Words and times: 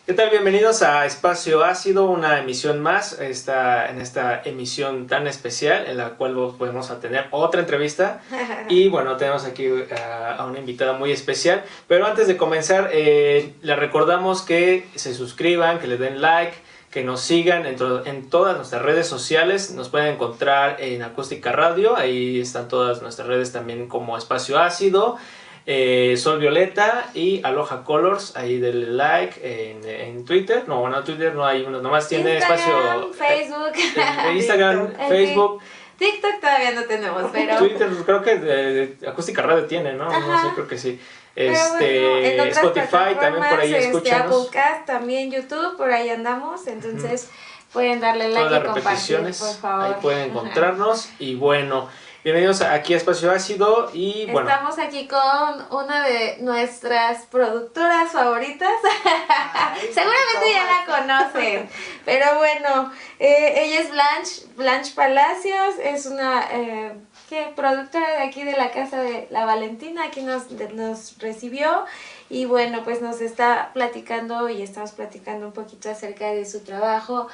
¿Qué 0.05 0.15
tal? 0.15 0.31
Bienvenidos 0.31 0.81
a 0.81 1.05
Espacio 1.05 1.63
Ácido, 1.63 2.09
una 2.09 2.39
emisión 2.39 2.81
más, 2.81 3.19
esta, 3.19 3.89
en 3.91 4.01
esta 4.01 4.41
emisión 4.43 5.05
tan 5.05 5.27
especial 5.27 5.85
en 5.87 5.97
la 5.97 6.11
cual 6.11 6.33
podemos 6.57 6.99
tener 6.99 7.27
otra 7.29 7.61
entrevista 7.61 8.21
y 8.69 8.89
bueno, 8.89 9.17
tenemos 9.17 9.45
aquí 9.45 9.67
a, 9.95 10.35
a 10.35 10.45
una 10.45 10.57
invitada 10.57 10.93
muy 10.93 11.11
especial, 11.11 11.63
pero 11.87 12.07
antes 12.07 12.27
de 12.27 12.37
comenzar, 12.37 12.89
eh, 12.91 13.53
les 13.61 13.77
recordamos 13.77 14.41
que 14.41 14.87
se 14.95 15.13
suscriban, 15.13 15.77
que 15.77 15.85
le 15.85 15.97
den 15.97 16.21
like, 16.21 16.53
que 16.91 17.03
nos 17.03 17.21
sigan 17.21 17.65
en, 17.65 17.75
to- 17.75 18.05
en 18.05 18.29
todas 18.29 18.55
nuestras 18.57 18.81
redes 18.81 19.07
sociales. 19.07 19.71
Nos 19.71 19.89
pueden 19.89 20.13
encontrar 20.15 20.77
en 20.79 21.03
Acústica 21.03 21.51
Radio. 21.51 21.95
Ahí 21.95 22.39
están 22.41 22.67
todas 22.67 23.01
nuestras 23.01 23.27
redes 23.27 23.51
también 23.51 23.87
como 23.87 24.17
Espacio 24.17 24.57
Ácido. 24.59 25.17
eh, 25.65 26.15
Sol 26.17 26.39
Violeta 26.39 27.11
y 27.13 27.41
Aloha 27.43 27.83
Colors, 27.83 28.35
ahí 28.35 28.57
denle 28.59 28.87
like 28.87 29.39
en, 29.43 29.85
en 29.87 30.25
Twitter, 30.25 30.63
no, 30.67 30.79
bueno, 30.81 31.03
Twitter 31.03 31.35
no 31.35 31.45
hay 31.45 31.61
uno, 31.61 31.79
nomás 31.79 32.07
tiene 32.07 32.35
Instagram, 32.35 32.57
espacio 32.59 33.13
Facebook, 33.13 33.73
eh, 33.75 34.33
Instagram, 34.35 34.87
TikTok. 34.87 35.07
Facebook, 35.09 35.61
TikTok 35.99 36.39
todavía 36.41 36.71
no 36.71 36.83
tenemos, 36.85 37.23
pero, 37.31 37.57
Twitter, 37.57 37.87
creo 38.03 38.23
que 38.23 38.35
de 38.39 38.97
Acústica 39.07 39.43
Radio 39.43 39.65
tiene, 39.65 39.93
¿no? 39.93 40.05
No 40.05 40.11
Ajá. 40.33 40.47
sé, 40.49 40.55
creo 40.55 40.67
que 40.67 40.77
sí. 40.79 40.99
Este, 41.35 42.01
bueno, 42.01 42.17
en 42.25 42.39
otras 42.39 42.57
Spotify 42.57 43.15
también 43.19 43.49
por 43.49 43.59
ahí 43.59 43.73
este, 43.73 44.11
también 44.85 45.31
YouTube, 45.31 45.77
por 45.77 45.91
ahí 45.91 46.09
andamos, 46.09 46.67
entonces 46.67 47.29
pueden 47.71 47.99
darle 47.99 48.29
like 48.29 48.39
todas 48.39 48.51
las 48.51 48.61
y 48.61 48.65
compartir, 48.65 48.83
repeticiones 48.83 49.39
por 49.39 49.55
favor. 49.55 49.85
ahí 49.85 49.93
pueden 50.01 50.19
Ajá. 50.19 50.29
encontrarnos 50.29 51.09
y 51.19 51.35
bueno 51.35 51.87
bienvenidos 52.23 52.61
aquí 52.61 52.93
a 52.93 52.97
Espacio 52.97 53.31
Ácido 53.31 53.89
y 53.93 54.25
bueno 54.31 54.49
Estamos 54.49 54.77
aquí 54.79 55.07
con 55.07 55.79
una 55.79 56.05
de 56.05 56.37
nuestras 56.41 57.25
productoras 57.27 58.11
favoritas. 58.11 58.73
Seguramente 59.93 60.51
ya 60.51 60.65
la 60.65 60.85
conocen. 60.85 61.69
Pero 62.05 62.37
bueno, 62.37 62.91
eh, 63.19 63.53
ella 63.63 63.79
es 63.79 63.91
Blanche, 63.91 64.41
Blanche 64.57 64.93
Palacios, 64.93 65.75
es 65.81 66.05
una 66.05 66.45
eh, 66.51 66.93
¿qué? 67.29 67.53
productora 67.55 68.09
de 68.17 68.23
aquí 68.23 68.43
de 68.43 68.57
la 68.57 68.71
casa 68.71 69.01
de 69.01 69.27
la 69.29 69.45
Valentina, 69.45 70.05
aquí 70.05 70.21
nos, 70.23 70.49
nos 70.73 71.17
recibió. 71.19 71.85
Y 72.29 72.45
bueno, 72.45 72.83
pues 72.83 73.01
nos 73.01 73.21
está 73.21 73.69
platicando 73.73 74.49
y 74.49 74.63
estamos 74.63 74.91
platicando 74.91 75.45
un 75.45 75.53
poquito 75.53 75.89
acerca 75.89 76.31
de 76.31 76.45
su 76.45 76.61
trabajo 76.61 77.27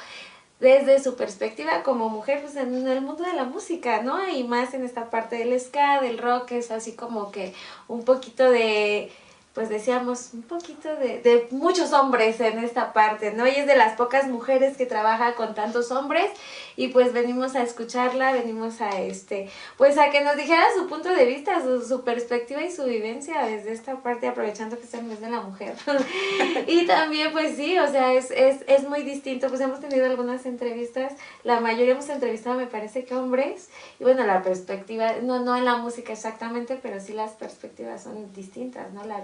desde 0.60 1.02
su 1.02 1.16
perspectiva 1.16 1.82
como 1.82 2.08
mujer 2.08 2.40
pues 2.40 2.56
en 2.56 2.86
el 2.86 3.00
mundo 3.02 3.24
de 3.24 3.34
la 3.34 3.44
música, 3.44 4.02
¿no? 4.02 4.26
Y 4.28 4.44
más 4.44 4.74
en 4.74 4.84
esta 4.84 5.10
parte 5.10 5.36
del 5.36 5.58
ska, 5.58 6.00
del 6.00 6.18
rock, 6.18 6.52
es 6.52 6.70
así 6.70 6.92
como 6.92 7.30
que 7.30 7.52
un 7.88 8.04
poquito 8.04 8.50
de, 8.50 9.10
pues 9.56 9.70
decíamos, 9.70 10.34
un 10.34 10.42
poquito 10.42 10.94
de, 10.96 11.48
muchos 11.50 11.94
hombres 11.94 12.38
en 12.40 12.58
esta 12.58 12.92
parte, 12.92 13.32
¿no? 13.32 13.46
Y 13.46 13.52
es 13.52 13.66
de 13.66 13.74
las 13.74 13.96
pocas 13.96 14.28
mujeres 14.28 14.76
que 14.76 14.84
trabaja 14.84 15.34
con 15.34 15.54
tantos 15.54 15.90
hombres 15.90 16.30
y 16.76 16.88
pues 16.88 17.14
venimos 17.14 17.54
a 17.56 17.62
escucharla, 17.62 18.32
venimos 18.32 18.82
a 18.82 19.00
este, 19.00 19.48
pues 19.78 19.96
a 19.96 20.10
que 20.10 20.20
nos 20.20 20.36
dijera 20.36 20.62
su 20.76 20.86
punto 20.88 21.08
de 21.08 21.24
vista, 21.24 21.62
su, 21.62 22.04
perspectiva 22.04 22.62
y 22.62 22.70
su 22.70 22.84
vivencia 22.84 23.46
desde 23.46 23.72
esta 23.72 24.02
parte, 24.02 24.28
aprovechando 24.28 24.78
que 24.78 24.84
es 24.84 24.92
el 24.92 25.04
mes 25.04 25.22
de 25.22 25.30
la 25.30 25.40
mujer. 25.40 25.74
y 26.66 26.84
también, 26.84 27.32
pues 27.32 27.56
sí, 27.56 27.78
o 27.78 27.90
sea, 27.90 28.12
es, 28.12 28.30
es, 28.32 28.58
es 28.66 28.86
muy 28.86 29.04
distinto, 29.04 29.48
pues 29.48 29.62
hemos 29.62 29.80
tenido 29.80 30.04
algunas 30.04 30.44
entrevistas, 30.44 31.14
la 31.44 31.60
mayoría 31.60 31.92
hemos 31.92 32.10
entrevistado, 32.10 32.58
me 32.58 32.66
parece 32.66 33.06
que 33.06 33.14
hombres, 33.14 33.70
y 33.98 34.04
bueno, 34.04 34.26
la 34.26 34.42
perspectiva, 34.42 35.14
no, 35.22 35.40
no 35.40 35.56
en 35.56 35.64
la 35.64 35.76
música 35.76 36.12
exactamente, 36.12 36.78
pero 36.82 37.00
sí 37.00 37.14
las 37.14 37.30
perspectivas 37.30 38.02
son 38.02 38.34
distintas, 38.34 38.92
¿no? 38.92 39.02
La 39.06 39.22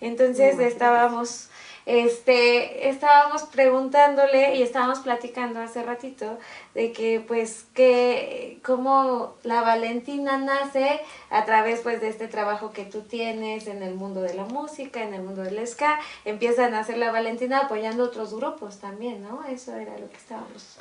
Entonces 0.00 0.58
estábamos, 0.58 1.48
este, 1.86 2.88
estábamos 2.88 3.42
preguntándole 3.44 4.56
y 4.56 4.62
estábamos 4.62 5.00
platicando 5.00 5.60
hace 5.60 5.82
ratito 5.82 6.38
de 6.74 6.92
que 6.92 7.20
pues 7.26 7.64
que 7.74 8.58
cómo 8.64 9.34
la 9.42 9.62
Valentina 9.62 10.38
nace 10.38 11.00
a 11.30 11.44
través 11.44 11.80
pues 11.80 12.00
de 12.00 12.08
este 12.08 12.28
trabajo 12.28 12.72
que 12.72 12.84
tú 12.84 13.02
tienes 13.02 13.66
en 13.66 13.82
el 13.82 13.94
mundo 13.94 14.22
de 14.22 14.34
la 14.34 14.44
música, 14.44 15.02
en 15.02 15.14
el 15.14 15.22
mundo 15.22 15.42
del 15.42 15.66
ska, 15.66 16.00
empiezan 16.24 16.74
a 16.74 16.80
hacer 16.80 16.98
la 16.98 17.10
Valentina 17.10 17.60
apoyando 17.60 18.04
otros 18.04 18.34
grupos 18.34 18.78
también, 18.78 19.22
¿no? 19.22 19.44
Eso 19.44 19.74
era 19.76 19.98
lo 19.98 20.08
que 20.08 20.16
estábamos. 20.16 20.78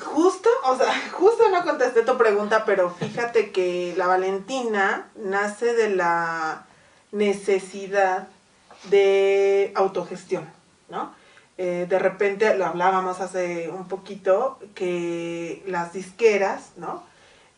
Justo, 0.00 0.48
o 0.64 0.76
sea, 0.76 0.92
justo 1.12 1.48
no 1.50 1.64
contesté 1.64 2.02
tu 2.02 2.16
pregunta, 2.16 2.64
pero 2.64 2.90
fíjate 2.90 3.50
que 3.50 3.94
la 3.96 4.06
Valentina 4.06 5.10
nace 5.16 5.74
de 5.74 5.90
la 5.90 6.67
necesidad 7.12 8.28
de 8.90 9.72
autogestión, 9.74 10.48
¿no? 10.88 11.14
Eh, 11.56 11.86
de 11.88 11.98
repente 11.98 12.56
lo 12.56 12.66
hablábamos 12.66 13.20
hace 13.20 13.68
un 13.68 13.88
poquito 13.88 14.58
que 14.74 15.62
las 15.66 15.92
disqueras, 15.92 16.72
¿no? 16.76 17.02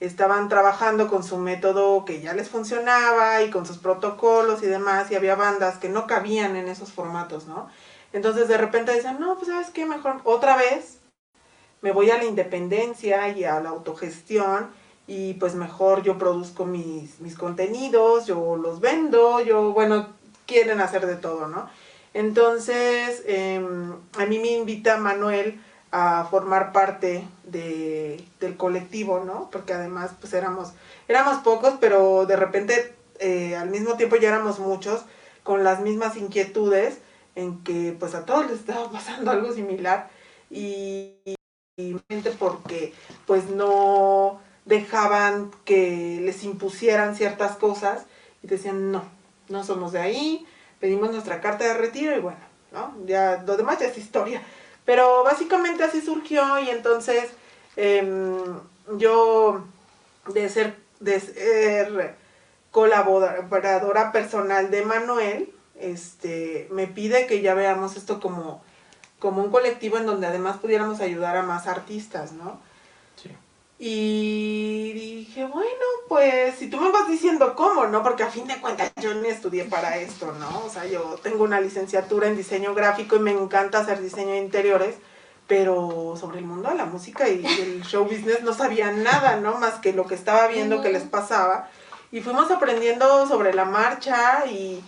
Estaban 0.00 0.48
trabajando 0.48 1.08
con 1.08 1.22
su 1.22 1.36
método 1.36 2.06
que 2.06 2.22
ya 2.22 2.32
les 2.32 2.48
funcionaba 2.48 3.42
y 3.42 3.50
con 3.50 3.66
sus 3.66 3.76
protocolos 3.76 4.62
y 4.62 4.66
demás, 4.66 5.10
y 5.10 5.16
había 5.16 5.34
bandas 5.34 5.76
que 5.76 5.90
no 5.90 6.06
cabían 6.06 6.56
en 6.56 6.68
esos 6.68 6.92
formatos, 6.92 7.46
¿no? 7.46 7.68
Entonces 8.14 8.48
de 8.48 8.56
repente 8.56 8.92
decían, 8.92 9.20
no, 9.20 9.36
pues 9.36 9.48
sabes 9.48 9.68
qué, 9.70 9.84
mejor 9.84 10.20
otra 10.24 10.56
vez 10.56 10.98
me 11.82 11.92
voy 11.92 12.10
a 12.10 12.16
la 12.16 12.24
independencia 12.24 13.28
y 13.28 13.44
a 13.44 13.60
la 13.60 13.70
autogestión 13.70 14.70
y 15.06 15.34
pues 15.34 15.54
mejor 15.54 16.02
yo 16.02 16.18
produzco 16.18 16.64
mis, 16.66 17.20
mis 17.20 17.36
contenidos, 17.36 18.26
yo 18.26 18.56
los 18.56 18.80
vendo, 18.80 19.40
yo, 19.40 19.72
bueno, 19.72 20.08
quieren 20.46 20.80
hacer 20.80 21.06
de 21.06 21.16
todo, 21.16 21.48
¿no? 21.48 21.68
Entonces, 22.14 23.22
em, 23.26 23.92
a 24.18 24.26
mí 24.26 24.38
me 24.38 24.52
invita 24.52 24.96
Manuel 24.96 25.60
a 25.92 26.26
formar 26.30 26.72
parte 26.72 27.26
de, 27.44 28.24
del 28.40 28.56
colectivo, 28.56 29.22
¿no? 29.24 29.48
Porque 29.50 29.72
además, 29.72 30.12
pues 30.20 30.32
éramos, 30.32 30.72
éramos 31.08 31.42
pocos, 31.42 31.74
pero 31.80 32.26
de 32.26 32.36
repente, 32.36 32.94
eh, 33.18 33.56
al 33.56 33.70
mismo 33.70 33.94
tiempo 33.96 34.16
ya 34.16 34.28
éramos 34.28 34.58
muchos, 34.58 35.02
con 35.42 35.64
las 35.64 35.80
mismas 35.80 36.16
inquietudes, 36.16 36.98
en 37.34 37.62
que 37.64 37.96
pues 37.98 38.14
a 38.14 38.24
todos 38.24 38.50
les 38.50 38.60
estaba 38.60 38.90
pasando 38.92 39.30
algo 39.30 39.52
similar 39.52 40.08
y, 40.50 41.14
y 41.76 41.96
porque 42.38 42.92
pues 43.26 43.48
no 43.50 44.40
dejaban 44.70 45.50
que 45.64 46.20
les 46.22 46.44
impusieran 46.44 47.16
ciertas 47.16 47.56
cosas 47.56 48.04
y 48.42 48.46
decían 48.46 48.92
no, 48.92 49.02
no 49.48 49.64
somos 49.64 49.92
de 49.92 49.98
ahí, 49.98 50.46
pedimos 50.78 51.10
nuestra 51.10 51.40
carta 51.40 51.64
de 51.64 51.74
retiro 51.74 52.16
y 52.16 52.20
bueno, 52.20 52.38
¿no? 52.72 52.94
Ya 53.04 53.42
lo 53.44 53.56
demás 53.56 53.80
ya 53.80 53.88
es 53.88 53.98
historia. 53.98 54.40
Pero 54.86 55.24
básicamente 55.24 55.82
así 55.82 56.00
surgió 56.00 56.58
y 56.60 56.70
entonces 56.70 57.30
em, 57.76 58.60
yo 58.96 59.64
de 60.32 60.48
ser, 60.48 60.76
de 61.00 61.18
ser 61.18 62.14
colaboradora 62.70 64.12
personal 64.12 64.70
de 64.70 64.82
Manuel, 64.84 65.52
este, 65.80 66.68
me 66.70 66.86
pide 66.86 67.26
que 67.26 67.40
ya 67.42 67.54
veamos 67.54 67.96
esto 67.96 68.20
como, 68.20 68.62
como 69.18 69.42
un 69.42 69.50
colectivo 69.50 69.98
en 69.98 70.06
donde 70.06 70.28
además 70.28 70.58
pudiéramos 70.58 71.00
ayudar 71.00 71.36
a 71.36 71.42
más 71.42 71.66
artistas, 71.66 72.32
¿no? 72.32 72.60
Y 73.82 74.92
dije, 74.92 75.46
bueno, 75.46 75.70
pues 76.06 76.54
si 76.56 76.68
tú 76.68 76.78
me 76.78 76.90
vas 76.90 77.08
diciendo 77.08 77.54
cómo, 77.56 77.86
¿no? 77.86 78.02
Porque 78.02 78.22
a 78.22 78.30
fin 78.30 78.46
de 78.46 78.60
cuentas 78.60 78.92
yo 79.00 79.14
ni 79.14 79.28
estudié 79.28 79.64
para 79.64 79.96
esto, 79.96 80.32
¿no? 80.32 80.66
O 80.66 80.68
sea, 80.68 80.84
yo 80.84 81.18
tengo 81.22 81.44
una 81.44 81.62
licenciatura 81.62 82.26
en 82.26 82.36
diseño 82.36 82.74
gráfico 82.74 83.16
y 83.16 83.20
me 83.20 83.30
encanta 83.30 83.78
hacer 83.78 84.02
diseño 84.02 84.32
de 84.32 84.40
interiores, 84.40 84.96
pero 85.46 86.14
sobre 86.20 86.40
el 86.40 86.44
mundo 86.44 86.68
de 86.68 86.74
la 86.74 86.84
música 86.84 87.26
y 87.30 87.42
el 87.46 87.82
show 87.82 88.04
business 88.04 88.42
no 88.42 88.52
sabía 88.52 88.92
nada, 88.92 89.36
¿no? 89.36 89.54
Más 89.56 89.76
que 89.76 89.94
lo 89.94 90.06
que 90.06 90.14
estaba 90.14 90.46
viendo 90.48 90.82
que 90.82 90.92
les 90.92 91.04
pasaba. 91.04 91.70
Y 92.12 92.20
fuimos 92.20 92.50
aprendiendo 92.50 93.26
sobre 93.26 93.54
la 93.54 93.64
marcha 93.64 94.44
y, 94.44 94.84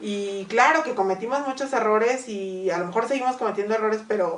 y 0.00 0.44
claro 0.50 0.82
que 0.82 0.94
cometimos 0.94 1.46
muchos 1.46 1.72
errores 1.72 2.28
y 2.28 2.68
a 2.68 2.76
lo 2.76 2.88
mejor 2.88 3.08
seguimos 3.08 3.36
cometiendo 3.36 3.74
errores, 3.74 4.02
pero 4.06 4.36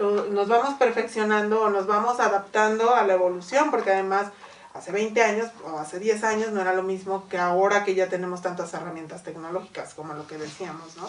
nos 0.00 0.48
vamos 0.48 0.74
perfeccionando 0.74 1.62
o 1.62 1.70
nos 1.70 1.86
vamos 1.86 2.20
adaptando 2.20 2.94
a 2.94 3.04
la 3.04 3.14
evolución, 3.14 3.70
porque 3.70 3.90
además 3.92 4.26
hace 4.74 4.92
20 4.92 5.22
años 5.22 5.50
o 5.64 5.78
hace 5.78 5.98
10 5.98 6.22
años 6.24 6.52
no 6.52 6.60
era 6.60 6.74
lo 6.74 6.82
mismo 6.82 7.26
que 7.30 7.38
ahora 7.38 7.84
que 7.84 7.94
ya 7.94 8.08
tenemos 8.08 8.42
tantas 8.42 8.74
herramientas 8.74 9.22
tecnológicas, 9.22 9.94
como 9.94 10.12
lo 10.14 10.26
que 10.26 10.36
decíamos, 10.36 10.96
¿no? 10.96 11.08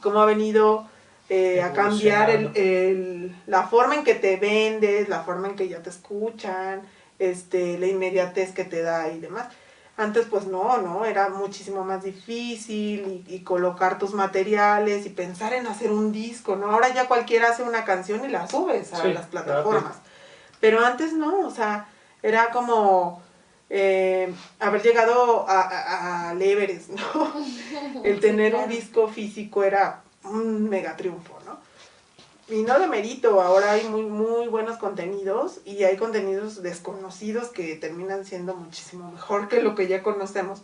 Cómo 0.00 0.20
ha 0.22 0.26
venido 0.26 0.88
eh, 1.28 1.62
a 1.62 1.72
cambiar 1.72 2.30
el, 2.30 2.50
el- 2.56 3.36
la 3.46 3.64
forma 3.68 3.94
en 3.96 4.04
que 4.04 4.14
te 4.14 4.36
vendes, 4.36 5.08
la 5.08 5.22
forma 5.22 5.48
en 5.48 5.56
que 5.56 5.68
ya 5.68 5.82
te 5.82 5.90
escuchan, 5.90 6.82
este, 7.18 7.78
la 7.78 7.86
inmediatez 7.86 8.52
que 8.52 8.64
te 8.64 8.82
da 8.82 9.08
y 9.08 9.20
demás. 9.20 9.46
Antes 10.02 10.26
pues 10.28 10.46
no, 10.46 10.78
¿no? 10.78 11.04
Era 11.04 11.28
muchísimo 11.28 11.84
más 11.84 12.02
difícil 12.02 13.24
y, 13.28 13.34
y 13.34 13.40
colocar 13.40 13.98
tus 13.98 14.14
materiales 14.14 15.06
y 15.06 15.10
pensar 15.10 15.52
en 15.54 15.66
hacer 15.66 15.92
un 15.92 16.12
disco, 16.12 16.56
¿no? 16.56 16.70
Ahora 16.70 16.92
ya 16.92 17.08
cualquiera 17.08 17.50
hace 17.50 17.62
una 17.62 17.84
canción 17.84 18.24
y 18.24 18.28
la 18.28 18.48
subes 18.48 18.92
a 18.92 19.02
Sí, 19.02 19.12
las 19.12 19.26
plataformas. 19.26 19.96
Pero 20.60 20.84
antes 20.84 21.12
no, 21.12 21.46
o 21.46 21.50
sea, 21.50 21.88
era 22.22 22.50
como 22.50 23.22
eh, 23.70 24.32
haber 24.60 24.82
llegado 24.82 25.46
a, 25.48 26.30
a, 26.30 26.32
Everest, 26.34 26.90
¿no? 26.90 27.32
El 28.04 28.20
tener 28.20 28.54
un 28.54 28.68
disco 28.68 29.08
físico 29.08 29.64
era 29.64 30.02
un 30.24 30.68
mega 30.68 30.96
triunfo. 30.96 31.38
Y 32.52 32.64
no 32.64 32.78
lo 32.78 32.86
merito, 32.86 33.40
ahora 33.40 33.72
hay 33.72 33.88
muy, 33.88 34.02
muy 34.02 34.46
buenos 34.46 34.76
contenidos 34.76 35.60
y 35.64 35.84
hay 35.84 35.96
contenidos 35.96 36.62
desconocidos 36.62 37.48
que 37.48 37.76
terminan 37.76 38.26
siendo 38.26 38.54
muchísimo 38.54 39.10
mejor 39.10 39.48
que 39.48 39.62
lo 39.62 39.74
que 39.74 39.88
ya 39.88 40.02
conocemos. 40.02 40.60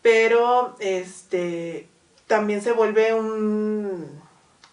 Pero 0.00 0.76
este 0.80 1.88
también 2.26 2.62
se 2.62 2.72
vuelve 2.72 3.12
un, 3.12 4.18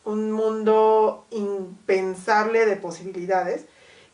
un 0.05 0.31
mundo 0.31 1.25
impensable 1.31 2.65
de 2.65 2.77
posibilidades 2.77 3.65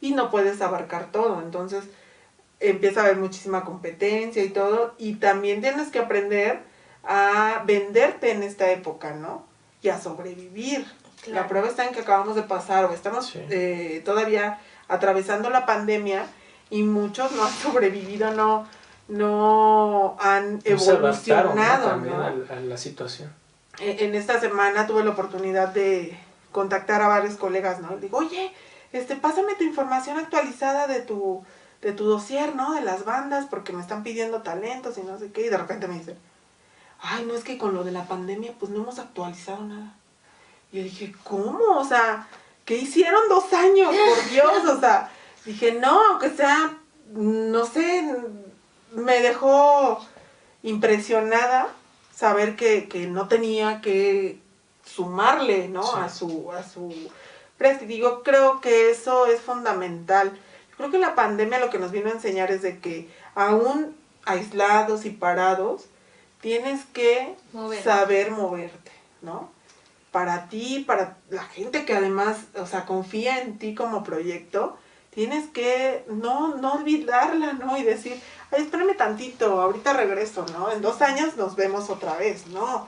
y 0.01 0.13
no 0.13 0.31
puedes 0.31 0.59
abarcar 0.61 1.11
todo. 1.11 1.39
Entonces 1.39 1.83
empieza 2.59 3.01
a 3.01 3.03
haber 3.03 3.17
muchísima 3.17 3.63
competencia 3.63 4.43
y 4.43 4.49
todo. 4.49 4.95
Y 4.97 5.17
también 5.17 5.61
tienes 5.61 5.89
que 5.89 5.99
aprender 5.99 6.63
a 7.03 7.63
venderte 7.67 8.31
en 8.31 8.41
esta 8.41 8.71
época, 8.71 9.13
¿no? 9.13 9.45
Y 9.83 9.89
a 9.89 10.01
sobrevivir. 10.01 10.87
La 11.27 11.47
prueba 11.47 11.67
está 11.67 11.85
en 11.85 11.93
que 11.93 12.01
acabamos 12.01 12.35
de 12.35 12.43
pasar 12.43 12.85
o 12.85 12.93
estamos 12.93 13.27
Sí. 13.27 13.39
eh, 13.49 14.01
todavía 14.05 14.59
atravesando 14.87 15.49
la 15.49 15.65
pandemia 15.65 16.25
y 16.69 16.83
muchos 16.83 17.31
no 17.33 17.43
han 17.45 17.51
sobrevivido, 17.63 18.31
no, 18.31 18.67
no 19.07 20.17
han 20.19 20.55
No 20.69 20.77
se 20.79 20.91
adaptaron, 20.91 21.55
¿no? 21.55 21.61
evolucionado. 21.61 21.87
también 21.89 22.17
¿no? 22.17 22.23
al- 22.23 22.47
a 22.51 22.55
la 22.59 22.77
situación. 22.77 23.31
en 23.79 23.99
en 24.09 24.15
esta 24.15 24.39
semana 24.39 24.85
tuve 24.87 25.03
la 25.03 25.11
oportunidad 25.11 25.69
de 25.69 26.17
contactar 26.51 27.01
a 27.01 27.07
varios 27.07 27.35
colegas, 27.35 27.79
¿no? 27.79 27.97
Digo, 27.97 28.17
oye, 28.19 28.51
este, 28.91 29.15
pásame 29.15 29.55
tu 29.55 29.63
información 29.63 30.17
actualizada 30.19 30.85
de 30.87 31.01
tu, 31.01 31.43
de 31.81 31.93
tu 31.93 32.05
dossier, 32.05 32.55
¿no? 32.55 32.73
De 32.73 32.81
las 32.81 33.05
bandas, 33.05 33.45
porque 33.49 33.73
me 33.73 33.81
están 33.81 34.03
pidiendo 34.03 34.41
talentos 34.43 34.97
y 34.99 35.01
no 35.01 35.17
sé 35.17 35.31
qué. 35.31 35.47
Y 35.47 35.49
de 35.49 35.57
repente 35.57 35.87
me 35.87 35.95
dicen, 35.97 36.15
ay, 37.01 37.25
no 37.25 37.33
es 37.33 37.43
que 37.43 37.57
con 37.57 37.73
lo 37.73 37.83
de 37.83 37.91
la 37.91 38.05
pandemia, 38.05 38.53
pues 38.59 38.71
no 38.71 38.83
hemos 38.83 38.99
actualizado 38.99 39.63
nada. 39.63 39.95
Y 40.73 40.77
yo 40.77 40.83
dije, 40.83 41.15
¿cómo? 41.23 41.77
O 41.77 41.85
sea, 41.85 42.27
¿qué 42.65 42.75
hicieron 42.75 43.29
dos 43.29 43.53
años? 43.53 43.95
Por 43.95 44.29
Dios, 44.31 44.65
o 44.65 44.79
sea, 44.79 45.09
dije, 45.45 45.73
no, 45.73 46.01
aunque 46.09 46.31
sea, 46.31 46.77
no 47.11 47.65
sé, 47.65 48.13
me 48.91 49.21
dejó 49.21 50.03
impresionada 50.63 51.67
saber 52.13 52.55
que, 52.55 52.89
que 52.89 53.05
no 53.07 53.27
tenía 53.27 53.81
que 53.81 54.39
sumarle, 54.83 55.69
¿no? 55.69 55.83
Sí. 55.83 55.91
A 55.95 56.09
su, 56.09 56.51
a 56.51 56.63
su 56.63 56.93
prestigio. 57.57 58.23
Creo 58.23 58.59
que 58.59 58.89
eso 58.89 59.27
es 59.27 59.39
fundamental. 59.41 60.31
Yo 60.71 60.77
creo 60.77 60.91
que 60.91 60.97
la 60.99 61.15
pandemia 61.15 61.59
lo 61.59 61.69
que 61.69 61.79
nos 61.79 61.91
vino 61.91 62.09
a 62.09 62.13
enseñar 62.13 62.51
es 62.51 62.63
de 62.63 62.79
que 62.79 63.09
aún 63.35 63.95
aislados 64.25 65.05
y 65.05 65.11
parados, 65.11 65.85
tienes 66.41 66.83
que 66.93 67.35
Mover. 67.51 67.83
saber 67.83 68.31
moverte, 68.31 68.91
¿no? 69.21 69.51
Para 70.13 70.47
ti, 70.47 70.85
para 70.87 71.17
la 71.29 71.43
gente 71.43 71.83
que 71.83 71.93
además, 71.93 72.37
o 72.55 72.65
sea, 72.65 72.85
confía 72.85 73.41
en 73.41 73.57
ti 73.57 73.75
como 73.75 74.03
proyecto, 74.03 74.77
tienes 75.09 75.49
que 75.49 76.05
no, 76.07 76.55
no 76.55 76.75
olvidarla, 76.75 77.53
¿no? 77.53 77.77
Y 77.77 77.83
decir, 77.83 78.21
ay, 78.51 78.61
espérame 78.61 78.95
tantito, 78.95 79.61
ahorita 79.61 79.91
regreso, 79.93 80.45
¿no? 80.53 80.71
En 80.71 80.81
dos 80.81 81.01
años 81.01 81.35
nos 81.35 81.57
vemos 81.57 81.89
otra 81.89 82.15
vez, 82.15 82.47
¿no? 82.47 82.87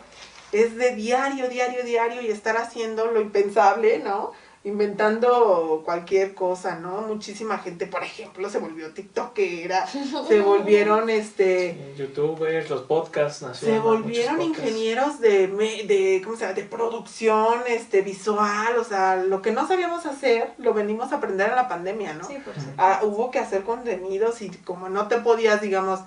Es 0.54 0.78
de 0.78 0.96
diario, 0.96 1.50
diario, 1.50 1.84
diario 1.84 2.22
y 2.22 2.28
estar 2.28 2.56
haciendo 2.58 3.08
lo 3.08 3.20
impensable, 3.20 4.00
¿no? 4.00 4.32
Inventando 4.66 5.84
cualquier 5.86 6.34
cosa, 6.34 6.76
¿no? 6.80 7.02
Muchísima 7.02 7.60
gente, 7.60 7.86
por 7.86 8.04
ejemplo, 8.04 8.50
se 8.50 8.58
volvió 8.58 8.92
tiktokera, 8.94 9.86
se 10.28 10.40
volvieron, 10.42 11.10
este 11.10 11.94
Youtubers, 11.98 12.70
los 12.70 12.82
podcasts 12.82 13.40
se 13.40 13.46
nacieron. 13.46 13.84
volvieron 13.84 14.36
muchos 14.38 14.48
podcasts. 14.50 14.68
ingenieros 14.72 15.20
de, 15.20 15.48
me- 15.50 15.84
de 15.84 16.22
¿cómo 16.24 16.36
se 16.36 16.42
llama? 16.44 16.54
de 16.56 16.64
producción 16.64 17.60
este 17.68 18.02
visual 18.02 18.78
o 18.80 18.84
sea 18.84 19.16
lo 19.18 19.42
que 19.42 19.52
no 19.52 19.68
sabíamos 19.68 20.06
hacer 20.06 20.54
lo 20.58 20.74
venimos 20.74 21.12
a 21.12 21.18
aprender 21.18 21.50
en 21.50 21.56
la 21.56 21.68
pandemia 21.68 22.14
no 22.14 22.26
Sí, 22.28 22.34
por 22.44 22.54
supuesto. 22.56 22.74
Ah, 22.78 23.02
hubo 23.04 23.32
que 23.32 23.40
hacer 23.40 23.64
contenidos 23.64 24.42
y 24.42 24.50
como 24.50 24.90
no 24.90 25.08
te 25.08 25.18
podías 25.20 25.62
digamos 25.62 26.00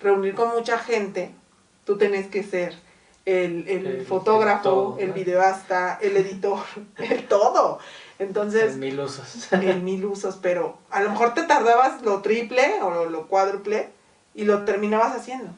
reunir 0.00 0.34
con 0.34 0.48
mucha 0.54 0.78
gente 0.78 1.30
tú 1.84 1.98
tenés 1.98 2.26
que 2.28 2.42
ser 2.42 2.74
el, 3.24 3.68
el 3.68 3.86
El- 3.86 4.06
fotógrafo 4.06 4.58
el 4.58 4.62
todo, 4.62 4.98
el 4.98 5.12
videoasta 5.12 5.98
el 6.02 6.16
editor 6.16 6.58
el 6.98 7.26
todo 7.28 7.78
entonces 8.18 8.74
En 8.74 8.80
mil 8.80 9.00
usos. 9.00 9.52
en 9.52 9.84
mil 9.84 10.04
usos, 10.04 10.38
pero 10.40 10.76
a 10.90 11.00
lo 11.02 11.10
mejor 11.10 11.34
te 11.34 11.42
tardabas 11.42 12.02
lo 12.02 12.20
triple 12.22 12.80
o 12.82 12.90
lo, 12.90 13.10
lo 13.10 13.26
cuádruple 13.26 13.88
y 14.34 14.44
lo 14.44 14.64
terminabas 14.64 15.14
haciendo. 15.16 15.50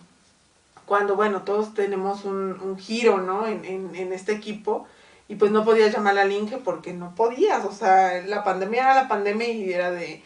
Cuando, 0.87 1.15
bueno, 1.17 1.43
todos 1.43 1.75
tenemos 1.75 2.25
un, 2.25 2.59
un 2.61 2.79
giro, 2.79 3.19
¿no? 3.19 3.47
En, 3.47 3.65
en, 3.65 3.95
en 3.95 4.13
este 4.13 4.33
equipo 4.33 4.87
y 5.29 5.35
pues 5.37 5.51
no 5.51 5.65
podías 5.65 5.93
llamar 5.95 6.19
al 6.19 6.33
Inge 6.33 6.59
porque 6.59 6.93
no 6.93 7.15
podías, 7.15 7.65
o 7.65 7.73
sea, 7.73 8.23
la 8.27 8.45
pandemia 8.45 8.83
era 8.83 8.95
la 8.95 9.09
pandemia 9.09 9.49
y 9.49 9.73
era 9.73 9.91
de 9.91 10.23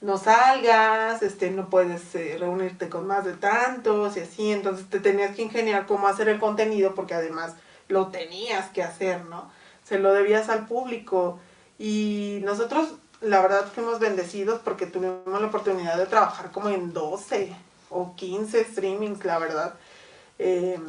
no 0.00 0.18
salgas, 0.18 1.22
este, 1.22 1.50
no 1.50 1.68
puedes 1.68 2.14
eh, 2.14 2.36
reunirte 2.38 2.88
con 2.88 3.06
más 3.06 3.24
de 3.24 3.34
tantos 3.34 4.16
y 4.16 4.20
así, 4.20 4.52
entonces 4.52 4.88
te 4.88 5.00
tenías 5.00 5.34
que 5.34 5.42
ingeniar 5.42 5.86
cómo 5.86 6.08
hacer 6.08 6.28
el 6.28 6.38
contenido 6.38 6.94
porque 6.94 7.14
además 7.14 7.54
lo 7.88 8.08
tenías 8.08 8.68
que 8.70 8.82
hacer, 8.82 9.24
¿no? 9.26 9.50
Se 9.84 9.98
lo 9.98 10.12
debías 10.12 10.48
al 10.48 10.66
público 10.66 11.38
y 11.78 12.40
nosotros 12.44 12.94
la 13.20 13.40
verdad 13.40 13.66
fuimos 13.72 13.98
bendecidos 13.98 14.60
porque 14.62 14.86
tuvimos 14.86 15.40
la 15.40 15.46
oportunidad 15.46 15.96
de 15.96 16.06
trabajar 16.06 16.50
como 16.50 16.68
en 16.68 16.92
12 16.92 17.54
o 17.90 18.14
15 18.16 18.64
streamings, 18.64 19.24
la 19.24 19.38
verdad. 19.38 19.74
Em, 20.38 20.84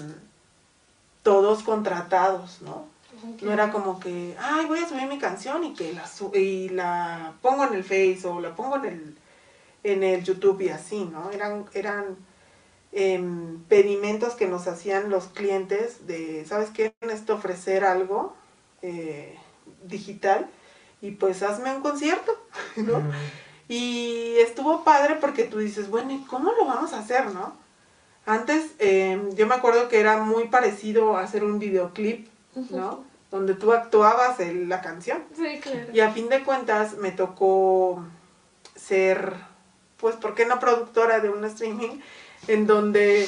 todos 1.24 1.64
contratados, 1.64 2.62
¿no? 2.62 2.86
No 3.42 3.52
era 3.54 3.72
como 3.72 4.00
que, 4.00 4.36
ay, 4.40 4.66
voy 4.66 4.80
a 4.80 4.88
subir 4.90 5.08
mi 5.08 5.20
canción 5.20 5.64
y 5.64 5.74
que 5.76 5.94
la, 5.94 6.08
su- 6.08 6.32
y 6.36 6.70
la 6.70 7.34
pongo 7.42 7.66
en 7.66 7.74
el 7.76 7.84
Face 7.84 8.22
o 8.26 8.40
la 8.42 8.56
pongo 8.56 8.78
en 8.78 8.86
el, 8.86 9.18
en 9.84 10.04
el 10.04 10.24
YouTube 10.24 10.62
y 10.62 10.70
así, 10.70 11.06
¿no? 11.06 11.32
Eran, 11.32 11.66
eran 11.74 12.18
em, 12.92 13.64
pedimentos 13.66 14.34
que 14.36 14.48
nos 14.48 14.68
hacían 14.68 15.10
los 15.10 15.26
clientes 15.28 16.08
de, 16.08 16.46
¿sabes 16.46 16.70
qué? 16.72 16.94
Necesito 17.02 17.36
ofrecer 17.36 17.84
algo 17.86 18.36
eh, 18.82 19.38
digital 19.84 20.48
y 21.02 21.12
pues 21.12 21.44
hazme 21.44 21.76
un 21.76 21.82
concierto, 21.82 22.34
¿no? 22.78 23.04
Y 23.70 24.36
estuvo 24.40 24.84
padre 24.84 25.18
porque 25.22 25.44
tú 25.46 25.60
dices, 25.60 25.90
bueno, 25.90 26.14
¿y 26.14 26.20
cómo 26.26 26.52
lo 26.54 26.66
vamos 26.66 26.94
a 26.94 27.00
hacer, 27.00 27.34
no? 27.34 27.56
Antes 28.26 28.72
eh, 28.80 29.22
yo 29.36 29.48
me 29.48 29.56
acuerdo 29.56 29.90
que 29.90 30.00
era 30.00 30.18
muy 30.24 30.48
parecido 30.50 31.18
a 31.18 31.24
hacer 31.24 31.44
un 31.44 31.60
videoclip, 31.60 32.28
¿no? 32.70 33.06
Donde 33.32 33.56
tú 33.56 33.74
actuabas 33.74 34.40
en 34.40 34.70
la 34.70 34.82
canción. 34.82 35.24
Sí, 35.36 35.60
claro. 35.62 35.88
Y 35.94 36.00
a 36.00 36.12
fin 36.12 36.30
de 36.30 36.44
cuentas 36.44 36.98
me 36.98 37.12
tocó 37.12 38.04
ser, 38.76 39.34
pues, 39.98 40.16
¿por 40.16 40.34
qué 40.34 40.46
no 40.46 40.60
productora 40.60 41.20
de 41.20 41.30
un 41.30 41.44
streaming? 41.44 42.00
En 42.48 42.68
donde 42.68 43.28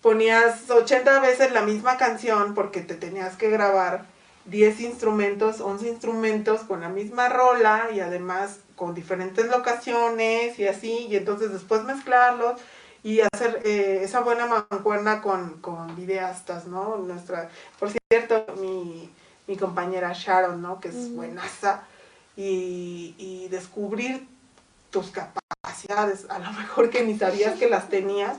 ponías 0.00 0.70
80 0.70 1.20
veces 1.20 1.52
la 1.52 1.62
misma 1.62 1.96
canción 1.96 2.54
porque 2.54 2.80
te 2.80 2.94
tenías 2.94 3.36
que 3.36 3.50
grabar 3.50 4.06
10 4.46 4.80
instrumentos, 4.80 5.60
11 5.60 5.88
instrumentos 5.88 6.60
con 6.62 6.80
la 6.80 6.88
misma 6.88 7.28
rola 7.28 7.88
y 7.92 8.00
además 8.00 8.60
con 8.76 8.94
diferentes 8.94 9.46
locaciones 9.46 10.58
y 10.58 10.66
así, 10.66 11.06
y 11.08 11.16
entonces 11.16 11.52
después 11.52 11.84
mezclarlos 11.84 12.60
y 13.02 13.20
hacer 13.20 13.60
eh, 13.64 14.00
esa 14.02 14.20
buena 14.20 14.46
mancuerna 14.46 15.20
con, 15.20 15.60
con 15.60 15.94
videastas, 15.96 16.66
¿no? 16.66 16.96
Nuestra, 16.96 17.50
por 17.78 17.90
cierto, 17.90 18.46
mi, 18.60 19.10
mi 19.50 19.56
compañera 19.56 20.12
Sharon, 20.14 20.62
¿no? 20.62 20.78
Que 20.78 20.90
es 20.90 21.12
buenaza, 21.12 21.82
y, 22.36 23.16
y 23.18 23.48
descubrir 23.48 24.24
tus 24.90 25.10
capacidades, 25.10 26.30
a 26.30 26.38
lo 26.38 26.52
mejor 26.60 26.88
que 26.88 27.02
ni 27.02 27.18
sabías 27.18 27.58
que 27.58 27.68
las 27.68 27.88
tenías, 27.88 28.36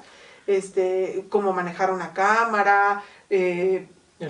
este, 0.48 1.26
cómo 1.28 1.52
manejar 1.52 1.92
una 1.92 2.14
cámara, 2.14 3.04
eh, 3.30 3.90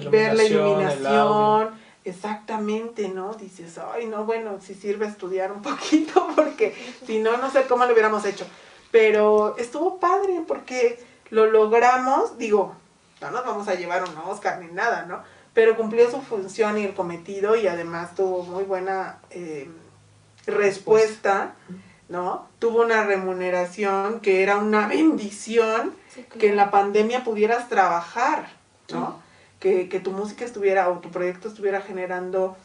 ver 0.09 0.33
la 0.33 0.43
iluminación, 0.43 1.69
exactamente, 2.03 3.09
¿no? 3.09 3.35
Dices, 3.35 3.77
ay, 3.77 4.07
no, 4.07 4.25
bueno, 4.25 4.57
si 4.59 4.73
sirve 4.73 5.05
estudiar 5.05 5.51
un 5.51 5.61
poquito, 5.71 6.29
porque 6.35 6.75
si 7.05 7.19
no, 7.19 7.37
no 7.37 7.51
sé 7.51 7.67
cómo 7.67 7.85
lo 7.85 7.93
hubiéramos 7.93 8.25
hecho. 8.25 8.47
Pero 8.89 9.55
estuvo 9.57 9.99
padre 9.99 10.41
porque 10.47 10.99
lo 11.29 11.45
logramos, 11.45 12.39
digo, 12.39 12.75
no 13.21 13.29
nos 13.29 13.45
vamos 13.45 13.67
a 13.67 13.75
llevar 13.75 14.03
un 14.03 14.17
Oscar 14.17 14.59
ni 14.59 14.73
nada, 14.73 15.05
¿no? 15.05 15.21
Pero 15.53 15.75
cumplió 15.75 16.09
su 16.09 16.21
función 16.21 16.77
y 16.77 16.85
el 16.85 16.93
cometido 16.93 17.55
y 17.55 17.67
además 17.67 18.15
tuvo 18.15 18.43
muy 18.43 18.63
buena 18.63 19.19
eh, 19.31 19.69
respuesta, 20.47 21.53
¿no? 22.09 22.47
Tuvo 22.59 22.81
una 22.81 23.03
remuneración 23.03 24.19
que 24.21 24.43
era 24.43 24.57
una 24.57 24.87
bendición 24.87 25.93
Sí, 26.13 26.23
claro. 26.23 26.39
que 26.39 26.49
en 26.49 26.55
la 26.57 26.71
pandemia 26.71 27.23
pudieras 27.23 27.69
trabajar, 27.69 28.49
¿no? 28.91 29.19
Que, 29.59 29.87
que 29.89 29.99
tu 29.99 30.11
música 30.11 30.43
estuviera 30.43 30.89
o 30.89 30.99
tu 30.99 31.09
proyecto 31.11 31.47
estuviera 31.47 31.81
generando 31.81 32.57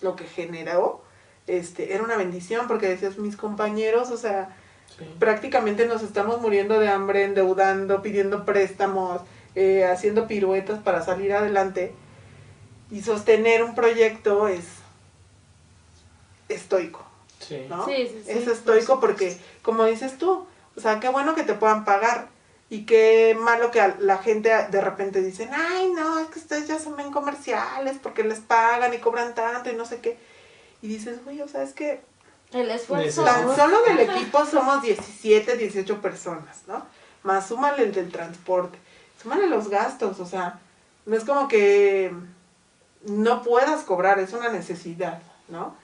lo 0.00 0.16
que 0.16 0.24
generó, 0.24 1.02
este, 1.46 1.92
era 1.94 2.02
una 2.02 2.16
bendición 2.16 2.68
porque 2.68 2.88
decías, 2.88 3.18
mis 3.18 3.36
compañeros, 3.36 4.10
o 4.10 4.16
sea, 4.16 4.56
Sí. 4.98 5.04
prácticamente 5.20 5.86
nos 5.86 6.02
estamos 6.02 6.40
muriendo 6.40 6.80
de 6.80 6.88
hambre, 6.88 7.22
endeudando, 7.24 8.02
pidiendo 8.02 8.44
préstamos, 8.44 9.20
eh, 9.54 9.84
haciendo 9.84 10.26
piruetas 10.26 10.80
para 10.80 11.02
salir 11.02 11.32
adelante. 11.32 11.94
Y 12.90 13.02
sostener 13.02 13.62
un 13.62 13.74
proyecto 13.74 14.48
es 14.48 14.64
estoico, 16.48 17.04
Sí. 17.38 17.66
¿no? 17.68 17.84
Sí, 17.86 18.08
sí, 18.08 18.22
sí, 18.24 18.30
es 18.30 18.46
estoico 18.46 19.00
porque, 19.00 19.36
como 19.62 19.84
dices 19.84 20.18
tú, 20.18 20.46
o 20.76 20.80
sea, 20.80 21.00
qué 21.00 21.08
bueno 21.08 21.34
que 21.34 21.42
te 21.42 21.54
puedan 21.54 21.84
pagar. 21.84 22.28
Y 22.72 22.84
qué 22.86 23.36
malo 23.38 23.72
que 23.72 23.80
a 23.80 23.96
la 23.98 24.18
gente 24.18 24.48
de 24.70 24.80
repente 24.80 25.20
dicen, 25.22 25.50
ay, 25.52 25.90
no, 25.92 26.20
es 26.20 26.28
que 26.28 26.38
ustedes 26.38 26.68
ya 26.68 26.78
son 26.78 26.96
bien 26.96 27.10
comerciales 27.10 27.96
porque 28.00 28.22
les 28.22 28.38
pagan 28.38 28.94
y 28.94 28.98
cobran 28.98 29.34
tanto 29.34 29.70
y 29.70 29.74
no 29.74 29.84
sé 29.84 30.00
qué. 30.00 30.16
Y 30.80 30.86
dices, 30.86 31.24
güey, 31.24 31.40
o 31.42 31.48
sea, 31.48 31.64
es 31.64 31.72
que 31.72 32.00
El 32.52 32.70
esfuerzo. 32.70 33.24
Tan 33.24 33.56
solo 33.56 33.82
del 33.82 33.98
equipo 33.98 34.46
somos 34.46 34.82
17, 34.82 35.56
18 35.56 36.00
personas, 36.00 36.62
¿no? 36.68 36.86
Más 37.24 37.48
súmale 37.48 37.82
el 37.82 37.92
del 37.92 38.12
transporte, 38.12 38.78
súmale 39.20 39.48
los 39.48 39.68
gastos, 39.68 40.20
o 40.20 40.26
sea, 40.26 40.60
no 41.06 41.16
es 41.16 41.24
como 41.24 41.48
que 41.48 42.12
no 43.04 43.42
puedas 43.42 43.82
cobrar, 43.82 44.18
es 44.18 44.32
una 44.32 44.48
necesidad, 44.50 45.20
¿no? 45.48 45.74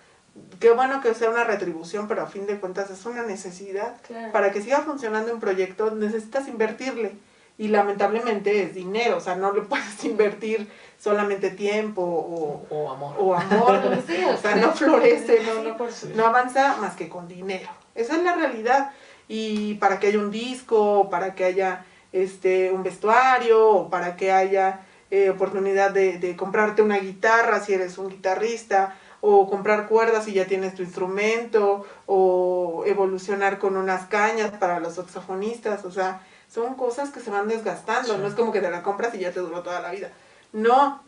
Qué 0.61 0.70
bueno 0.70 1.00
que 1.00 1.14
sea 1.14 1.30
una 1.30 1.44
retribución, 1.44 2.08
pero 2.08 2.23
a 2.23 2.26
fin 2.26 2.46
de 2.46 2.61
cuentas 2.61 2.90
es 2.90 3.06
una 3.06 3.23
necesidad. 3.23 3.96
Claro. 4.06 4.32
Para 4.32 4.52
que 4.52 4.61
siga 4.61 4.80
funcionando 4.82 5.32
un 5.32 5.40
proyecto 5.40 5.90
necesitas 5.94 6.46
invertirle 6.46 7.12
y 7.56 7.68
lamentablemente 7.68 8.62
es 8.62 8.75
dinero, 8.75 9.16
o 9.16 9.20
sea, 9.20 9.35
no 9.37 9.50
le 9.52 9.62
puedes 9.62 10.04
invertir 10.04 10.70
solamente 10.99 11.50
tiempo 11.50 12.02
o, 12.02 12.66
O 12.68 12.90
amor. 12.92 13.14
o 13.18 13.35
amor, 13.35 13.80
Sí, 14.06 14.23
o 14.25 14.37
sea, 14.37 14.56
no 14.56 14.73
florece, 14.73 15.40
no, 15.42 15.62
no, 15.62 15.76
por 15.78 15.90
Sí. 15.90 16.12
no 16.14 16.26
avanza 16.26 16.76
más 16.76 16.96
que 16.96 17.08
con 17.08 17.28
dinero. 17.28 17.68
Esa 17.94 18.16
es 18.16 18.23
la 18.23 18.35
realidad. 18.35 18.90
Y 19.28 19.75
para 19.76 19.99
que 19.99 20.08
haya 20.08 20.18
un 20.18 20.30
disco, 20.30 21.08
para 21.11 21.35
que 21.35 21.44
haya 21.46 21.85
este 22.12 22.70
un 22.73 22.82
vestuario, 22.82 23.68
o 23.70 23.90
para 23.90 24.16
que 24.16 24.32
haya 24.32 24.80
eh, 25.11 25.31
oportunidad 25.31 25.91
de, 25.91 26.19
de 26.19 26.37
comprarte 26.37 26.83
una 26.83 26.99
guitarra 26.99 27.61
si 27.61 27.75
eres 27.75 27.99
un 27.99 28.09
guitarrista, 28.09 28.97
o 29.21 29.49
comprar 29.49 29.89
cuerdas 29.89 30.25
si 30.25 30.33
ya 30.35 30.47
tienes 30.47 30.75
tu 30.75 30.83
instrumento, 30.83 31.87
o 32.07 32.85
evolucionar 32.87 33.59
con 33.59 33.77
unas 33.77 34.07
cañas 34.07 34.53
para 34.53 34.79
los 34.81 34.95
saxofonistas, 34.95 35.85
o 35.85 35.91
sea, 35.91 36.21
son 36.49 36.75
cosas 36.75 37.11
que 37.11 37.21
se 37.21 37.31
van 37.31 37.49
desgastando, 37.49 38.15
Sí. 38.15 38.19
no 38.21 38.29
es 38.29 38.35
como 38.35 38.53
que 38.53 38.61
te 38.61 38.71
la 38.71 38.83
compras 38.83 39.15
y 39.15 39.19
ya 39.19 39.33
te 39.33 39.41
duró 39.41 39.63
toda 39.63 39.81
la 39.81 39.91
vida. 39.91 40.11
No, 40.53 41.03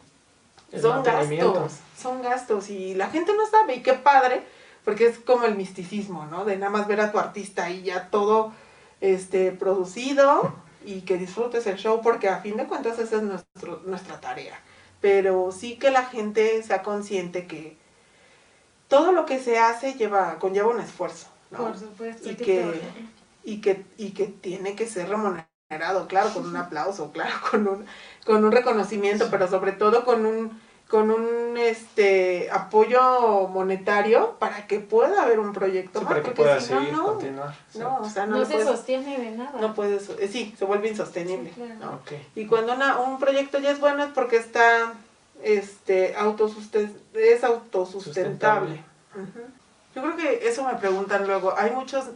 El 0.72 0.82
son 0.82 1.02
gastos, 1.02 1.72
son 1.96 2.22
gastos. 2.22 2.70
Y 2.70 2.94
la 2.94 3.08
gente 3.08 3.32
no 3.34 3.46
sabe. 3.46 3.76
Y 3.76 3.82
qué 3.82 3.94
padre, 3.94 4.42
porque 4.84 5.06
es 5.06 5.18
como 5.18 5.44
el 5.46 5.54
misticismo, 5.54 6.26
¿no? 6.26 6.44
De 6.44 6.56
nada 6.56 6.70
más 6.70 6.88
ver 6.88 7.00
a 7.00 7.12
tu 7.12 7.18
artista 7.18 7.64
ahí 7.64 7.82
ya 7.82 8.10
todo 8.10 8.52
este 9.00 9.52
producido 9.52 10.52
y 10.88 11.02
que 11.02 11.18
disfrutes 11.18 11.66
el 11.66 11.76
show 11.76 12.00
porque 12.02 12.30
a 12.30 12.40
fin 12.40 12.56
de 12.56 12.66
cuentas 12.66 12.98
esa 12.98 13.16
es 13.16 13.22
nuestro, 13.22 13.82
nuestra 13.84 14.20
tarea. 14.20 14.58
Pero 15.02 15.52
sí 15.52 15.76
que 15.76 15.90
la 15.90 16.06
gente 16.06 16.62
sea 16.62 16.82
consciente 16.82 17.46
que 17.46 17.76
todo 18.88 19.12
lo 19.12 19.26
que 19.26 19.38
se 19.38 19.58
hace 19.58 19.94
lleva 19.94 20.38
conlleva 20.38 20.68
un 20.68 20.80
esfuerzo, 20.80 21.28
¿no? 21.50 21.58
Por 21.58 21.78
supuesto. 21.78 22.30
y 22.30 22.36
que 22.36 22.80
y 23.44 23.60
que 23.60 23.84
y 23.98 24.12
que 24.12 24.28
tiene 24.28 24.74
que 24.74 24.86
ser 24.86 25.10
remunerado, 25.10 26.08
claro, 26.08 26.32
con 26.32 26.46
un 26.46 26.56
aplauso, 26.56 27.12
claro, 27.12 27.34
con 27.50 27.68
un 27.68 27.86
con 28.24 28.42
un 28.42 28.50
reconocimiento, 28.50 29.28
pero 29.30 29.46
sobre 29.46 29.72
todo 29.72 30.06
con 30.06 30.24
un 30.24 30.58
con 30.88 31.10
un 31.10 31.56
este 31.58 32.50
apoyo 32.50 33.46
monetario 33.48 34.36
para 34.38 34.66
que 34.66 34.80
pueda 34.80 35.22
haber 35.22 35.38
un 35.38 35.52
proyecto 35.52 35.98
Sí, 35.98 36.04
más, 36.06 36.14
para 36.14 36.22
que 36.22 36.30
porque 36.30 36.42
pueda 36.42 36.60
si 36.60 36.72
no, 36.72 36.78
seguir, 36.80 36.92
no, 36.94 37.04
continuar. 37.04 37.54
Sí. 37.70 37.78
no, 37.78 37.98
o 38.00 38.08
sea, 38.08 38.26
no, 38.26 38.38
No, 38.38 38.44
se 38.46 38.52
puedes- 38.54 38.68
sostiene 38.68 39.18
de 39.18 39.30
nada. 39.32 39.52
no 39.60 39.74
puedes, 39.74 40.08
eh, 40.08 40.28
sí, 40.28 40.54
se 40.58 40.64
vuelve 40.64 40.88
insostenible, 40.88 41.50
Sí, 41.50 41.60
claro. 41.60 41.74
¿no? 41.80 41.90
Ok. 41.96 42.12
Y 42.36 42.46
cuando 42.46 42.72
una, 42.74 42.98
un 43.00 43.18
proyecto 43.18 43.58
ya 43.58 43.70
es 43.70 43.80
bueno 43.80 44.02
es 44.04 44.10
porque 44.12 44.36
está 44.36 44.94
este 45.42 46.16
autosusten 46.16 46.96
es 47.14 47.44
autosustentable. 47.44 48.82
Yo 49.94 50.02
creo 50.02 50.16
que 50.16 50.48
eso 50.48 50.64
me 50.64 50.74
preguntan 50.74 51.26
luego. 51.26 51.54
Hay 51.56 51.70
muchos 51.70 52.06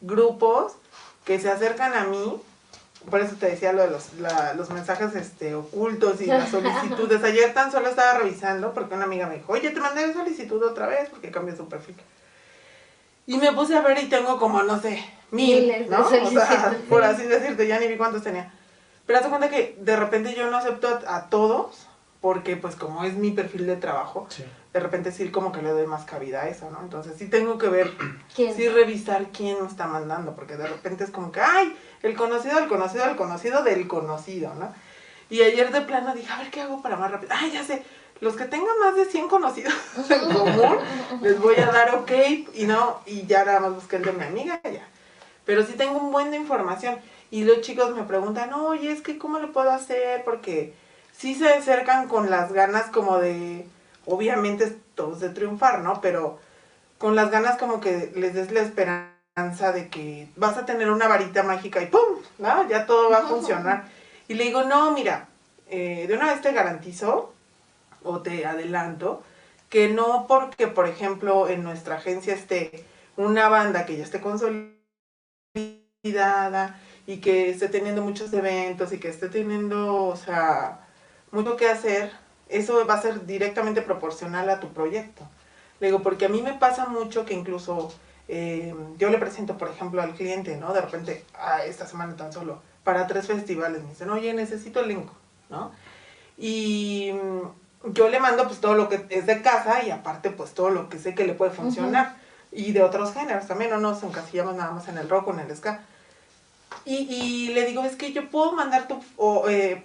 grupos 0.00 0.72
que 1.24 1.38
se 1.38 1.50
acercan 1.50 1.94
a 1.94 2.04
mí, 2.06 2.40
por 3.08 3.20
eso 3.20 3.36
te 3.36 3.46
decía 3.46 3.72
lo 3.72 3.82
de 3.82 3.90
los, 3.90 4.14
la- 4.14 4.52
los 4.54 4.68
mensajes 4.70 5.14
este, 5.14 5.54
ocultos 5.54 6.20
y 6.20 6.26
las 6.26 6.48
solicitudes. 6.50 7.22
Ayer 7.24 7.54
tan 7.54 7.72
solo 7.72 7.88
estaba 7.88 8.18
revisando 8.18 8.74
porque 8.74 8.94
una 8.94 9.04
amiga 9.04 9.26
me 9.26 9.36
dijo, 9.36 9.52
oye, 9.52 9.70
te 9.70 9.80
mandé 9.80 10.12
solicitud 10.12 10.62
otra 10.62 10.86
vez 10.86 11.08
porque 11.08 11.30
cambié 11.30 11.56
su 11.56 11.68
perfil. 11.68 11.96
Y 13.26 13.36
me 13.38 13.52
puse 13.52 13.76
a 13.76 13.80
ver 13.80 13.98
y 13.98 14.08
tengo 14.08 14.38
como, 14.38 14.62
no 14.62 14.80
sé, 14.80 15.04
mil, 15.30 15.60
Miles 15.62 15.88
de 15.88 15.96
¿no? 15.96 16.06
O 16.06 16.10
sea, 16.30 16.76
por 16.88 17.04
así 17.04 17.22
decirte, 17.24 17.66
ya 17.66 17.78
ni 17.78 17.86
vi 17.86 17.96
cuántos 17.96 18.22
tenía. 18.22 18.52
Pero 19.06 19.18
haz 19.18 19.24
de 19.24 19.30
cuenta 19.30 19.48
que 19.50 19.76
de 19.80 19.96
repente 19.96 20.34
yo 20.34 20.50
no 20.50 20.56
acepto 20.56 20.88
a, 21.06 21.16
a 21.16 21.30
todos 21.30 21.86
porque 22.20 22.56
pues 22.56 22.76
como 22.76 23.02
es 23.04 23.14
mi 23.14 23.30
perfil 23.30 23.66
de 23.66 23.76
trabajo, 23.76 24.26
Sí. 24.28 24.44
de 24.74 24.80
repente 24.80 25.10
sí 25.10 25.30
como 25.30 25.52
que 25.52 25.62
le 25.62 25.70
doy 25.70 25.86
más 25.86 26.04
cabida 26.04 26.42
a 26.42 26.48
eso, 26.48 26.70
¿no? 26.70 26.80
Entonces 26.82 27.14
sí 27.16 27.28
tengo 27.28 27.56
que 27.56 27.68
ver, 27.68 27.90
¿Quién? 28.34 28.54
sí 28.54 28.68
revisar 28.68 29.28
quién 29.32 29.56
me 29.62 29.66
está 29.66 29.86
mandando, 29.86 30.34
porque 30.34 30.56
de 30.56 30.66
repente 30.66 31.04
es 31.04 31.10
como 31.10 31.32
que, 31.32 31.40
ay, 31.40 31.74
el 32.02 32.16
conocido, 32.16 32.58
el 32.58 32.68
conocido, 32.68 33.04
el 33.04 33.16
conocido 33.16 33.62
del 33.62 33.86
conocido, 33.86 34.54
¿no? 34.54 34.72
Y 35.28 35.42
ayer 35.42 35.70
de 35.70 35.82
plano 35.82 36.14
dije, 36.14 36.32
a 36.32 36.38
ver 36.38 36.50
qué 36.50 36.60
hago 36.60 36.82
para 36.82 36.96
más 36.96 37.10
rápido. 37.10 37.32
Ay, 37.34 37.52
ya 37.52 37.62
sé, 37.62 37.84
los 38.20 38.36
que 38.36 38.44
tengan 38.44 38.78
más 38.80 38.96
de 38.96 39.04
100 39.04 39.28
conocidos 39.28 39.74
en 40.10 40.32
común, 40.32 40.76
les 41.22 41.38
voy 41.40 41.56
a 41.56 41.66
dar 41.66 41.94
ok, 41.94 42.10
y 42.54 42.64
no, 42.66 43.00
y 43.06 43.26
ya 43.26 43.44
nada 43.44 43.60
más 43.60 43.74
busqué 43.74 43.96
el 43.96 44.04
de 44.04 44.12
mi 44.12 44.24
amiga, 44.24 44.60
ya. 44.64 44.86
Pero 45.44 45.64
sí 45.64 45.74
tengo 45.74 45.98
un 45.98 46.12
buen 46.12 46.30
de 46.30 46.36
información. 46.36 46.98
Y 47.30 47.44
los 47.44 47.60
chicos 47.60 47.94
me 47.94 48.02
preguntan, 48.02 48.52
oye, 48.52 48.90
es 48.90 49.02
que 49.02 49.16
¿cómo 49.16 49.38
lo 49.38 49.52
puedo 49.52 49.70
hacer? 49.70 50.24
Porque 50.24 50.74
sí 51.16 51.34
se 51.34 51.48
acercan 51.48 52.08
con 52.08 52.28
las 52.28 52.52
ganas 52.52 52.86
como 52.86 53.18
de, 53.18 53.66
obviamente 54.04 54.76
todos 54.94 55.20
de 55.20 55.30
triunfar, 55.30 55.80
¿no? 55.80 56.00
Pero 56.00 56.40
con 56.98 57.14
las 57.14 57.30
ganas 57.30 57.56
como 57.56 57.80
que 57.80 58.12
les 58.16 58.34
des 58.34 58.50
la 58.50 58.60
esperanza 58.60 59.09
de 59.36 59.88
que 59.88 60.28
vas 60.36 60.56
a 60.58 60.66
tener 60.66 60.90
una 60.90 61.08
varita 61.08 61.42
mágica 61.42 61.80
y 61.80 61.86
¡pum! 61.86 62.18
¿no? 62.38 62.68
Ya 62.68 62.84
todo 62.84 63.10
va 63.10 63.18
a 63.18 63.28
funcionar. 63.28 63.84
Y 64.28 64.34
le 64.34 64.44
digo, 64.44 64.64
no, 64.64 64.92
mira, 64.92 65.28
eh, 65.68 66.06
de 66.08 66.14
una 66.14 66.26
vez 66.26 66.42
te 66.42 66.52
garantizo 66.52 67.32
o 68.02 68.20
te 68.20 68.44
adelanto 68.44 69.22
que 69.68 69.88
no 69.88 70.26
porque, 70.26 70.66
por 70.66 70.88
ejemplo, 70.88 71.48
en 71.48 71.62
nuestra 71.62 71.96
agencia 71.96 72.34
esté 72.34 72.84
una 73.16 73.48
banda 73.48 73.86
que 73.86 73.96
ya 73.96 74.04
esté 74.04 74.20
consolidada 74.20 74.76
y 77.06 77.18
que 77.18 77.50
esté 77.50 77.68
teniendo 77.68 78.02
muchos 78.02 78.32
eventos 78.32 78.92
y 78.92 78.98
que 78.98 79.08
esté 79.08 79.28
teniendo, 79.28 80.06
o 80.06 80.16
sea, 80.16 80.80
mucho 81.30 81.56
que 81.56 81.68
hacer, 81.68 82.12
eso 82.48 82.84
va 82.86 82.94
a 82.94 83.02
ser 83.02 83.26
directamente 83.26 83.80
proporcional 83.80 84.50
a 84.50 84.60
tu 84.60 84.72
proyecto. 84.72 85.22
Le 85.78 85.86
digo, 85.86 86.02
porque 86.02 86.26
a 86.26 86.28
mí 86.28 86.42
me 86.42 86.54
pasa 86.54 86.86
mucho 86.86 87.24
que 87.24 87.34
incluso 87.34 87.92
eh, 88.32 88.72
yo 88.96 89.10
le 89.10 89.18
presento, 89.18 89.58
por 89.58 89.68
ejemplo, 89.68 90.00
al 90.00 90.14
cliente, 90.14 90.56
¿no? 90.56 90.72
De 90.72 90.80
repente, 90.80 91.24
esta 91.66 91.84
semana 91.84 92.14
tan 92.14 92.32
solo, 92.32 92.62
para 92.84 93.08
tres 93.08 93.26
festivales, 93.26 93.82
me 93.82 93.88
dicen, 93.88 94.08
oye, 94.08 94.32
necesito 94.32 94.78
elenco, 94.78 95.12
¿no? 95.48 95.72
Y 96.38 97.10
mm, 97.12 97.92
yo 97.92 98.08
le 98.08 98.20
mando 98.20 98.46
pues 98.46 98.60
todo 98.60 98.74
lo 98.74 98.88
que 98.88 99.04
es 99.10 99.26
de 99.26 99.42
casa 99.42 99.82
y 99.82 99.90
aparte 99.90 100.30
pues 100.30 100.52
todo 100.52 100.70
lo 100.70 100.88
que 100.88 101.00
sé 101.00 101.12
que 101.16 101.26
le 101.26 101.34
puede 101.34 101.50
funcionar. 101.50 102.18
Y 102.52 102.70
de 102.70 102.84
otros 102.84 103.12
géneros 103.12 103.48
también, 103.48 103.72
no 103.72 103.78
nos 103.78 104.00
encasillamos 104.04 104.54
nada 104.54 104.70
más 104.70 104.86
en 104.86 104.98
el 104.98 105.08
rock 105.08 105.26
o 105.26 105.32
en 105.32 105.40
el 105.40 105.56
ska. 105.56 105.80
Y, 106.84 106.98
y 107.12 107.48
le 107.52 107.66
digo, 107.66 107.82
es 107.82 107.96
que 107.96 108.12
yo 108.12 108.30
puedo 108.30 108.52
mandar 108.52 108.86
tu, 108.86 109.02
o, 109.16 109.48
eh, 109.48 109.82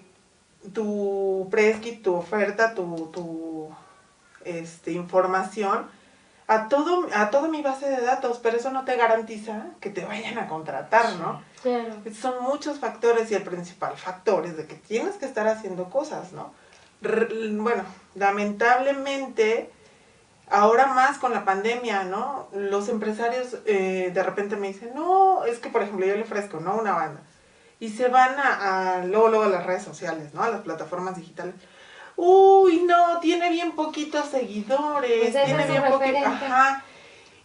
tu 0.71 1.47
preskit, 1.49 2.03
tu 2.03 2.13
oferta, 2.13 2.75
tu, 2.75 3.09
tu 3.11 3.69
este, 4.43 4.91
información 4.91 5.87
a, 6.47 6.67
todo, 6.67 7.07
a 7.13 7.29
toda 7.31 7.47
mi 7.47 7.61
base 7.61 7.89
de 7.89 8.01
datos, 8.01 8.39
pero 8.41 8.57
eso 8.57 8.71
no 8.71 8.85
te 8.85 8.95
garantiza 8.97 9.65
que 9.79 9.89
te 9.89 10.05
vayan 10.05 10.37
a 10.37 10.47
contratar, 10.47 11.13
¿no? 11.15 11.41
Claro. 11.63 11.95
Son 12.19 12.43
muchos 12.43 12.79
factores 12.79 13.31
y 13.31 13.35
el 13.35 13.43
principal 13.43 13.97
factor 13.97 14.45
es 14.45 14.55
de 14.57 14.67
que 14.67 14.75
tienes 14.75 15.15
que 15.15 15.25
estar 15.25 15.47
haciendo 15.47 15.89
cosas, 15.89 16.31
¿no? 16.33 16.53
r- 17.01 17.27
bueno, 17.57 17.83
lamentablemente, 18.15 19.69
ahora 20.49 20.87
más 20.87 21.17
con 21.17 21.33
la 21.33 21.45
pandemia, 21.45 22.03
¿no? 22.03 22.47
Los 22.53 22.89
empresarios 22.89 23.57
eh, 23.65 24.11
de 24.13 24.23
repente 24.23 24.55
me 24.55 24.67
dicen, 24.67 24.91
no, 24.95 25.43
es 25.45 25.59
que 25.59 25.69
por 25.69 25.81
ejemplo 25.83 26.05
yo 26.05 26.15
le 26.15 26.23
ofrezco, 26.23 26.59
¿no? 26.59 26.75
Una 26.75 26.93
banda. 26.93 27.21
Y 27.79 27.89
se 27.89 28.07
van 28.07 28.35
a, 28.39 28.95
a 28.99 29.05
luego, 29.05 29.27
luego 29.27 29.43
a 29.45 29.49
las 29.49 29.65
redes 29.65 29.83
sociales, 29.83 30.33
¿no? 30.33 30.43
A 30.43 30.49
las 30.49 30.61
plataformas 30.61 31.15
digitales. 31.17 31.55
Uy, 32.17 32.83
no, 32.83 33.19
tiene 33.19 33.49
bien 33.49 33.73
poquitos 33.73 34.29
seguidores, 34.29 35.31
Pues 35.31 35.45
tiene 35.45 35.65
bien 35.67 35.83
poquito, 35.83 35.99
referente. 35.99 36.45
ajá. 36.45 36.83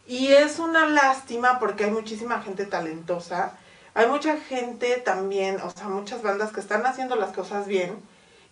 Y 0.07 0.33
es 0.33 0.59
una 0.59 0.87
lástima 0.87 1.59
porque 1.59 1.85
hay 1.85 1.91
muchísima 1.91 2.41
gente 2.43 2.67
talentosa. 2.67 3.53
Hay 3.95 4.07
mucha 4.07 4.37
gente 4.39 4.97
también, 4.99 5.59
o 5.61 5.71
sea, 5.71 5.89
muchas 5.89 6.23
bandas 6.23 6.53
que 6.53 6.61
están 6.61 6.87
haciendo 6.87 7.17
las 7.17 7.33
cosas 7.33 7.67
bien 7.67 7.97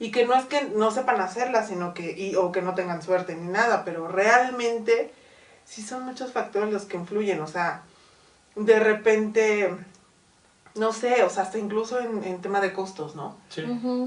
y 0.01 0.11
que 0.11 0.27
no 0.27 0.35
es 0.35 0.45
que 0.47 0.63
no 0.63 0.91
sepan 0.91 1.21
hacerlas, 1.21 1.69
sino 1.69 1.95
que, 1.95 2.13
y, 2.17 2.35
o 2.37 2.51
que 2.53 2.63
no 2.63 2.75
tengan 2.75 3.03
suerte 3.03 3.35
ni 3.35 3.49
nada, 3.49 3.85
pero 3.85 4.09
realmente 4.09 5.13
sí 5.65 5.83
son 5.83 6.05
muchos 6.05 6.33
factores 6.33 6.73
los 6.73 6.85
que 6.85 6.97
influyen. 6.97 7.41
O 7.41 7.47
sea, 7.47 7.83
de 8.57 8.79
repente, 8.81 9.75
no 10.75 10.93
sé, 10.93 11.23
o 11.25 11.31
sea, 11.31 11.43
hasta 11.45 11.59
incluso 11.59 11.99
en, 12.01 12.23
en 12.25 12.41
tema 12.41 12.61
de 12.61 12.73
costos, 12.73 13.15
¿no? 13.17 13.37
Sí. 13.49 13.63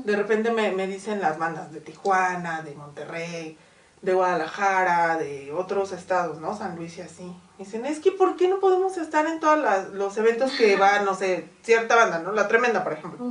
De 0.06 0.16
repente 0.16 0.52
me, 0.52 0.72
me 0.72 0.88
dicen 0.88 1.22
las 1.22 1.38
bandas 1.38 1.72
de 1.72 1.82
Tijuana, 1.82 2.62
de 2.62 2.74
Monterrey, 2.76 3.58
de 4.02 4.14
Guadalajara, 4.14 5.18
de 5.18 5.52
otros 5.54 5.92
estados, 5.92 6.40
¿no? 6.40 6.58
San 6.58 6.76
Luis 6.76 6.98
y 6.98 7.02
así. 7.02 7.24
Me 7.60 7.66
dicen, 7.66 7.86
es 7.86 8.00
que 8.00 8.12
¿por 8.12 8.36
qué 8.36 8.48
no 8.48 8.60
podemos 8.60 8.98
estar 8.98 9.28
en 9.28 9.40
todos 9.40 9.60
las- 9.60 9.90
los 9.90 10.18
eventos 10.18 10.52
que 10.54 10.76
va, 10.76 11.00
no 11.02 11.14
sé, 11.14 11.48
cierta 11.64 11.96
banda, 11.96 12.20
¿no? 12.20 12.32
La 12.32 12.48
Tremenda, 12.48 12.84
por 12.84 12.94
ejemplo. 12.94 13.24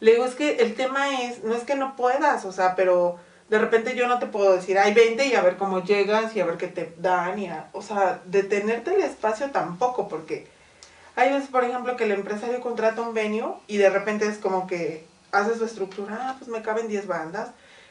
Le 0.00 0.12
digo, 0.12 0.24
es 0.24 0.34
que 0.34 0.56
el 0.56 0.74
tema 0.74 1.22
es, 1.22 1.42
no 1.44 1.54
es 1.54 1.64
que 1.64 1.74
no 1.76 1.96
puedas, 1.96 2.44
o 2.44 2.52
sea, 2.52 2.74
pero 2.74 3.16
de 3.48 3.58
repente 3.58 3.94
yo 3.96 4.06
no 4.08 4.18
te 4.18 4.26
puedo 4.26 4.52
decir, 4.54 4.78
hay 4.78 4.94
20 4.94 5.26
y 5.26 5.34
a 5.34 5.42
ver 5.42 5.56
cómo 5.56 5.82
llegas 5.84 6.34
y 6.34 6.40
a 6.40 6.44
ver 6.46 6.56
qué 6.56 6.66
te 6.68 6.94
dan 6.98 7.38
y 7.38 7.46
a, 7.48 7.68
o 7.72 7.82
sea, 7.82 8.20
detenerte 8.24 8.94
el 8.94 9.02
espacio 9.02 9.50
tampoco, 9.50 10.08
porque 10.08 10.48
hay 11.16 11.32
veces, 11.32 11.48
por 11.50 11.64
ejemplo, 11.64 11.96
que 11.96 12.04
el 12.04 12.12
empresario 12.12 12.60
contrata 12.60 13.02
un 13.02 13.14
venue 13.14 13.54
y 13.66 13.76
de 13.76 13.90
repente 13.90 14.26
es 14.26 14.38
como 14.38 14.66
que 14.66 15.06
hace 15.30 15.56
su 15.56 15.64
estructura, 15.64 16.18
ah, 16.20 16.34
pues 16.38 16.48
me 16.50 16.62
caben 16.62 16.88
10 16.88 17.06
bandas, 17.06 17.50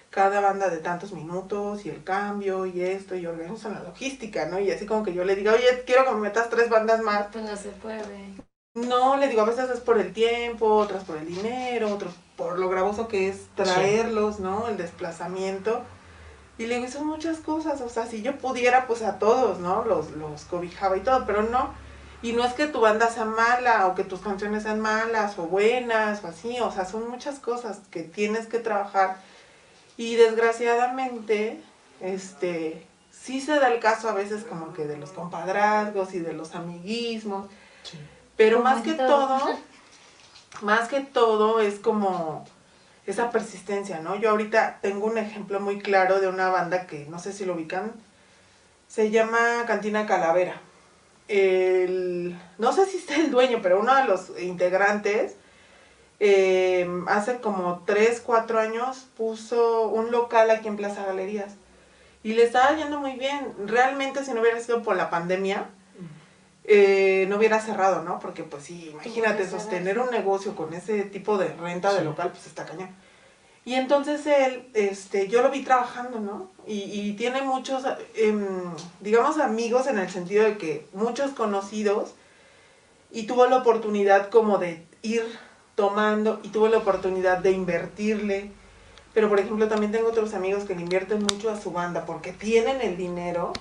cada 0.09 0.41
banda 0.41 0.69
de 0.69 0.77
tantos 0.77 1.13
minutos 1.13 1.85
y 1.85 1.89
el 1.89 2.03
cambio 2.03 2.65
y 2.65 2.81
esto 2.81 3.15
y 3.15 3.25
organizan 3.25 3.73
la 3.73 3.83
logística, 3.83 4.45
¿no? 4.45 4.59
Y 4.59 4.69
así 4.71 4.85
como 4.85 5.03
que 5.03 5.13
yo 5.13 5.23
le 5.23 5.35
diga, 5.35 5.53
oye, 5.53 5.83
quiero 5.85 6.05
que 6.05 6.11
me 6.11 6.19
metas 6.21 6.49
tres 6.49 6.69
bandas 6.69 7.01
más, 7.01 7.27
Pues 7.31 7.45
no 7.45 7.55
se 7.55 7.69
puede. 7.69 8.33
no, 8.73 9.17
le 9.17 9.27
digo, 9.27 9.41
a 9.41 9.45
veces 9.45 9.69
es 9.69 9.79
por 9.79 9.97
el 9.99 10.13
tiempo, 10.13 10.65
otras 10.75 11.03
por 11.03 11.17
el 11.17 11.27
dinero, 11.27 11.89
otros 11.93 12.13
por 12.35 12.59
lo 12.59 12.69
gravoso 12.69 13.07
que 13.07 13.29
es 13.29 13.47
traerlos, 13.55 14.39
¿no? 14.39 14.67
El 14.67 14.77
desplazamiento. 14.77 15.81
Y 16.57 16.67
le 16.67 16.77
digo, 16.77 16.91
son 16.91 17.07
muchas 17.07 17.37
cosas, 17.37 17.81
o 17.81 17.89
sea, 17.89 18.05
si 18.05 18.21
yo 18.21 18.37
pudiera, 18.37 18.85
pues 18.87 19.01
a 19.03 19.17
todos, 19.17 19.59
¿no? 19.59 19.83
Los, 19.85 20.11
los 20.11 20.43
cobijaba 20.45 20.97
y 20.97 21.01
todo, 21.01 21.25
pero 21.25 21.43
no. 21.43 21.73
Y 22.21 22.33
no 22.33 22.43
es 22.43 22.53
que 22.53 22.67
tu 22.67 22.81
banda 22.81 23.09
sea 23.09 23.25
mala 23.25 23.87
o 23.87 23.95
que 23.95 24.03
tus 24.03 24.19
canciones 24.19 24.63
sean 24.63 24.79
malas 24.79 25.39
o 25.39 25.43
buenas 25.43 26.23
o 26.23 26.27
así, 26.27 26.59
o 26.59 26.71
sea, 26.71 26.85
son 26.85 27.09
muchas 27.09 27.39
cosas 27.39 27.79
que 27.89 28.03
tienes 28.03 28.45
que 28.45 28.59
trabajar. 28.59 29.17
Y 29.97 30.15
desgraciadamente, 30.15 31.61
este, 31.99 32.85
sí 33.11 33.41
se 33.41 33.59
da 33.59 33.71
el 33.71 33.79
caso 33.79 34.07
a 34.09 34.13
veces 34.13 34.43
como 34.43 34.73
que 34.73 34.85
de 34.85 34.97
los 34.97 35.11
compadrazgos 35.11 36.13
y 36.13 36.19
de 36.19 36.33
los 36.33 36.53
amiguismos. 36.53 37.47
Sí. 37.83 37.97
Pero 38.37 38.57
Como 38.57 38.69
más 38.69 38.83
que 38.83 38.93
todo. 38.93 39.39
todo, 39.39 39.59
más 40.61 40.89
que 40.89 41.01
todo 41.01 41.59
es 41.59 41.79
como 41.79 42.45
esa 43.07 43.31
persistencia, 43.31 43.99
¿no? 43.99 44.15
Yo 44.15 44.29
ahorita 44.29 44.79
tengo 44.81 45.07
un 45.07 45.17
ejemplo 45.17 45.59
muy 45.59 45.79
claro 45.79 46.19
de 46.19 46.27
una 46.27 46.49
banda 46.49 46.85
que 46.85 47.05
no 47.07 47.19
sé 47.19 47.33
si 47.33 47.45
lo 47.45 47.53
ubican, 47.53 47.91
se 48.87 49.09
llama 49.09 49.65
Cantina 49.65 50.05
Calavera. 50.05 50.61
El, 51.31 52.37
no 52.57 52.73
sé 52.73 52.85
si 52.85 52.97
está 52.97 53.15
el 53.15 53.31
dueño, 53.31 53.59
pero 53.61 53.79
uno 53.79 53.95
de 53.95 54.03
los 54.03 54.37
integrantes 54.39 55.35
eh, 56.19 56.87
hace 57.07 57.39
como 57.39 57.83
3, 57.85 58.21
4 58.25 58.59
años 58.59 59.07
puso 59.15 59.87
un 59.87 60.11
local 60.11 60.51
aquí 60.51 60.67
en 60.67 60.75
Plaza 60.75 61.05
Galerías 61.05 61.53
y 62.21 62.33
le 62.33 62.43
estaba 62.43 62.75
yendo 62.75 62.99
muy 62.99 63.13
bien. 63.13 63.53
Realmente 63.65 64.23
si 64.23 64.33
no 64.33 64.41
hubiera 64.41 64.59
sido 64.59 64.83
por 64.83 64.95
la 64.95 65.09
pandemia, 65.09 65.69
eh, 66.63 67.25
no 67.27 67.37
hubiera 67.37 67.59
cerrado, 67.59 68.03
¿no? 68.03 68.19
Porque 68.19 68.43
pues 68.43 68.63
sí, 68.63 68.89
imagínate, 68.91 69.49
sostener 69.49 69.99
un 69.99 70.11
negocio 70.11 70.55
con 70.55 70.73
ese 70.73 71.03
tipo 71.03 71.37
de 71.37 71.47
renta 71.55 71.93
de 71.93 72.03
local, 72.03 72.29
pues 72.31 72.45
está 72.45 72.65
cañón. 72.65 72.89
Y 73.63 73.75
entonces 73.75 74.25
él, 74.25 74.67
este, 74.73 75.27
yo 75.27 75.43
lo 75.43 75.51
vi 75.51 75.63
trabajando, 75.63 76.19
¿no? 76.19 76.49
Y, 76.65 76.79
y 76.79 77.13
tiene 77.13 77.43
muchos, 77.43 77.83
em, 78.15 78.73
digamos, 79.01 79.37
amigos 79.37 79.85
en 79.87 79.99
el 79.99 80.09
sentido 80.09 80.45
de 80.45 80.57
que 80.57 80.87
muchos 80.93 81.31
conocidos 81.31 82.15
y 83.11 83.27
tuvo 83.27 83.45
la 83.47 83.57
oportunidad 83.57 84.29
como 84.29 84.57
de 84.57 84.85
ir 85.01 85.23
tomando 85.75 86.39
y 86.43 86.49
tuvo 86.49 86.67
la 86.67 86.77
oportunidad 86.77 87.39
de 87.39 87.51
invertirle. 87.51 88.51
Pero 89.13 89.29
por 89.29 89.39
ejemplo 89.39 89.67
también 89.67 89.91
tengo 89.91 90.07
otros 90.07 90.33
amigos 90.33 90.63
que 90.63 90.75
le 90.75 90.81
invierten 90.81 91.21
mucho 91.21 91.49
a 91.49 91.59
su 91.59 91.71
banda 91.71 92.05
porque 92.05 92.31
tienen 92.31 92.81
el 92.81 92.95
dinero, 92.95 93.51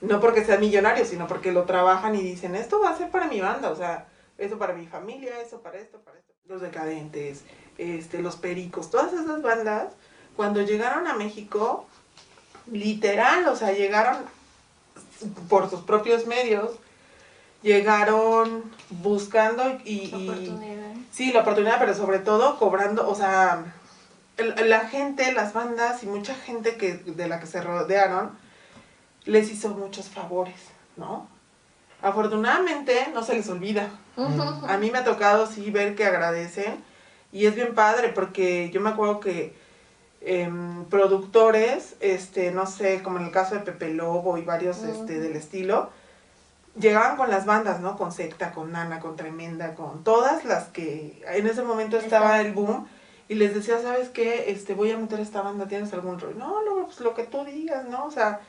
no 0.00 0.20
porque 0.20 0.44
sean 0.44 0.60
millonarios, 0.60 1.08
sino 1.08 1.26
porque 1.26 1.50
lo 1.50 1.64
trabajan 1.64 2.14
y 2.14 2.22
dicen, 2.22 2.54
esto 2.54 2.80
va 2.80 2.90
a 2.90 2.96
ser 2.96 3.10
para 3.10 3.26
mi 3.26 3.40
banda, 3.40 3.70
o 3.70 3.76
sea, 3.76 4.06
eso 4.38 4.58
para 4.58 4.74
mi 4.74 4.86
familia, 4.86 5.40
eso 5.40 5.60
para 5.60 5.78
esto, 5.78 5.98
para 6.00 6.18
esto. 6.18 6.32
Los 6.44 6.60
decadentes, 6.60 7.42
este, 7.78 8.22
los 8.22 8.36
pericos, 8.36 8.90
todas 8.90 9.12
esas 9.12 9.42
bandas, 9.42 9.92
cuando 10.36 10.62
llegaron 10.62 11.06
a 11.06 11.14
México, 11.14 11.86
literal, 12.70 13.46
o 13.48 13.56
sea, 13.56 13.72
llegaron 13.72 14.16
por 15.48 15.70
sus 15.70 15.80
propios 15.82 16.26
medios, 16.26 16.70
llegaron 17.62 18.64
buscando 18.90 19.78
y, 19.84 20.14
y- 20.14 20.28
Oportunidad. 20.28 20.92
Sí, 21.12 21.32
la 21.32 21.40
oportunidad, 21.40 21.78
pero 21.78 21.94
sobre 21.94 22.18
todo 22.18 22.58
cobrando, 22.58 23.08
o 23.08 23.14
sea, 23.14 23.64
el- 24.36 24.68
la 24.68 24.80
gente, 24.88 25.32
las 25.32 25.52
bandas 25.54 26.02
y 26.02 26.06
mucha 26.06 26.34
gente 26.34 26.76
que 26.76 26.94
de 26.94 27.28
la 27.28 27.40
que 27.40 27.46
se 27.46 27.62
rodearon 27.62 28.30
les 29.24 29.50
hizo 29.50 29.70
muchos 29.70 30.08
favores, 30.10 30.54
¿no? 30.96 31.26
Afortunadamente 32.02 33.08
no 33.14 33.22
se 33.24 33.34
les 33.34 33.48
olvida. 33.48 33.88
A 34.68 34.76
mí 34.76 34.90
me 34.90 34.98
ha 34.98 35.04
tocado 35.04 35.46
sí 35.46 35.70
ver 35.70 35.94
que 35.96 36.04
agradecen 36.04 36.84
y 37.36 37.44
es 37.44 37.54
bien 37.54 37.74
padre 37.74 38.08
porque 38.08 38.70
yo 38.70 38.80
me 38.80 38.88
acuerdo 38.88 39.20
que 39.20 39.54
em, 40.22 40.86
productores, 40.86 41.94
este, 42.00 42.50
no 42.50 42.66
sé, 42.66 43.02
como 43.02 43.18
en 43.18 43.26
el 43.26 43.30
caso 43.30 43.54
de 43.54 43.60
Pepe 43.60 43.90
Lobo 43.90 44.38
y 44.38 44.42
varios 44.42 44.82
este, 44.82 45.20
del 45.20 45.36
estilo, 45.36 45.90
llegaban 46.78 47.18
con 47.18 47.28
las 47.28 47.44
bandas, 47.44 47.80
¿no? 47.80 47.98
Con 47.98 48.10
Secta, 48.10 48.52
con 48.52 48.72
Nana, 48.72 49.00
con 49.00 49.16
Tremenda, 49.16 49.74
con 49.74 50.02
todas 50.02 50.46
las 50.46 50.68
que 50.68 51.22
en 51.26 51.46
ese 51.46 51.62
momento 51.62 51.98
estaba 51.98 52.40
el 52.40 52.54
boom 52.54 52.88
y 53.28 53.34
les 53.34 53.54
decía, 53.54 53.82
¿sabes 53.82 54.08
qué? 54.08 54.50
Este, 54.50 54.72
voy 54.72 54.90
a 54.92 54.96
meter 54.96 55.20
esta 55.20 55.42
banda, 55.42 55.68
¿tienes 55.68 55.92
algún 55.92 56.18
rollo? 56.18 56.36
No, 56.36 56.64
no, 56.64 56.86
pues 56.86 57.00
lo 57.00 57.12
que 57.12 57.24
tú 57.24 57.44
digas, 57.44 57.86
¿no? 57.86 58.06
O 58.06 58.10
sea, 58.10 58.40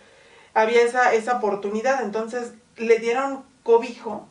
había 0.53 0.81
esa, 0.81 1.13
esa 1.13 1.35
oportunidad, 1.35 2.01
entonces 2.05 2.53
le 2.77 2.99
dieron 2.99 3.43
cobijo 3.63 4.29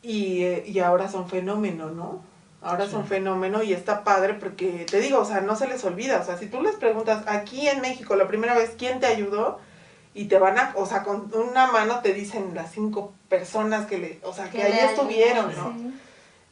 y, 0.00 0.44
eh, 0.44 0.64
y 0.66 0.78
ahora 0.78 1.10
son 1.10 1.28
fenómeno, 1.28 1.90
¿no? 1.90 2.27
Ahora 2.60 2.88
son 2.88 3.06
fenómeno 3.06 3.62
y 3.62 3.72
está 3.72 4.02
padre 4.02 4.34
porque 4.34 4.84
te 4.90 5.00
digo, 5.00 5.20
o 5.20 5.24
sea, 5.24 5.40
no 5.40 5.54
se 5.54 5.68
les 5.68 5.84
olvida, 5.84 6.20
o 6.20 6.24
sea, 6.24 6.36
si 6.36 6.46
tú 6.46 6.60
les 6.60 6.74
preguntas 6.74 7.22
aquí 7.28 7.68
en 7.68 7.80
México 7.80 8.16
la 8.16 8.26
primera 8.26 8.54
vez 8.54 8.72
quién 8.76 8.98
te 8.98 9.06
ayudó 9.06 9.60
y 10.12 10.24
te 10.24 10.38
van 10.38 10.58
a, 10.58 10.72
o 10.74 10.84
sea, 10.84 11.04
con 11.04 11.32
una 11.34 11.70
mano 11.70 12.00
te 12.00 12.12
dicen 12.12 12.54
las 12.54 12.72
cinco 12.72 13.12
personas 13.28 13.86
que 13.86 13.98
le, 13.98 14.20
o 14.24 14.32
sea, 14.32 14.50
que, 14.50 14.60
ahí 14.62 14.72
le 14.72 14.84
estuvieron, 14.86 15.54
¿no? 15.56 15.72
sí. 15.76 15.94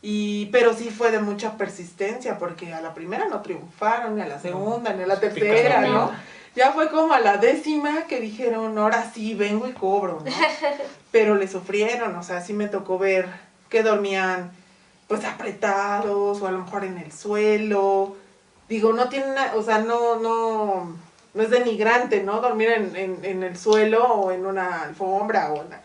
Y, 0.09 0.47
pero 0.53 0.73
sí 0.73 0.91
fue 0.91 1.11
de 1.11 1.19
mucha 1.19 1.57
persistencia, 1.57 2.39
porque 2.39 2.73
a 2.73 2.81
la 2.81 2.95
primera 2.95 3.27
no 3.27 3.43
triunfaron, 3.43 4.15
ni 4.15 4.23
a 4.23 4.27
la 4.27 4.39
segunda, 4.39 4.93
ni 4.93 5.03
a 5.03 5.07
la 5.09 5.19
tercera. 5.19 5.81
¿no? 5.81 6.13
Ya 6.55 6.71
fue 6.71 6.91
como 6.91 7.13
a 7.13 7.19
la 7.19 7.39
décima 7.39 8.05
que 8.07 8.21
dijeron, 8.21 8.79
ahora 8.79 9.11
sí, 9.13 9.35
vengo 9.35 9.67
y 9.67 9.73
cobro, 9.73 10.23
¿no? 10.25 10.31
Pero 11.11 11.35
le 11.35 11.49
sufrieron, 11.49 12.15
o 12.15 12.23
sea, 12.23 12.41
sí 12.41 12.53
me 12.53 12.69
tocó 12.69 12.99
ver 12.99 13.27
que 13.69 13.83
dormían 13.83 14.53
pues 15.09 15.25
apretados 15.25 16.41
o 16.43 16.47
a 16.47 16.51
lo 16.51 16.59
mejor 16.61 16.85
en 16.85 16.99
el 16.99 17.13
suelo. 17.13 18.17
Digo, 18.69 18.93
no 18.93 19.09
tiene 19.09 19.29
na- 19.35 19.53
o 19.55 19.63
sea, 19.63 19.79
no, 19.79 20.17
no, 20.17 20.97
no 21.35 21.43
es 21.43 21.51
denigrante, 21.51 22.23
¿no? 22.23 22.41
Dormir 22.41 22.71
en, 22.71 22.97
en, 22.97 23.25
en 23.25 23.43
el 23.43 23.57
suelo 23.57 24.05
o 24.05 24.33
en 24.33 24.45
una 24.47 24.83
alfombra 24.83 25.53
o 25.53 25.63
en 25.63 25.71
la- 25.71 25.83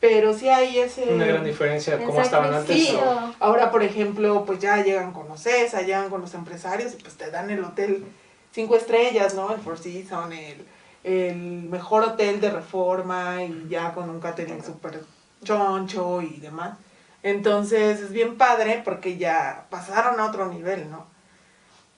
Pero 0.00 0.32
sí 0.32 0.48
hay 0.48 0.78
ese... 0.78 1.12
Una 1.12 1.26
gran 1.26 1.44
diferencia 1.44 1.98
de 1.98 2.04
cómo 2.04 2.22
estaban 2.22 2.54
antes. 2.54 2.74
Sí, 2.74 2.98
ahora 3.40 3.70
por 3.70 3.82
ejemplo, 3.82 4.44
pues 4.46 4.58
ya 4.58 4.82
llegan 4.82 5.12
con 5.12 5.30
OCESA, 5.30 5.82
llegan 5.82 6.08
con 6.08 6.22
los 6.22 6.32
empresarios 6.32 6.94
y 6.94 6.96
pues 6.96 7.14
te 7.18 7.30
dan 7.30 7.50
el 7.50 7.62
hotel 7.62 8.06
cinco 8.52 8.76
estrellas, 8.76 9.34
¿no? 9.34 9.52
El 9.52 9.60
Four 9.60 9.76
Seasons, 9.78 10.34
el, 10.34 10.64
el 11.04 11.36
mejor 11.68 12.02
hotel 12.04 12.40
de 12.40 12.48
reforma 12.50 13.42
y 13.44 13.66
ya 13.68 13.92
con 13.92 14.08
un 14.08 14.20
catering 14.20 14.64
súper 14.64 15.02
choncho 15.44 16.22
y 16.22 16.40
demás. 16.40 16.78
Entonces 17.22 18.00
es 18.00 18.12
bien 18.12 18.38
padre 18.38 18.82
porque 18.84 19.18
ya 19.18 19.66
pasaron 19.70 20.18
a 20.20 20.26
otro 20.26 20.46
nivel, 20.46 20.90
¿no? 20.90 21.06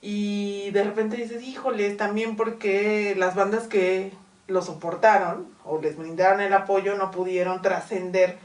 Y 0.01 0.69
de 0.71 0.83
repente 0.83 1.15
dices, 1.15 1.43
híjoles, 1.43 1.95
también 1.95 2.35
porque 2.35 3.15
las 3.17 3.35
bandas 3.35 3.67
que 3.67 4.11
lo 4.47 4.61
soportaron 4.61 5.47
o 5.63 5.79
les 5.79 5.97
brindaron 5.97 6.41
el 6.41 6.53
apoyo 6.53 6.95
no 6.95 7.09
pudieron 7.11 7.61
trascender 7.61 8.37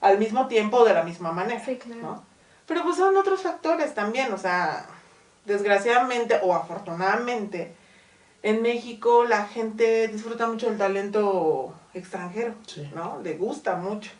al 0.00 0.18
mismo 0.18 0.48
tiempo 0.48 0.78
o 0.78 0.84
de 0.84 0.94
la 0.94 1.04
misma 1.04 1.30
manera. 1.30 1.64
Sí, 1.64 1.76
claro. 1.76 2.00
¿no? 2.02 2.24
Pero 2.66 2.82
pues 2.82 2.96
son 2.96 3.16
otros 3.16 3.42
factores 3.42 3.94
también, 3.94 4.32
o 4.32 4.38
sea, 4.38 4.86
desgraciadamente 5.44 6.40
o 6.42 6.54
afortunadamente, 6.54 7.76
en 8.42 8.62
México 8.62 9.24
la 9.24 9.44
gente 9.46 10.08
disfruta 10.08 10.48
mucho 10.48 10.68
del 10.68 10.78
talento 10.78 11.72
extranjero, 11.94 12.54
Sí. 12.66 12.90
¿no? 12.94 13.20
Le 13.22 13.34
gusta 13.34 13.76
mucho. 13.76 14.10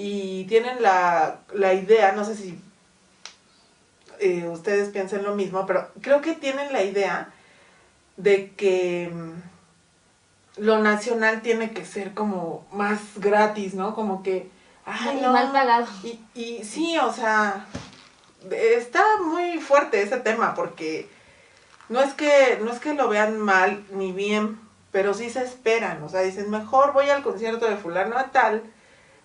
Y 0.00 0.44
tienen 0.44 0.80
la, 0.80 1.40
la 1.52 1.74
idea, 1.74 2.12
no 2.12 2.24
sé 2.24 2.36
si 2.36 2.56
eh, 4.20 4.46
ustedes 4.46 4.90
piensen 4.90 5.24
lo 5.24 5.34
mismo, 5.34 5.66
pero 5.66 5.88
creo 6.00 6.20
que 6.20 6.34
tienen 6.34 6.72
la 6.72 6.84
idea 6.84 7.32
de 8.16 8.52
que 8.52 9.10
mm, 9.12 10.62
lo 10.62 10.78
nacional 10.78 11.42
tiene 11.42 11.72
que 11.72 11.84
ser 11.84 12.14
como 12.14 12.64
más 12.70 13.00
gratis, 13.16 13.74
¿no? 13.74 13.96
Como 13.96 14.22
que, 14.22 14.48
ay, 14.84 15.18
no. 15.20 15.32
mal 15.32 15.50
pagado. 15.50 15.88
Y, 16.04 16.20
y 16.32 16.62
sí, 16.62 16.96
o 16.98 17.12
sea, 17.12 17.66
está 18.52 19.02
muy 19.20 19.58
fuerte 19.58 20.00
ese 20.00 20.18
tema 20.18 20.54
porque 20.54 21.10
no 21.88 22.00
es 22.00 22.14
que 22.14 22.60
no 22.62 22.70
es 22.70 22.78
que 22.78 22.94
lo 22.94 23.08
vean 23.08 23.36
mal 23.40 23.84
ni 23.90 24.12
bien, 24.12 24.60
pero 24.92 25.12
sí 25.12 25.28
se 25.28 25.42
esperan, 25.42 26.00
o 26.04 26.08
sea, 26.08 26.20
dicen, 26.20 26.48
mejor 26.50 26.92
voy 26.92 27.10
al 27.10 27.24
concierto 27.24 27.68
de 27.68 27.76
fulano 27.76 28.16
a 28.16 28.26
tal 28.26 28.62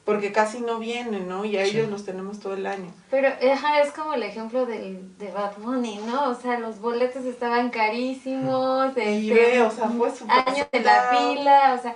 porque 0.05 0.31
casi 0.33 0.59
no 0.59 0.79
vienen, 0.79 1.27
¿no? 1.29 1.45
Y 1.45 1.57
a 1.57 1.65
Sí. 1.65 1.71
ellos 1.77 1.89
los 1.89 2.03
tenemos 2.05 2.39
todo 2.39 2.53
el 2.55 2.65
año. 2.65 2.93
Pero 3.09 3.29
ajá, 3.29 3.81
es 3.81 3.91
como 3.91 4.13
el 4.13 4.23
ejemplo 4.23 4.65
del, 4.65 5.17
de 5.17 5.31
Bad 5.31 5.57
Bunny, 5.57 5.97
¿no? 6.05 6.29
O 6.29 6.35
sea, 6.35 6.59
los 6.59 6.79
boletos 6.79 7.23
estaban 7.25 7.69
carísimos. 7.69 8.95
Y 8.97 9.29
este, 9.31 9.33
ve, 9.33 9.61
o 9.61 9.71
sea, 9.71 9.89
fue 9.89 10.09
Años 10.27 10.67
de 10.71 10.79
la 10.81 11.09
pila, 11.09 11.75
o 11.77 11.81
sea. 11.81 11.95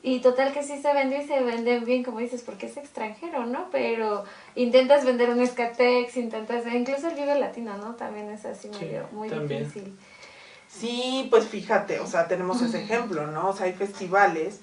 Y 0.00 0.20
total 0.20 0.52
que 0.52 0.62
sí 0.62 0.80
se 0.80 0.94
vendió 0.94 1.20
y 1.20 1.26
se 1.26 1.40
venden 1.42 1.84
bien, 1.84 2.04
como 2.04 2.20
dices, 2.20 2.42
porque 2.42 2.66
es 2.66 2.76
extranjero, 2.76 3.46
¿no? 3.46 3.66
Pero 3.72 4.22
intentas 4.54 5.04
vender 5.04 5.28
un 5.30 5.40
Escatex, 5.40 6.16
intentas, 6.16 6.64
incluso 6.72 7.08
el 7.08 7.16
Vive 7.16 7.34
Latino, 7.40 7.76
¿no? 7.76 7.96
También 7.96 8.30
es 8.30 8.44
así 8.44 8.70
Sí, 8.72 8.84
medio, 8.84 9.08
muy 9.10 9.28
también. 9.28 9.64
difícil. 9.64 9.98
Sí, 10.68 11.26
pues 11.30 11.46
fíjate, 11.48 11.98
o 11.98 12.06
sea, 12.06 12.28
tenemos 12.28 12.62
ese 12.62 12.84
ejemplo, 12.84 13.26
¿no? 13.26 13.48
O 13.48 13.52
sea, 13.52 13.66
hay 13.66 13.72
festivales 13.72 14.60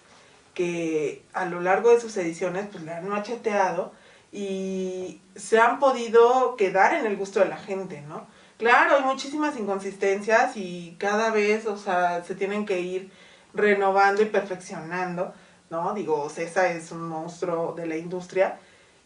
que 0.60 1.24
a 1.32 1.46
lo 1.46 1.62
largo 1.62 1.90
de 1.90 2.02
sus 2.02 2.18
ediciones 2.18 2.68
pues 2.70 2.84
le 2.84 2.92
han 2.92 3.08
macheteado 3.08 3.94
y 4.30 5.22
se 5.34 5.58
han 5.58 5.80
podido 5.80 6.58
quedar 6.58 6.96
en 6.96 7.06
el 7.06 7.16
gusto 7.16 7.40
de 7.40 7.46
la 7.46 7.56
gente, 7.56 8.02
¿no? 8.02 8.28
Claro, 8.58 8.98
hay 8.98 9.04
muchísimas 9.04 9.58
inconsistencias 9.58 10.58
y 10.58 10.98
cada 11.00 11.32
vez, 11.32 11.66
o 11.66 11.78
sea, 11.78 12.26
se 12.26 12.36
tienen 12.36 12.66
que 12.66 12.82
ir 12.82 13.10
renovando 13.54 14.22
y 14.22 14.26
perfeccionando, 14.26 15.34
¿no? 15.70 15.94
Digo, 15.94 16.30
César 16.30 16.66
es 16.66 16.92
un 16.92 17.08
monstruo 17.08 17.72
de 17.72 17.88
la 17.88 17.96
industria 17.96 18.60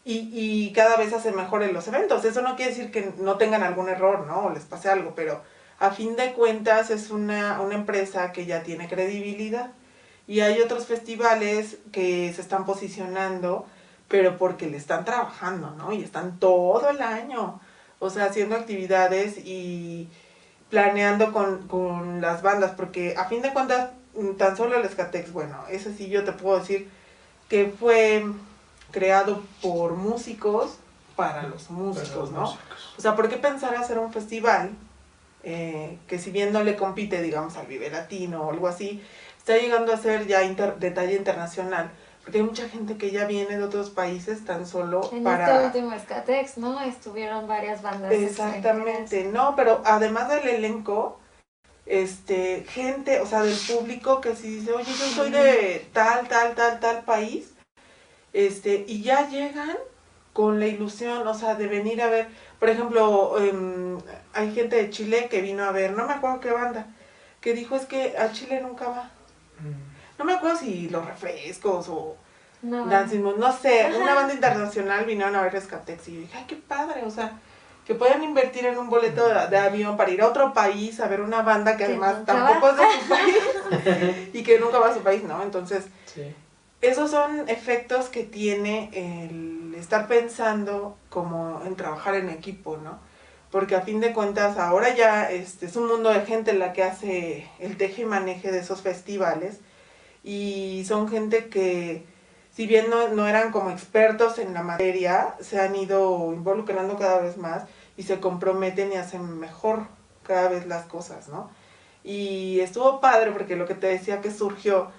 y, 0.04 0.30
y 0.32 0.72
cada 0.72 0.96
vez 0.96 1.12
hace 1.12 1.30
mejor 1.30 1.62
en 1.62 1.72
los 1.72 1.86
eventos. 1.86 2.24
Eso 2.24 2.42
no 2.42 2.56
quiere 2.56 2.72
decir 2.72 2.90
que 2.90 3.12
no 3.18 3.36
tengan 3.36 3.62
algún 3.62 3.88
error, 3.88 4.26
¿no? 4.26 4.46
O 4.46 4.50
les 4.50 4.64
pase 4.64 4.88
algo, 4.90 5.14
pero 5.14 5.40
a 5.78 5.92
fin 5.92 6.16
de 6.16 6.32
cuentas 6.32 6.90
es 6.90 7.12
una, 7.12 7.60
una 7.60 7.76
empresa 7.76 8.32
que 8.32 8.44
ya 8.44 8.64
tiene 8.64 8.88
credibilidad. 8.88 9.70
Y 10.26 10.40
hay 10.40 10.60
otros 10.60 10.86
festivales 10.86 11.78
que 11.92 12.32
se 12.32 12.40
están 12.40 12.64
posicionando, 12.64 13.66
pero 14.08 14.38
porque 14.38 14.66
le 14.66 14.76
están 14.76 15.04
trabajando, 15.04 15.70
¿no? 15.72 15.92
Y 15.92 16.02
están 16.02 16.38
todo 16.38 16.88
el 16.88 17.02
año, 17.02 17.60
o 17.98 18.10
sea, 18.10 18.26
haciendo 18.26 18.56
actividades 18.56 19.38
y 19.38 20.08
planeando 20.70 21.32
con, 21.32 21.68
con 21.68 22.20
las 22.20 22.42
bandas, 22.42 22.72
porque 22.72 23.14
a 23.16 23.26
fin 23.26 23.42
de 23.42 23.52
cuentas, 23.52 23.90
mm, 24.14 24.32
tan 24.32 24.56
solo 24.56 24.76
el 24.76 24.84
Escatex, 24.84 25.32
bueno, 25.32 25.58
ese 25.70 25.94
sí 25.94 26.08
yo 26.08 26.24
te 26.24 26.32
puedo 26.32 26.58
decir 26.58 26.88
que 27.48 27.72
fue 27.78 28.24
creado 28.90 29.42
por 29.60 29.92
músicos 29.92 30.78
para 31.16 31.42
los 31.44 31.70
músicos, 31.70 32.32
¿no? 32.32 32.56
O 32.96 33.00
sea, 33.00 33.14
¿por 33.14 33.28
qué 33.28 33.36
pensar 33.36 33.76
hacer 33.76 33.98
un 33.98 34.12
festival 34.12 34.70
eh, 35.46 35.98
que 36.06 36.18
si 36.18 36.30
bien 36.30 36.52
no 36.52 36.64
le 36.64 36.74
compite, 36.74 37.20
digamos, 37.20 37.56
al 37.56 37.66
Vive 37.66 37.90
Latino 37.90 38.44
o 38.44 38.50
algo 38.50 38.66
así, 38.66 39.02
está 39.44 39.58
llegando 39.58 39.92
a 39.92 39.98
ser 39.98 40.26
ya 40.26 40.42
inter- 40.42 40.76
de 40.76 40.90
talla 40.90 41.12
internacional? 41.12 41.90
Porque 42.22 42.38
hay 42.38 42.44
mucha 42.44 42.66
gente 42.70 42.96
que 42.96 43.10
ya 43.10 43.26
viene 43.26 43.58
de 43.58 43.62
otros 43.62 43.90
países 43.90 44.42
tan 44.46 44.66
solo 44.66 45.10
En 45.12 45.22
para... 45.22 45.44
este 45.44 45.66
último 45.66 45.92
Escatex, 45.94 46.56
¿no? 46.56 46.80
Estuvieron 46.80 47.46
varias 47.46 47.82
bandas. 47.82 48.10
Exactamente, 48.10 49.24
no, 49.24 49.54
pero 49.54 49.82
además 49.84 50.30
del 50.30 50.48
elenco, 50.48 51.20
este, 51.84 52.64
gente, 52.66 53.20
o 53.20 53.26
sea, 53.26 53.42
del 53.42 53.58
público 53.58 54.22
que 54.22 54.34
si 54.34 54.48
dice, 54.56 54.72
oye, 54.72 54.90
yo 54.90 55.04
soy 55.14 55.30
de 55.30 55.86
tal, 55.92 56.26
tal, 56.28 56.54
tal, 56.54 56.80
tal 56.80 57.04
país, 57.04 57.50
este, 58.32 58.86
y 58.88 59.02
ya 59.02 59.28
llegan 59.28 59.76
con 60.32 60.58
la 60.58 60.66
ilusión, 60.66 61.28
o 61.28 61.34
sea, 61.34 61.54
de 61.54 61.66
venir 61.66 62.00
a 62.00 62.08
ver, 62.08 62.28
por 62.58 62.70
ejemplo, 62.70 63.38
em, 63.38 63.98
hay 64.32 64.54
gente 64.54 64.76
de 64.76 64.88
Chile 64.88 65.28
que 65.30 65.42
vino 65.42 65.64
a 65.64 65.72
ver, 65.72 65.92
no 65.92 66.06
me 66.06 66.14
acuerdo 66.14 66.40
qué 66.40 66.50
banda, 66.50 66.86
que 67.42 67.52
dijo 67.52 67.76
es 67.76 67.84
que 67.84 68.16
a 68.16 68.32
Chile 68.32 68.62
nunca 68.62 68.88
va. 68.88 69.10
Mm. 69.60 70.18
No 70.18 70.24
me 70.24 70.34
acuerdo 70.34 70.56
si 70.58 70.88
los 70.90 71.04
refrescos 71.04 71.88
o 71.88 72.16
No, 72.62 72.86
Dancing 72.86 73.20
Moon, 73.22 73.38
no 73.38 73.52
sé, 73.52 73.92
una 74.00 74.14
banda 74.14 74.32
internacional 74.34 75.04
vinieron 75.04 75.34
a 75.36 75.42
ver 75.42 75.52
Rescatex 75.52 76.08
y 76.08 76.14
yo 76.14 76.20
dije, 76.20 76.36
ay, 76.38 76.44
qué 76.46 76.56
padre, 76.56 77.02
o 77.04 77.10
sea, 77.10 77.32
que 77.86 77.94
puedan 77.94 78.22
invertir 78.22 78.64
en 78.64 78.78
un 78.78 78.88
boleto 78.88 79.28
de, 79.28 79.48
de 79.48 79.58
avión 79.58 79.96
para 79.96 80.10
ir 80.10 80.22
a 80.22 80.28
otro 80.28 80.54
país 80.54 81.00
a 81.00 81.08
ver 81.08 81.20
una 81.20 81.42
banda 81.42 81.72
que 81.72 81.78
Que 81.78 81.84
además 81.84 82.24
tampoco 82.24 82.66
va. 82.66 82.72
es 82.72 82.78
de 82.78 83.02
su 83.02 83.08
país 83.08 84.30
y 84.32 84.42
que 84.42 84.58
nunca 84.58 84.78
va 84.78 84.88
a 84.88 84.94
su 84.94 85.00
país, 85.00 85.22
¿no? 85.24 85.42
Entonces, 85.42 85.84
Sí. 86.06 86.34
esos 86.80 87.10
son 87.10 87.48
efectos 87.48 88.08
que 88.08 88.22
tiene 88.24 88.88
el 88.94 89.74
estar 89.76 90.06
pensando 90.06 90.96
como 91.10 91.60
en 91.66 91.74
trabajar 91.76 92.14
en 92.14 92.30
equipo, 92.30 92.76
¿no? 92.78 92.98
Porque 93.54 93.76
a 93.76 93.82
fin 93.82 94.00
de 94.00 94.12
cuentas 94.12 94.58
ahora 94.58 94.96
ya 94.96 95.30
este, 95.30 95.66
es 95.66 95.76
un 95.76 95.86
mundo 95.86 96.10
de 96.10 96.26
gente 96.26 96.54
la 96.54 96.72
que 96.72 96.82
hace 96.82 97.48
el 97.60 97.76
teje 97.76 98.02
y 98.02 98.04
maneje 98.04 98.50
de 98.50 98.58
esos 98.58 98.80
festivales 98.80 99.60
y 100.24 100.84
son 100.88 101.08
gente 101.08 101.48
que 101.50 102.04
si 102.50 102.66
bien 102.66 102.90
no, 102.90 103.10
no 103.10 103.28
eran 103.28 103.52
como 103.52 103.70
expertos 103.70 104.40
en 104.40 104.54
la 104.54 104.64
materia, 104.64 105.36
se 105.38 105.60
han 105.60 105.76
ido 105.76 106.32
involucrando 106.32 106.96
cada 106.96 107.20
vez 107.20 107.36
más 107.36 107.62
y 107.96 108.02
se 108.02 108.18
comprometen 108.18 108.92
y 108.92 108.96
hacen 108.96 109.38
mejor 109.38 109.86
cada 110.24 110.48
vez 110.48 110.66
las 110.66 110.86
cosas, 110.86 111.28
¿no? 111.28 111.48
Y 112.02 112.58
estuvo 112.58 113.00
padre 113.00 113.30
porque 113.30 113.54
lo 113.54 113.66
que 113.66 113.76
te 113.76 113.86
decía 113.86 114.20
que 114.20 114.32
surgió, 114.32 114.90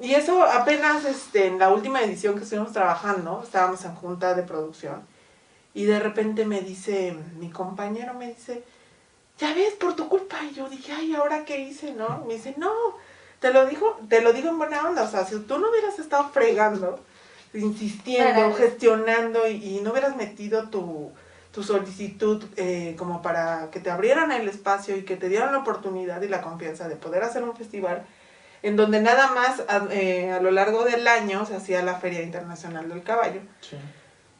y 0.00 0.14
eso 0.14 0.42
apenas 0.42 1.04
este, 1.04 1.46
en 1.46 1.60
la 1.60 1.70
última 1.70 2.02
edición 2.02 2.34
que 2.34 2.42
estuvimos 2.42 2.72
trabajando, 2.72 3.42
estábamos 3.44 3.84
en 3.84 3.94
junta 3.94 4.34
de 4.34 4.42
producción, 4.42 5.13
y 5.74 5.84
de 5.84 5.98
repente 5.98 6.44
me 6.44 6.60
dice, 6.60 7.16
mi 7.38 7.50
compañero 7.50 8.14
me 8.14 8.28
dice, 8.28 8.62
ya 9.38 9.52
ves, 9.52 9.74
por 9.74 9.96
tu 9.96 10.08
culpa. 10.08 10.38
Y 10.48 10.54
yo 10.54 10.68
dije, 10.68 10.92
ay, 10.92 11.14
¿ahora 11.14 11.44
qué 11.44 11.58
hice, 11.58 11.92
no? 11.92 12.24
Me 12.26 12.34
dice, 12.34 12.54
no, 12.56 12.72
te 13.40 13.52
lo 13.52 13.66
digo, 13.66 13.98
te 14.08 14.22
lo 14.22 14.32
digo 14.32 14.50
en 14.50 14.58
buena 14.58 14.88
onda. 14.88 15.02
O 15.02 15.08
sea, 15.10 15.24
si 15.24 15.38
tú 15.40 15.58
no 15.58 15.70
hubieras 15.70 15.98
estado 15.98 16.30
fregando, 16.30 17.00
insistiendo, 17.52 18.54
gestionando 18.54 19.48
y, 19.48 19.78
y 19.78 19.80
no 19.80 19.90
hubieras 19.90 20.16
metido 20.16 20.68
tu, 20.68 21.10
tu 21.50 21.62
solicitud 21.62 22.44
eh, 22.56 22.94
como 22.98 23.22
para 23.22 23.70
que 23.70 23.80
te 23.80 23.90
abrieran 23.90 24.32
el 24.32 24.48
espacio 24.48 24.96
y 24.96 25.02
que 25.02 25.16
te 25.16 25.28
dieran 25.28 25.52
la 25.52 25.58
oportunidad 25.58 26.22
y 26.22 26.28
la 26.28 26.40
confianza 26.40 26.88
de 26.88 26.96
poder 26.96 27.22
hacer 27.22 27.42
un 27.42 27.56
festival 27.56 28.04
en 28.62 28.76
donde 28.76 29.00
nada 29.00 29.30
más 29.32 29.62
a, 29.68 29.86
eh, 29.90 30.32
a 30.32 30.40
lo 30.40 30.50
largo 30.50 30.84
del 30.84 31.06
año 31.06 31.44
se 31.46 31.54
hacía 31.54 31.82
la 31.82 31.98
Feria 31.98 32.22
Internacional 32.22 32.88
del 32.88 33.02
Caballo 33.02 33.40
Sí. 33.60 33.76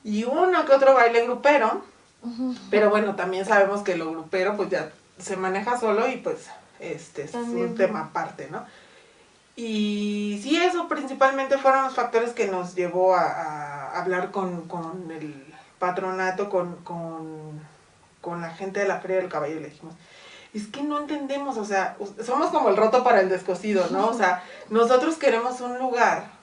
Y 0.04 0.24
uno 0.24 0.64
que 0.66 0.72
otro 0.72 0.94
baile 0.94 1.24
grupero, 1.24 1.82
pero 2.70 2.90
bueno, 2.90 3.16
también 3.16 3.44
sabemos 3.44 3.82
que 3.82 3.96
lo 3.96 4.10
grupero 4.12 4.56
pues 4.56 4.70
ya 4.70 4.92
se 5.18 5.36
maneja 5.36 5.80
solo 5.80 6.08
y 6.08 6.18
pues 6.18 6.46
este 6.78 7.24
es 7.24 7.34
un 7.34 7.74
tema 7.74 8.00
aparte, 8.00 8.48
¿no? 8.50 8.64
Y 9.56 10.40
sí, 10.42 10.56
eso 10.56 10.88
principalmente 10.88 11.58
fueron 11.58 11.84
los 11.84 11.94
factores 11.94 12.32
que 12.32 12.48
nos 12.48 12.74
llevó 12.74 13.14
a, 13.14 13.22
a 13.24 14.00
hablar 14.00 14.30
con, 14.30 14.68
con 14.68 15.10
el 15.10 15.44
patronato, 15.78 16.50
con, 16.50 16.76
con, 16.76 17.60
con 18.20 18.40
la 18.40 18.50
gente 18.50 18.80
de 18.80 18.88
la 18.88 19.00
Feria 19.00 19.18
del 19.18 19.28
Caballo 19.28 19.56
y 19.56 19.60
le 19.60 19.68
dijimos, 19.68 19.94
es 20.52 20.66
que 20.68 20.82
no 20.82 20.98
entendemos, 21.00 21.56
o 21.56 21.64
sea, 21.64 21.96
somos 22.24 22.50
como 22.50 22.68
el 22.68 22.76
roto 22.76 23.04
para 23.04 23.20
el 23.20 23.28
descosido, 23.28 23.86
¿no? 23.90 24.08
O 24.08 24.14
sea, 24.14 24.42
nosotros 24.70 25.16
queremos 25.16 25.60
un 25.60 25.78
lugar 25.78 26.33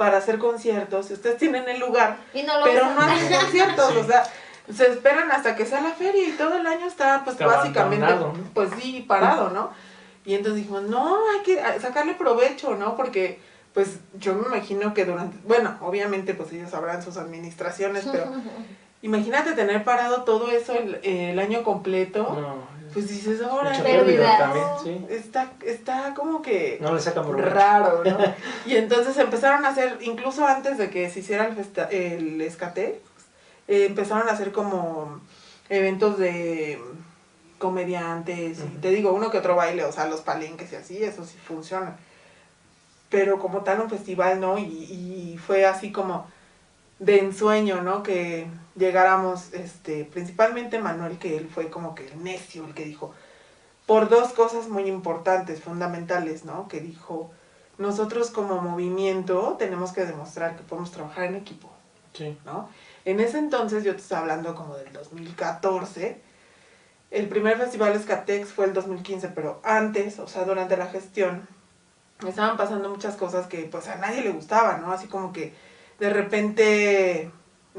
para 0.00 0.16
hacer 0.16 0.38
conciertos, 0.38 1.10
y 1.10 1.12
ustedes 1.12 1.36
tienen 1.36 1.68
el 1.68 1.78
lugar, 1.78 2.16
Y 2.32 2.42
no 2.42 2.56
lo 2.58 2.64
pero 2.64 2.86
usan. 2.86 2.94
no 2.94 3.02
hacen 3.02 3.38
conciertos, 3.38 3.88
Sí. 3.92 3.98
o 3.98 4.04
sea, 4.04 4.22
se 4.74 4.86
esperan 4.86 5.30
hasta 5.30 5.54
que 5.54 5.66
sea 5.66 5.82
la 5.82 5.90
feria 5.90 6.26
y 6.26 6.32
todo 6.32 6.56
el 6.56 6.66
año 6.66 6.86
está, 6.86 7.20
pues 7.22 7.34
Está 7.34 7.46
básicamente, 7.46 8.06
pues 8.54 8.70
sí, 8.80 9.04
parado, 9.06 9.50
¿no? 9.50 9.72
Y 10.24 10.36
entonces 10.36 10.62
dijimos, 10.62 10.84
no, 10.84 11.16
hay 11.30 11.40
que 11.44 11.60
ah, 11.60 11.74
sacarle 11.78 12.14
provecho, 12.14 12.76
¿no? 12.76 12.96
Porque, 12.96 13.40
pues 13.74 13.98
yo 14.14 14.34
me 14.34 14.46
imagino 14.46 14.94
que 14.94 15.04
durante, 15.04 15.36
bueno, 15.46 15.76
obviamente, 15.82 16.32
pues 16.32 16.50
ellos 16.54 16.70
sabrán 16.70 17.02
sus 17.02 17.18
administraciones, 17.18 18.08
pero 18.10 18.24
imagínate 19.02 19.52
tener 19.52 19.84
parado 19.84 20.22
todo 20.22 20.50
eso 20.50 20.72
el, 20.72 20.94
el 21.02 21.38
año 21.38 21.62
completo. 21.62 22.22
No, 22.22 22.79
pues 22.92 23.08
dices, 23.08 23.40
ahora 23.42 23.70
Pérdida. 23.70 23.84
pérdida 23.84 24.38
también, 24.38 24.66
sí. 24.82 25.06
está, 25.14 25.52
está 25.64 26.12
como 26.14 26.42
que 26.42 26.78
No 26.80 26.94
le 26.94 27.00
sacan 27.00 27.26
provecho. 27.26 27.48
raro, 27.50 28.02
¿no? 28.04 28.18
y 28.66 28.76
entonces 28.76 29.16
empezaron 29.18 29.64
a 29.64 29.68
hacer, 29.68 29.98
incluso 30.02 30.46
antes 30.46 30.76
de 30.78 30.90
que 30.90 31.08
se 31.10 31.20
hiciera 31.20 31.46
el, 31.46 31.54
festa- 31.54 31.88
el 31.90 32.40
escate, 32.40 33.00
eh, 33.68 33.86
empezaron 33.86 34.28
a 34.28 34.32
hacer 34.32 34.50
como 34.52 35.20
eventos 35.68 36.18
de 36.18 36.80
comediantes, 37.58 38.58
y 38.60 38.78
te 38.78 38.88
digo, 38.90 39.12
uno 39.12 39.30
que 39.30 39.38
otro 39.38 39.54
baile, 39.54 39.84
o 39.84 39.92
sea, 39.92 40.06
los 40.06 40.20
palenques 40.22 40.72
y 40.72 40.76
así, 40.76 41.02
eso 41.04 41.24
sí 41.24 41.36
funciona. 41.44 41.96
Pero 43.10 43.38
como 43.38 43.60
tal 43.62 43.80
un 43.80 43.90
festival, 43.90 44.40
¿no? 44.40 44.58
Y, 44.58 44.62
y 44.64 45.38
fue 45.38 45.66
así 45.66 45.92
como 45.92 46.26
de 47.00 47.18
ensueño, 47.18 47.82
¿no? 47.82 48.02
Que 48.02 48.46
llegáramos, 48.80 49.52
este, 49.52 50.04
principalmente 50.04 50.80
Manuel, 50.80 51.18
que 51.18 51.36
él 51.36 51.48
fue 51.48 51.70
como 51.70 51.94
que 51.94 52.08
el 52.08 52.24
necio, 52.24 52.64
el 52.66 52.74
que 52.74 52.84
dijo, 52.84 53.14
por 53.86 54.08
dos 54.08 54.32
cosas 54.32 54.68
muy 54.68 54.84
importantes, 54.88 55.62
fundamentales, 55.62 56.44
¿no? 56.44 56.66
Que 56.66 56.80
dijo, 56.80 57.30
nosotros 57.78 58.30
como 58.30 58.60
movimiento 58.60 59.56
tenemos 59.58 59.92
que 59.92 60.04
demostrar 60.04 60.56
que 60.56 60.64
podemos 60.64 60.90
trabajar 60.90 61.24
en 61.24 61.36
equipo, 61.36 61.70
Sí. 62.12 62.36
¿no? 62.44 62.68
En 63.04 63.20
ese 63.20 63.38
entonces, 63.38 63.84
yo 63.84 63.92
te 63.94 64.00
estoy 64.00 64.18
hablando 64.18 64.54
como 64.56 64.76
del 64.76 64.92
2014, 64.92 66.20
el 67.10 67.28
primer 67.28 67.56
festival 67.58 67.92
Escatex 67.94 68.52
fue 68.52 68.66
el 68.66 68.72
2015, 68.72 69.28
pero 69.28 69.60
antes, 69.64 70.18
o 70.18 70.26
sea, 70.28 70.44
durante 70.44 70.76
la 70.76 70.86
gestión, 70.86 71.46
estaban 72.26 72.56
pasando 72.56 72.88
muchas 72.90 73.16
cosas 73.16 73.46
que 73.46 73.62
pues 73.62 73.88
a 73.88 73.96
nadie 73.96 74.22
le 74.22 74.30
gustaban, 74.30 74.82
¿no? 74.82 74.92
Así 74.92 75.08
como 75.08 75.32
que 75.32 75.54
de 75.98 76.10
repente 76.10 77.30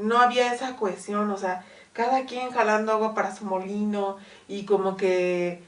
no 0.02 0.18
había 0.18 0.52
esa 0.52 0.76
cohesión, 0.76 1.30
o 1.30 1.36
sea, 1.36 1.64
cada 1.92 2.24
quien 2.24 2.50
jalando 2.50 2.92
agua 2.92 3.14
para 3.14 3.34
su 3.34 3.44
molino 3.44 4.16
y 4.48 4.64
como 4.64 4.96
que 4.96 5.62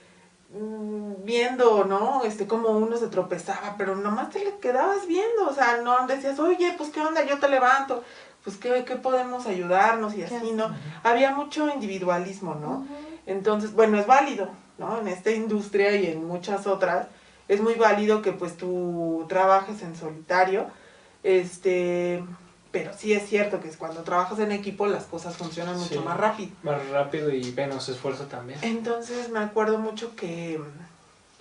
mm, 0.52 1.24
viendo, 1.24 1.84
¿no? 1.84 2.22
Este, 2.24 2.46
como 2.46 2.70
uno 2.70 2.96
se 2.96 3.08
tropezaba, 3.08 3.74
pero 3.76 3.96
nomás 3.96 4.30
te 4.30 4.44
le 4.44 4.58
quedabas 4.58 5.06
viendo, 5.06 5.48
o 5.48 5.52
sea, 5.52 5.78
no 5.78 6.06
decías, 6.06 6.38
oye, 6.38 6.74
pues 6.76 6.90
qué 6.90 7.00
onda, 7.00 7.24
yo 7.24 7.38
te 7.38 7.48
levanto, 7.48 8.02
pues 8.42 8.56
qué, 8.56 8.84
qué 8.84 8.96
podemos 8.96 9.46
ayudarnos 9.46 10.14
y 10.14 10.22
así, 10.22 10.52
¿no? 10.52 10.74
Había 11.02 11.30
mucho 11.30 11.68
individualismo, 11.68 12.54
¿no? 12.54 12.86
Entonces, 13.26 13.72
bueno, 13.72 13.98
es 13.98 14.06
válido, 14.06 14.48
¿no? 14.78 14.98
En 14.98 15.08
esta 15.08 15.30
industria 15.30 15.94
y 15.96 16.06
en 16.06 16.26
muchas 16.26 16.66
otras, 16.66 17.06
es 17.48 17.60
muy 17.60 17.74
válido 17.74 18.22
que 18.22 18.32
pues 18.32 18.56
tú 18.56 19.26
trabajes 19.28 19.82
en 19.82 19.96
solitario, 19.96 20.66
este, 21.22 22.22
pero 22.74 22.92
sí 22.92 23.12
es 23.14 23.26
cierto 23.28 23.60
que 23.60 23.68
es 23.68 23.76
cuando 23.78 24.02
trabajas 24.02 24.38
en 24.40 24.50
equipo 24.52 24.86
las 24.86 25.04
cosas 25.04 25.36
funcionan 25.36 25.78
mucho 25.78 25.94
Sí. 25.94 25.98
más 26.00 26.16
rápido. 26.18 26.50
Más 26.64 26.86
rápido 26.90 27.30
y 27.32 27.52
menos 27.52 27.88
esfuerzo 27.88 28.24
también. 28.24 28.58
Entonces 28.62 29.30
me 29.30 29.38
acuerdo 29.38 29.78
mucho 29.78 30.14
que 30.16 30.60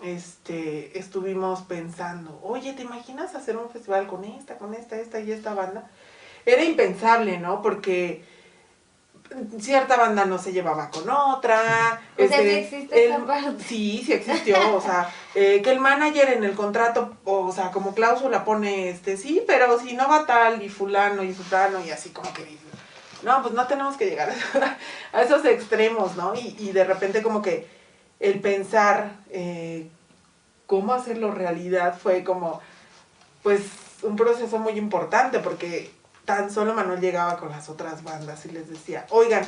este 0.03 0.97
estuvimos 0.99 1.61
pensando, 1.63 2.39
oye, 2.43 2.73
¿te 2.73 2.83
imaginas 2.83 3.33
hacer 3.35 3.57
un 3.57 3.69
festival 3.69 4.05
con 4.07 4.23
esta, 4.25 4.57
con 4.57 4.73
esta, 4.75 4.97
esta 4.97 5.19
y 5.19 5.31
esta 5.31 5.53
banda? 5.53 5.89
Era 6.45 6.63
impensable, 6.63 7.39
¿no? 7.39 7.61
Porque 7.61 8.23
cierta 9.59 9.97
banda 9.97 10.25
no 10.25 10.37
se 10.37 10.51
llevaba 10.53 10.89
con 10.89 11.09
otra. 11.09 12.01
O 12.17 12.27
sea, 12.27 12.41
este, 12.41 12.43
sí 12.43 12.49
existe 12.75 13.05
esa 13.07 13.15
el- 13.15 13.23
parte. 13.23 13.63
Sí, 13.63 14.03
sí 14.05 14.13
existió, 14.13 14.75
o 14.75 14.81
sea, 14.81 15.09
eh, 15.35 15.61
que 15.63 15.71
el 15.71 15.79
manager 15.79 16.29
en 16.29 16.43
el 16.43 16.53
contrato, 16.53 17.17
o 17.25 17.51
sea, 17.51 17.71
como 17.71 17.95
cláusula 17.95 18.45
pone, 18.45 18.89
este, 18.89 19.17
sí, 19.17 19.43
pero 19.47 19.79
si 19.79 19.93
no 19.93 20.07
va 20.07 20.25
tal 20.25 20.61
y 20.61 20.69
fulano 20.69 21.23
y 21.23 21.33
fulano 21.33 21.83
y 21.83 21.89
así 21.89 22.09
como 22.09 22.31
que 22.33 22.43
dice, 22.43 22.63
no, 23.23 23.41
pues 23.41 23.53
no 23.53 23.65
tenemos 23.67 23.97
que 23.97 24.05
llegar 24.05 24.31
a, 25.13 25.21
esos 25.21 25.43
extremos, 25.45 26.15
¿no? 26.15 26.35
Y, 26.35 26.55
y 26.59 26.71
de 26.71 26.83
repente 26.83 27.23
como 27.23 27.41
que 27.41 27.67
el 28.19 28.39
pensar 28.39 29.11
eh, 29.31 29.89
cómo 30.67 30.93
hacerlo 30.93 31.31
realidad 31.31 31.97
fue 31.97 32.23
como, 32.23 32.61
pues, 33.41 33.61
un 34.03 34.15
proceso 34.15 34.59
muy 34.59 34.73
importante 34.73 35.39
porque 35.39 35.91
tan 36.25 36.51
solo 36.51 36.73
Manuel 36.73 37.01
llegaba 37.01 37.37
con 37.37 37.49
las 37.49 37.69
otras 37.69 38.03
bandas 38.03 38.45
y 38.45 38.51
les 38.51 38.69
decía, 38.69 39.05
oigan, 39.09 39.45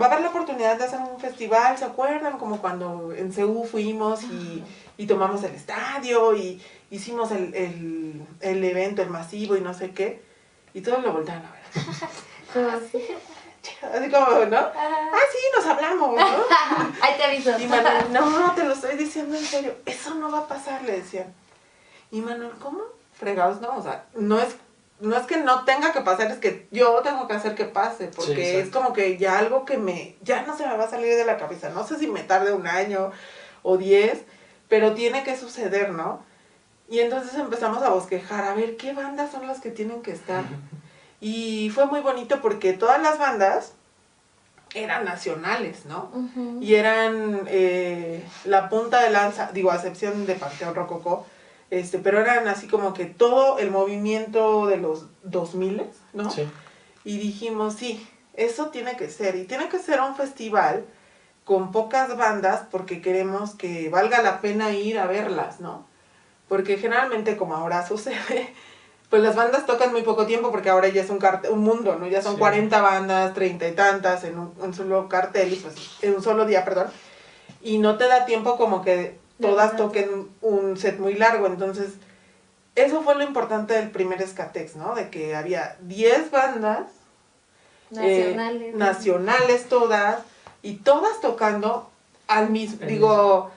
va 0.00 0.06
a 0.06 0.08
haber 0.10 0.22
la 0.22 0.28
oportunidad 0.30 0.78
de 0.78 0.84
hacer 0.84 1.00
un 1.00 1.18
festival, 1.18 1.76
¿se 1.76 1.84
acuerdan? 1.84 2.38
Como 2.38 2.60
cuando 2.60 3.12
en 3.12 3.32
CEU 3.32 3.64
fuimos 3.64 4.22
y, 4.24 4.62
y 4.96 5.06
tomamos 5.06 5.42
el 5.44 5.54
estadio 5.54 6.34
y 6.34 6.62
hicimos 6.90 7.30
el, 7.32 7.54
el, 7.54 8.26
el 8.40 8.64
evento, 8.64 9.02
el 9.02 9.10
masivo 9.10 9.56
y 9.56 9.60
no 9.60 9.74
sé 9.74 9.90
qué. 9.90 10.22
Y 10.74 10.80
todos 10.80 11.02
lo 11.02 11.12
volteaban 11.12 11.44
a 11.44 11.52
ver. 11.52 12.70
Así. 12.70 12.98
Así 13.82 14.10
como, 14.10 14.44
¿no? 14.46 14.56
Ah, 14.56 15.18
sí, 15.32 15.38
nos 15.56 15.66
hablamos, 15.66 16.16
¿no? 16.16 16.26
Ahí 17.02 17.14
te 17.16 17.24
aviso. 17.24 17.58
Y 17.58 17.66
Manuel, 17.66 18.12
no, 18.12 18.52
te 18.54 18.64
lo 18.64 18.72
estoy 18.72 18.96
diciendo 18.96 19.36
en 19.36 19.44
serio, 19.44 19.74
eso 19.84 20.14
no 20.14 20.30
va 20.30 20.38
a 20.38 20.48
pasar, 20.48 20.82
le 20.82 20.92
decían. 20.92 21.32
Y 22.10 22.20
Manuel, 22.20 22.52
¿cómo? 22.60 22.80
Fregados, 23.12 23.60
no, 23.60 23.76
o 23.76 23.82
sea, 23.82 24.06
no 24.14 24.38
es, 24.38 24.56
no 25.00 25.16
es 25.16 25.26
que 25.26 25.36
no 25.38 25.64
tenga 25.64 25.92
que 25.92 26.00
pasar, 26.00 26.30
es 26.30 26.38
que 26.38 26.66
yo 26.70 27.00
tengo 27.02 27.28
que 27.28 27.34
hacer 27.34 27.54
que 27.54 27.64
pase, 27.64 28.08
porque 28.08 28.34
Sí, 28.34 28.56
es 28.56 28.70
como 28.70 28.92
que 28.92 29.16
ya 29.16 29.38
algo 29.38 29.64
que 29.64 29.78
me, 29.78 30.16
ya 30.22 30.42
no 30.42 30.56
se 30.56 30.66
me 30.66 30.76
va 30.76 30.84
a 30.84 30.90
salir 30.90 31.14
de 31.14 31.24
la 31.24 31.36
cabeza, 31.36 31.70
no 31.70 31.86
sé 31.86 31.98
si 31.98 32.08
me 32.08 32.22
tarde 32.22 32.52
un 32.52 32.66
año 32.66 33.12
o 33.62 33.76
diez, 33.76 34.22
pero 34.68 34.94
tiene 34.94 35.22
que 35.24 35.36
suceder, 35.36 35.90
¿no? 35.90 36.22
Y 36.88 37.00
entonces 37.00 37.34
empezamos 37.34 37.82
a 37.82 37.90
bosquejar, 37.90 38.44
a 38.44 38.54
ver 38.54 38.76
qué 38.76 38.92
bandas 38.92 39.30
son 39.30 39.46
las 39.46 39.60
que 39.60 39.70
tienen 39.70 40.02
que 40.02 40.12
estar. 40.12 40.44
Y 41.20 41.70
fue 41.70 41.86
muy 41.86 41.98
bonito 41.98 42.40
porque 42.40 42.74
todas 42.74 43.02
las 43.02 43.18
bandas 43.18 43.72
eran 44.72 45.04
nacionales, 45.04 45.84
¿no? 45.86 46.10
Y 46.60 46.74
eran 46.74 47.42
eh, 47.48 48.24
la 48.44 48.68
punta 48.68 49.02
de 49.02 49.10
lanza, 49.10 49.50
digo, 49.52 49.72
a 49.72 49.74
excepción 49.74 50.26
de 50.26 50.34
Panteón 50.34 50.76
Rococó, 50.76 51.26
este, 51.70 51.98
pero 51.98 52.20
eran 52.20 52.48
así 52.48 52.66
como 52.66 52.94
que 52.94 53.04
todo 53.06 53.58
el 53.58 53.70
movimiento 53.70 54.66
de 54.66 54.78
los 54.78 55.06
2000, 55.24 55.82
¿no? 56.14 56.30
Sí. 56.30 56.48
Y 57.04 57.18
dijimos, 57.18 57.74
sí, 57.74 58.06
eso 58.34 58.68
tiene 58.68 58.96
que 58.96 59.08
ser, 59.10 59.36
y 59.36 59.44
tiene 59.44 59.68
que 59.68 59.78
ser 59.78 60.00
un 60.00 60.14
festival 60.16 60.84
con 61.44 61.72
pocas 61.72 62.16
bandas 62.16 62.62
porque 62.70 63.00
queremos 63.00 63.54
que 63.54 63.88
valga 63.88 64.22
la 64.22 64.40
pena 64.40 64.70
ir 64.72 64.98
a 64.98 65.06
verlas, 65.06 65.60
¿no? 65.60 65.86
Porque 66.48 66.76
generalmente 66.78 67.36
como 67.36 67.54
ahora 67.54 67.86
sucede, 67.86 68.52
pues 69.10 69.22
las 69.22 69.34
bandas 69.36 69.64
tocan 69.66 69.92
muy 69.92 70.02
poco 70.02 70.26
tiempo 70.26 70.50
porque 70.50 70.68
ahora 70.70 70.88
ya 70.88 71.02
es 71.02 71.10
un, 71.10 71.18
carte- 71.18 71.48
un 71.50 71.60
mundo, 71.60 71.96
¿no? 71.98 72.06
Ya 72.06 72.20
son 72.22 72.34
Sí. 72.34 72.38
40 72.38 72.80
bandas, 72.82 73.34
30 73.34 73.66
y 73.68 73.72
tantas 73.72 74.24
en 74.24 74.38
un, 74.38 74.52
un 74.58 74.74
solo 74.74 75.08
cartel, 75.08 75.52
y 75.52 75.56
pues 75.56 75.74
en 76.02 76.14
un 76.14 76.22
solo 76.22 76.44
día, 76.46 76.64
perdón. 76.64 76.88
Y 77.62 77.78
no 77.78 77.96
te 77.96 78.06
da 78.06 78.24
tiempo 78.26 78.56
como 78.56 78.82
que 78.82 79.18
todas 79.40 79.76
toquen 79.76 80.28
un 80.42 80.76
set 80.76 80.98
muy 80.98 81.14
largo, 81.14 81.46
entonces 81.46 81.94
eso 82.74 83.02
fue 83.02 83.14
lo 83.16 83.22
importante 83.24 83.74
del 83.74 83.90
primer 83.90 84.20
Escatex, 84.22 84.76
¿no? 84.76 84.94
De 84.94 85.10
que 85.10 85.34
había 85.34 85.76
10 85.82 86.30
bandas 86.30 86.84
eh, 87.96 88.34
Nacionales. 88.34 88.74
nacionales 88.74 89.68
todas 89.68 90.20
y 90.62 90.74
todas 90.74 91.20
tocando 91.20 91.90
al 92.26 92.50
mismo, 92.50 92.78
El 92.82 92.88
digo, 92.88 93.50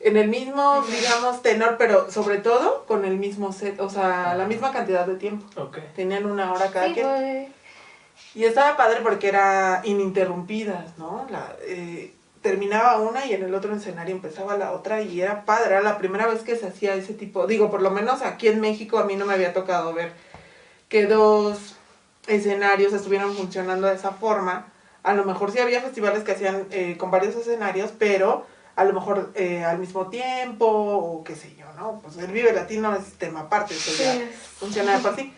en 0.00 0.16
el 0.16 0.28
mismo, 0.28 0.82
digamos, 0.90 1.40
tenor, 1.42 1.76
pero 1.78 2.10
sobre 2.10 2.38
todo 2.38 2.84
con 2.86 3.04
el 3.04 3.16
mismo 3.16 3.52
set, 3.52 3.80
o 3.80 3.88
sea, 3.88 4.34
la 4.34 4.44
misma 4.46 4.72
cantidad 4.72 5.06
de 5.06 5.14
tiempo. 5.16 5.46
Ok. 5.60 5.78
Tenían 5.94 6.26
una 6.26 6.52
hora 6.52 6.70
cada 6.70 6.86
Sí, 6.88 6.94
quien. 6.94 7.06
fue- 7.06 7.48
Y 8.34 8.44
estaba 8.44 8.76
padre 8.76 9.00
porque 9.02 9.28
era 9.28 9.80
ininterrumpidas, 9.84 10.98
¿no? 10.98 11.26
La, 11.30 11.54
eh, 11.62 12.12
terminaba 12.42 12.98
una 13.00 13.26
y 13.26 13.32
en 13.34 13.42
el 13.42 13.54
otro 13.54 13.74
escenario 13.74 14.14
empezaba 14.14 14.56
la 14.56 14.72
otra 14.72 15.02
y 15.02 15.20
era 15.20 15.44
padre, 15.44 15.66
era 15.70 15.80
la 15.82 15.98
primera 15.98 16.26
vez 16.26 16.42
que 16.42 16.56
se 16.56 16.66
hacía 16.66 16.94
ese 16.94 17.14
tipo, 17.14 17.46
digo, 17.46 17.70
por 17.70 17.82
lo 17.82 17.90
menos 17.90 18.22
aquí 18.22 18.48
en 18.48 18.60
México 18.60 18.98
a 18.98 19.04
mí 19.04 19.16
no 19.16 19.26
me 19.26 19.34
había 19.34 19.52
tocado 19.52 19.92
ver 19.94 20.12
que 20.88 21.06
dos 21.06 21.74
escenarios 22.26 22.92
estuvieran 22.92 23.32
funcionando 23.34 23.86
de 23.88 23.94
esa 23.94 24.12
forma. 24.12 24.66
A 25.02 25.14
lo 25.14 25.24
mejor 25.24 25.52
sí 25.52 25.58
había 25.58 25.80
festivales 25.80 26.22
que 26.24 26.32
hacían 26.32 26.66
eh, 26.70 26.96
con 26.98 27.10
varios 27.10 27.34
escenarios, 27.36 27.92
pero 27.98 28.46
a 28.76 28.84
lo 28.84 28.92
mejor 28.92 29.30
eh, 29.34 29.64
al 29.64 29.78
mismo 29.78 30.08
tiempo 30.08 30.66
o 30.66 31.24
qué 31.24 31.34
sé 31.34 31.54
yo, 31.56 31.66
¿no? 31.76 32.00
Pues 32.00 32.16
el 32.18 32.26
Vive 32.32 32.52
Latino 32.52 32.94
es 32.94 33.14
tema 33.14 33.40
aparte, 33.40 33.74
eso 33.74 33.90
ya 34.02 34.12
Sí. 34.12 34.30
funciona 34.58 34.96
de 34.96 34.98
por 35.02 35.16
sí. 35.16 35.32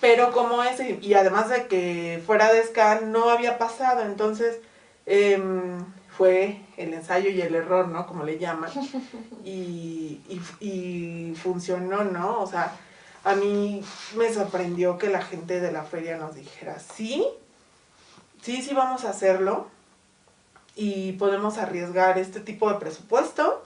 Pero 0.00 0.32
como 0.32 0.62
ese, 0.62 0.98
y 1.00 1.14
además 1.14 1.48
de 1.48 1.66
que 1.66 2.22
fuera 2.26 2.52
de 2.52 2.62
ska 2.64 3.00
no 3.00 3.30
había 3.30 3.56
pasado, 3.58 4.02
entonces 4.02 4.58
em, 5.06 5.84
fue 6.16 6.60
el 6.76 6.94
ensayo 6.94 7.30
y 7.30 7.40
el 7.40 7.54
error, 7.54 7.88
¿no? 7.88 8.06
Como 8.06 8.24
le 8.24 8.38
llaman. 8.38 8.70
Y, 9.44 10.22
y, 10.28 10.40
y 10.66 11.34
funcionó, 11.34 12.02
¿no? 12.02 12.40
O 12.40 12.46
sea, 12.46 12.74
a 13.24 13.34
mí 13.34 13.84
me 14.16 14.32
sorprendió 14.32 14.96
que 14.96 15.10
la 15.10 15.20
gente 15.20 15.60
de 15.60 15.70
la 15.70 15.82
feria 15.82 16.16
nos 16.16 16.34
dijera, 16.34 16.78
sí, 16.78 17.26
sí, 18.40 18.62
sí 18.62 18.72
vamos 18.72 19.04
a 19.04 19.10
hacerlo 19.10 19.66
y 20.76 21.12
podemos 21.12 21.58
arriesgar 21.58 22.18
este 22.18 22.40
tipo 22.40 22.72
de 22.72 22.78
presupuesto. 22.78 23.62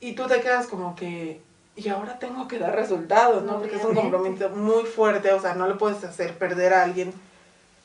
Y 0.00 0.14
tú 0.14 0.26
te 0.26 0.40
quedas 0.40 0.66
como 0.66 0.96
que, 0.96 1.42
y 1.76 1.88
ahora 1.88 2.18
tengo 2.18 2.48
que 2.48 2.58
dar 2.58 2.74
resultados, 2.74 3.44
¿no? 3.44 3.58
Porque 3.58 3.76
es 3.76 3.84
un 3.84 3.94
compromiso 3.94 4.48
muy 4.50 4.84
fuerte, 4.84 5.30
o 5.32 5.40
sea, 5.40 5.54
no 5.54 5.68
le 5.68 5.74
puedes 5.74 6.02
hacer 6.04 6.38
perder 6.38 6.72
a 6.72 6.84
alguien 6.84 7.12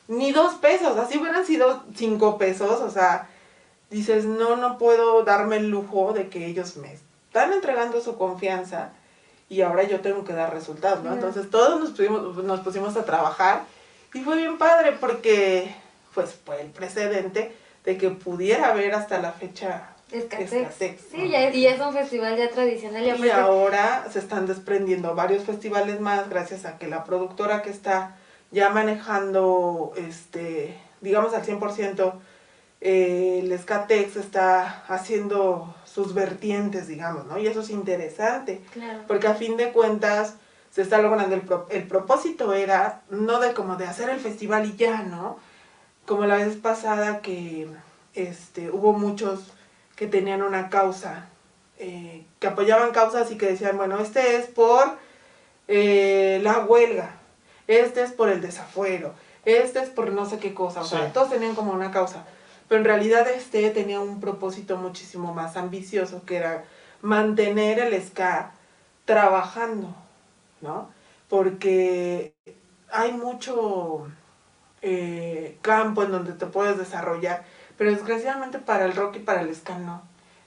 ni 0.08 0.32
dos 0.32 0.54
pesos, 0.54 0.96
así 0.98 1.18
hubieran 1.18 1.44
sido 1.46 1.84
cinco 1.94 2.38
pesos, 2.38 2.80
o 2.80 2.90
sea, 2.90 3.28
dices, 3.90 4.24
no, 4.24 4.56
no 4.56 4.78
puedo 4.78 5.22
darme 5.22 5.56
el 5.56 5.68
lujo 5.70 6.12
de 6.12 6.28
que 6.28 6.46
ellos 6.46 6.76
me 6.76 6.94
están 6.94 7.52
entregando 7.52 8.00
su 8.00 8.16
confianza 8.16 8.90
y 9.50 9.60
ahora 9.60 9.84
yo 9.84 10.00
tengo 10.00 10.24
que 10.24 10.32
dar 10.32 10.52
resultados, 10.52 11.04
¿no? 11.04 11.12
Entonces 11.12 11.50
todos 11.50 11.78
nos 11.78 11.90
pusimos, 11.90 12.36
nos 12.42 12.60
pusimos 12.60 12.96
a 12.96 13.04
trabajar 13.04 13.64
y 14.14 14.20
fue 14.20 14.36
bien 14.36 14.58
padre 14.58 14.92
porque 14.92 15.74
pues 16.14 16.34
fue 16.44 16.60
el 16.62 16.68
precedente 16.68 17.54
de 17.84 17.96
que 17.96 18.10
pudiera 18.10 18.70
haber 18.70 18.94
hasta 18.94 19.20
la 19.20 19.32
fecha 19.32 19.94
Escatex. 20.10 20.52
Escatex, 20.52 21.02
Sí, 21.10 21.18
¿no? 21.18 21.26
ya, 21.26 21.50
y 21.50 21.66
es 21.66 21.78
un 21.80 21.92
festival 21.92 22.36
ya 22.36 22.48
tradicional. 22.50 23.04
Y 23.04 23.30
ahora 23.30 24.06
se 24.10 24.18
están 24.18 24.46
desprendiendo 24.46 25.14
varios 25.14 25.44
festivales 25.44 26.00
más 26.00 26.30
gracias 26.30 26.64
a 26.64 26.78
que 26.78 26.88
la 26.88 27.04
productora 27.04 27.60
que 27.62 27.70
está 27.70 28.16
ya 28.50 28.70
manejando, 28.70 29.92
este, 29.96 30.78
digamos 31.00 31.34
al 31.34 31.44
100%, 31.44 32.12
eh, 32.80 33.40
el 33.42 33.50
Escatex 33.52 34.16
está 34.16 34.84
haciendo 34.88 35.74
sus 35.84 36.14
vertientes, 36.14 36.86
digamos, 36.86 37.26
¿no? 37.26 37.38
Y 37.38 37.46
eso 37.46 37.60
es 37.60 37.70
interesante, 37.70 38.60
claro. 38.72 39.00
porque 39.08 39.26
a 39.26 39.34
fin 39.34 39.56
de 39.56 39.72
cuentas 39.72 40.34
se 40.70 40.82
está 40.82 40.98
logrando 41.02 41.34
el, 41.34 41.40
pro- 41.42 41.66
el 41.70 41.84
propósito 41.88 42.52
era 42.52 43.02
no 43.10 43.40
de 43.40 43.52
como 43.54 43.76
de 43.76 43.86
hacer 43.86 44.10
el 44.10 44.20
festival 44.20 44.66
y 44.66 44.76
ya, 44.76 45.02
¿no? 45.02 45.38
Como 46.06 46.24
la 46.26 46.36
vez 46.36 46.56
pasada 46.56 47.20
que 47.20 47.66
este, 48.14 48.70
hubo 48.70 48.92
muchos 48.92 49.40
que 49.96 50.06
tenían 50.06 50.42
una 50.42 50.68
causa, 50.70 51.26
eh, 51.78 52.24
que 52.38 52.46
apoyaban 52.46 52.92
causas 52.92 53.30
y 53.32 53.36
que 53.36 53.46
decían, 53.46 53.76
bueno, 53.76 53.98
este 53.98 54.36
es 54.36 54.46
por 54.46 54.96
eh, 55.66 56.40
la 56.42 56.60
huelga, 56.60 57.16
este 57.68 58.02
es 58.02 58.12
por 58.12 58.28
el 58.28 58.40
desafuero, 58.40 59.14
este 59.44 59.80
es 59.80 59.90
por 59.90 60.10
no 60.10 60.26
sé 60.26 60.38
qué 60.38 60.54
cosa, 60.54 60.80
o 60.80 60.84
sea, 60.84 61.12
todos 61.12 61.30
tenían 61.30 61.54
como 61.54 61.72
una 61.72 61.92
causa, 61.92 62.24
pero 62.66 62.80
en 62.80 62.84
realidad 62.84 63.28
este 63.28 63.70
tenía 63.70 64.00
un 64.00 64.20
propósito 64.20 64.76
muchísimo 64.76 65.32
más 65.32 65.56
ambicioso, 65.56 66.24
que 66.26 66.36
era 66.36 66.64
mantener 67.02 67.78
el 67.78 68.02
ska 68.02 68.52
trabajando, 69.04 69.94
¿no? 70.60 70.90
Porque 71.28 72.34
hay 72.90 73.12
mucho 73.12 74.08
eh, 74.82 75.58
campo 75.62 76.02
en 76.02 76.10
donde 76.10 76.32
te 76.32 76.46
puedes 76.46 76.78
desarrollar, 76.78 77.44
pero 77.76 77.90
desgraciadamente 77.90 78.58
para 78.58 78.86
el 78.86 78.94
rock 78.94 79.16
y 79.16 79.20
para 79.20 79.42
el 79.42 79.54
ska 79.54 79.78
no, 79.78 80.02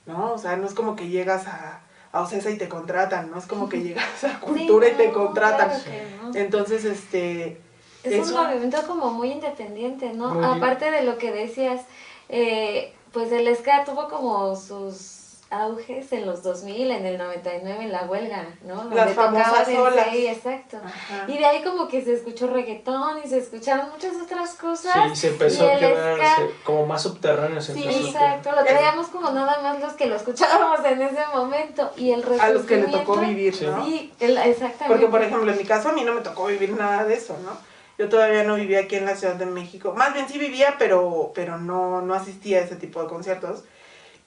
¿no? 0.06 0.34
O 0.34 0.38
sea, 0.38 0.58
no 0.58 0.68
es 0.68 0.74
como 0.74 0.96
que 0.96 1.08
llegas 1.08 1.48
a, 1.48 1.82
a 2.13 2.21
Ocesa 2.21 2.50
y 2.50 2.58
te 2.58 2.67
contratan, 2.67 3.32
no 3.32 3.38
es 3.39 3.45
como 3.45 3.69
que 3.69 3.82
llegas 3.82 4.24
a 4.24 4.39
cultura 4.41 4.88
y 4.89 4.93
te 4.93 5.12
contratan. 5.12 5.69
claro 5.69 5.84
que 5.84 6.15
no. 6.21 6.36
Entonces, 6.36 6.86
este, 6.86 7.58
Es 8.04 8.13
eso- 8.13 8.36
un 8.36 8.43
movimiento 8.47 8.78
como 8.88 9.12
muy 9.12 9.32
independiente, 9.32 10.12
¿no? 10.13 10.34
Muy- 10.34 10.43
Aparte 10.45 10.91
de 10.91 11.04
lo 11.04 11.17
que 11.17 11.32
decías, 11.32 11.82
eh, 12.30 12.93
pues 13.13 13.32
el 13.32 13.54
ska 13.56 13.84
tuvo 13.86 14.08
como 14.10 14.56
sus 14.56 15.21
auges 15.52 16.12
en 16.14 16.26
los 16.26 16.42
2000, 16.44 16.92
en 16.92 17.06
el 17.06 17.18
99, 17.18 17.84
en 17.84 17.92
la 17.92 18.04
huelga, 18.06 18.48
¿no? 18.64 18.86
Las 18.86 19.14
famosas 19.14 19.68
olas. 19.68 20.08
sí, 20.12 20.26
exacto. 20.26 20.78
Ajá. 20.84 21.26
Y 21.28 21.38
de 21.38 21.46
ahí 21.46 21.62
como 21.62 21.88
que 21.90 22.02
se 22.04 22.14
escuchó 22.14 22.48
reggaetón 22.48 23.20
y 23.24 23.28
se 23.28 23.38
escucharon 23.38 23.90
muchas 23.92 24.14
otras 24.16 24.56
cosas. 24.56 24.94
Sí, 25.10 25.16
se 25.16 25.28
empezó 25.28 25.66
y 25.66 25.68
a 25.68 25.74
el 25.74 25.80
quedar 25.80 26.40
como 26.64 26.86
más 26.86 27.04
subterráneo. 27.04 27.62
Se 27.62 27.74
Sí, 27.74 27.84
exacto, 27.84 28.52
lo 28.54 28.64
traíamos 28.64 29.08
como 29.08 29.30
nada 29.32 29.62
más 29.62 29.80
los 29.80 29.94
que 29.94 30.06
lo 30.08 30.16
escuchábamos 30.16 30.80
en 30.86 31.02
ese 31.02 31.20
momento 31.34 31.92
y 31.98 32.12
el 32.12 32.24
a 32.40 32.50
los 32.50 32.64
que 32.64 32.78
le 32.78 32.88
tocó 32.88 33.18
vivir. 33.18 33.54
¿no? 33.64 33.86
Sí, 33.86 34.14
el- 34.22 34.38
exactamente. 34.38 34.86
Porque, 34.88 35.08
por 35.08 35.22
ejemplo, 35.22 35.52
en 35.52 35.58
mi 35.58 35.66
caso 35.66 35.90
a 35.90 35.92
mí 35.94 36.04
no 36.04 36.14
me 36.14 36.22
tocó 36.22 36.46
vivir 36.48 36.72
nada 36.72 37.04
de 37.04 37.16
eso, 37.16 37.38
¿no? 37.44 37.52
Yo 37.98 38.08
todavía 38.10 38.44
no 38.44 38.56
vivía 38.56 38.80
aquí 38.80 38.96
en 38.96 39.06
la 39.06 39.16
Ciudad 39.16 39.36
de 39.36 39.46
México. 39.46 39.94
Más 39.96 40.14
bien 40.14 40.28
sí 40.28 40.40
vivía, 40.40 40.76
pero, 40.80 41.34
pero 41.36 41.58
no, 41.58 42.02
no 42.02 42.14
asistía 42.16 42.60
a 42.60 42.62
ese 42.62 42.78
tipo 42.78 43.02
de 43.04 43.08
conciertos. 43.10 43.64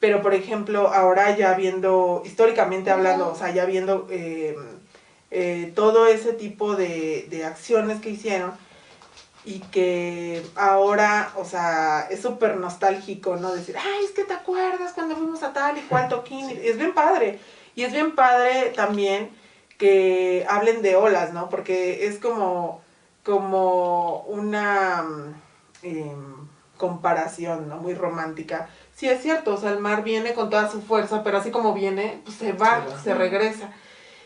Pero, 0.05 0.21
por 0.21 0.35
ejemplo, 0.35 0.89
ahora 0.89 1.35
ya 1.35 1.55
viendo, 1.55 2.21
históricamente 2.27 2.91
hablando, 2.91 3.33
o 3.33 3.35
sea, 3.35 3.55
ya 3.55 3.65
viendo 3.65 4.07
eh, 4.11 4.55
eh, 5.31 5.73
todo 5.75 6.07
ese 6.07 6.35
tipo 6.35 6.77
de, 6.77 7.27
de 7.31 7.47
acciones 7.47 8.03
que 8.03 8.11
hicieron 8.11 8.53
y 9.47 9.61
que 9.61 10.45
ahora, 10.57 11.33
o 11.37 11.47
sea, 11.47 12.07
es 12.11 12.21
súper 12.21 12.59
nostálgico, 12.59 13.37
¿no? 13.37 13.55
Decir, 13.55 13.79
ay, 13.79 14.05
es 14.05 14.11
que 14.11 14.25
te 14.25 14.35
acuerdas 14.35 14.93
cuando 14.93 15.17
fuimos 15.17 15.43
a 15.43 15.55
tal 15.55 15.79
y 15.79 15.81
cual 15.89 16.11
toquín. 16.11 16.51
Es 16.63 16.77
bien 16.77 16.93
padre. 16.93 17.41
Y 17.75 17.85
es 17.85 17.93
bien 17.95 18.15
padre 18.15 18.75
también 18.77 19.31
que 19.79 20.45
hablen 20.51 20.83
de 20.83 20.97
olas, 20.97 21.33
¿no? 21.33 21.49
Porque 21.49 22.09
es 22.09 22.19
como, 22.19 22.83
como 23.23 24.19
una 24.25 25.03
mm, 25.03 25.35
em, 25.83 26.49
comparación, 26.77 27.71
¿no? 27.71 27.79
Muy 27.79 27.95
romántica. 27.95 28.69
Sí, 28.95 29.09
es 29.09 29.21
cierto, 29.23 29.55
o 29.55 29.57
sea, 29.57 29.71
el 29.71 29.81
mar 29.81 30.05
viene 30.05 30.35
con 30.35 30.51
toda 30.51 30.71
su 30.71 30.81
fuerza, 30.81 31.23
pero 31.25 31.39
así 31.39 31.51
como 31.51 31.75
viene, 31.75 32.21
pues 32.25 32.37
se 32.37 32.53
va, 32.53 32.85
Se 32.85 32.91
va. 32.93 32.99
se 33.03 33.15
regresa. 33.15 33.71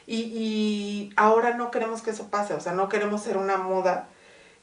Y, 0.06 0.16
y 0.34 1.12
ahora 1.16 1.54
no 1.54 1.70
queremos 1.70 2.02
que 2.02 2.10
eso 2.10 2.28
pase, 2.28 2.54
o 2.54 2.60
sea, 2.60 2.72
no 2.72 2.88
queremos 2.88 3.22
ser 3.22 3.36
una 3.36 3.56
moda, 3.58 4.08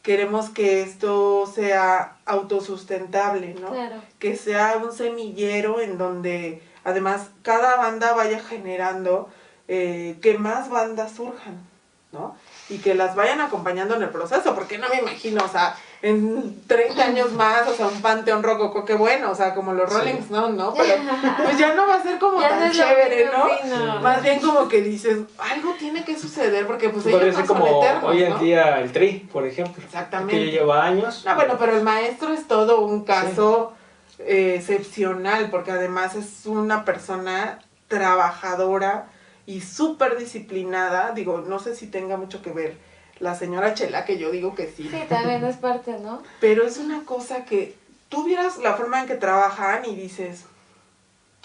queremos 0.01 0.49
que 0.49 0.81
esto 0.83 1.45
sea 1.53 2.17
autosustentable, 2.25 3.55
¿no? 3.59 3.71
Claro. 3.71 3.95
que 4.19 4.35
sea 4.35 4.77
un 4.83 4.91
semillero 4.93 5.81
en 5.81 5.97
donde 5.97 6.61
además 6.83 7.29
cada 7.41 7.75
banda 7.77 8.13
vaya 8.13 8.39
generando 8.39 9.29
eh, 9.67 10.17
que 10.21 10.37
más 10.37 10.69
bandas 10.69 11.11
surjan, 11.13 11.57
¿no? 12.11 12.35
Y 12.69 12.77
que 12.79 12.93
las 12.95 13.15
vayan 13.15 13.41
acompañando 13.41 13.95
en 13.95 14.03
el 14.03 14.09
proceso, 14.09 14.53
porque 14.55 14.77
no 14.77 14.89
me 14.89 14.99
imagino, 14.99 15.43
o 15.43 15.47
sea, 15.49 15.75
en 16.01 16.61
30 16.67 17.03
años 17.03 17.31
más, 17.31 17.67
o 17.67 17.73
sea, 17.73 17.87
un 17.87 18.01
panteón 18.01 18.43
rococo, 18.43 18.85
qué 18.85 18.93
bueno, 18.93 19.31
o 19.31 19.35
sea, 19.35 19.55
como 19.55 19.73
los 19.73 19.89
Sí. 19.89 19.97
Rolling 19.97 20.15
Stones, 20.15 20.55
¿no? 20.55 20.73
Pero 20.73 20.93
pues 21.43 21.57
ya 21.57 21.73
no 21.73 21.87
va 21.87 21.95
a 21.95 22.03
ser 22.03 22.19
como 22.19 22.39
Ya 22.41 22.49
tan 22.49 22.67
no 22.67 22.73
chévere, 22.73 23.25
¿no? 23.25 23.45
sí. 23.63 24.01
Más 24.03 24.21
bien 24.21 24.39
como 24.39 24.67
que 24.67 24.81
dices, 24.81 25.19
algo 25.39 25.73
tiene 25.79 26.03
que 26.03 26.17
suceder, 26.17 26.67
porque 26.67 26.89
pues 26.89 27.05
ellos 27.07 27.21
ser 27.21 27.31
no 27.33 27.45
son 27.45 27.47
como 27.47 27.81
eternos, 27.83 28.11
hoy 28.11 28.23
en 28.23 28.29
¿no? 28.31 28.37
día 28.39 28.79
el 28.81 28.91
Tri, 28.91 29.27
por 29.31 29.45
ejemplo. 29.47 29.83
Exactamente. 29.83 30.35
Que 30.45 30.51
lleva 30.51 30.85
años. 30.85 31.23
Ah, 31.27 31.33
bueno, 31.35 31.55
pero 31.57 31.75
el 31.75 31.83
maestro 31.83 32.33
es 32.33 32.47
todo 32.47 32.81
un 32.81 33.03
caso 33.03 33.73
eh, 34.19 34.55
excepcional, 34.57 35.49
porque 35.49 35.71
además 35.71 36.15
es 36.15 36.45
una 36.45 36.85
persona 36.85 37.59
trabajadora 37.87 39.07
y 39.45 39.61
súper 39.61 40.17
disciplinada. 40.17 41.11
Digo, 41.11 41.43
no 41.47 41.59
sé 41.59 41.75
si 41.75 41.87
tenga 41.87 42.17
mucho 42.17 42.41
que 42.41 42.51
ver 42.51 42.77
la 43.19 43.35
señora 43.35 43.73
Chela, 43.73 44.05
que 44.05 44.17
yo 44.17 44.31
digo 44.31 44.55
que 44.55 44.67
sí, 44.67 44.89
Sí, 44.89 45.03
también 45.07 45.43
es 45.45 45.57
parte, 45.57 45.99
¿no? 45.99 46.21
pero 46.39 46.65
es 46.65 46.77
una 46.77 47.03
cosa 47.05 47.45
que 47.45 47.75
tú 48.09 48.23
vieras 48.25 48.57
la 48.57 48.73
forma 48.75 49.01
en 49.01 49.07
que 49.07 49.15
trabajan 49.15 49.85
y 49.85 49.95
dices, 49.95 50.43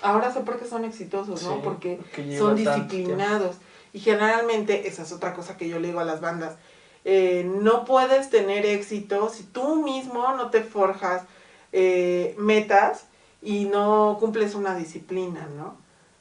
ahora 0.02 0.32
sé 0.32 0.40
por 0.40 0.58
qué 0.58 0.66
son 0.66 0.84
exitosos, 0.84 1.42
¿no? 1.42 1.54
Sí, 1.54 1.60
porque 1.62 2.00
son 2.38 2.56
tanto 2.62 2.84
disciplinados. 2.84 3.56
Y 3.92 4.00
generalmente, 4.00 4.86
esa 4.86 5.02
es 5.02 5.12
otra 5.12 5.34
cosa 5.34 5.56
que 5.56 5.68
yo 5.68 5.78
le 5.80 5.88
digo 5.88 6.00
a 6.00 6.04
las 6.04 6.20
bandas, 6.20 6.54
eh, 7.04 7.48
no 7.60 7.84
puedes 7.84 8.30
tener 8.30 8.66
éxito 8.66 9.30
si 9.30 9.42
tú 9.42 9.82
mismo 9.82 10.32
no 10.34 10.50
te 10.50 10.62
forjas 10.62 11.22
eh, 11.72 12.34
metas 12.38 13.04
y 13.42 13.64
no 13.64 14.16
cumples 14.20 14.54
una 14.54 14.74
disciplina, 14.76 15.48
¿no? 15.56 15.76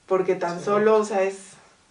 Porque 0.08 0.36
tan 0.36 0.60
Sí. 0.60 0.66
solo, 0.66 0.96
o 0.98 1.06
sea, 1.06 1.22
es... 1.24 1.36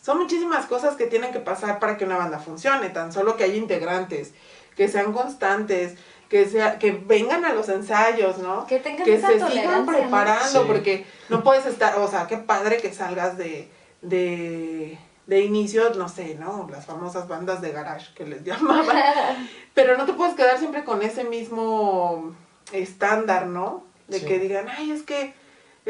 Son 0.02 0.18
muchísimas 0.18 0.66
cosas 0.66 0.96
que 0.96 1.06
tienen 1.06 1.32
que 1.32 1.40
pasar 1.40 1.78
para 1.78 1.96
que 1.96 2.04
una 2.04 2.16
banda 2.16 2.38
funcione, 2.38 2.88
tan 2.90 3.12
solo 3.12 3.36
que 3.36 3.44
haya 3.44 3.56
integrantes, 3.56 4.32
que 4.76 4.88
sean 4.88 5.12
constantes, 5.12 5.94
que 6.28 6.46
sea, 6.46 6.78
que 6.78 6.92
vengan 6.92 7.44
a 7.44 7.52
los 7.52 7.68
ensayos, 7.68 8.38
¿no? 8.38 8.66
Que 8.66 8.78
tengan 8.78 9.04
que 9.04 9.14
esa 9.14 9.28
se 9.28 9.40
sigan 9.50 9.86
preparando, 9.86 10.60
Sí. 10.62 10.66
porque 10.66 11.06
no 11.28 11.42
puedes 11.42 11.66
estar, 11.66 11.96
o 11.98 12.06
sea, 12.08 12.26
qué 12.26 12.36
padre 12.36 12.76
que 12.78 12.92
salgas 12.92 13.36
de, 13.38 13.68
de, 14.02 14.98
de 15.26 15.40
inicio, 15.40 15.90
no 15.94 16.08
sé, 16.08 16.36
¿no? 16.36 16.68
Las 16.70 16.86
famosas 16.86 17.28
bandas 17.28 17.60
de 17.60 17.72
garage 17.72 18.12
que 18.14 18.24
les 18.24 18.44
llamaban, 18.44 19.48
pero 19.74 19.96
no 19.96 20.04
te 20.06 20.12
puedes 20.12 20.34
quedar 20.34 20.58
siempre 20.58 20.84
con 20.84 21.02
ese 21.02 21.24
mismo 21.24 22.34
estándar, 22.72 23.46
¿no? 23.46 23.84
De 24.06 24.20
Sí. 24.20 24.26
que 24.26 24.38
digan, 24.38 24.68
ay, 24.68 24.90
es 24.92 25.02
que 25.02 25.34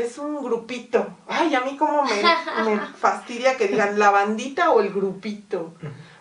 es 0.03 0.19
un 0.19 0.43
grupito. 0.43 1.07
Ay, 1.27 1.55
a 1.55 1.61
mí 1.63 1.77
como 1.77 2.05
me, 2.05 2.23
me 2.65 2.79
fastidia 2.79 3.57
que 3.57 3.69
digan 3.69 3.99
la 3.99 4.11
bandita 4.11 4.71
o 4.71 4.81
el 4.81 4.93
grupito. 4.93 5.75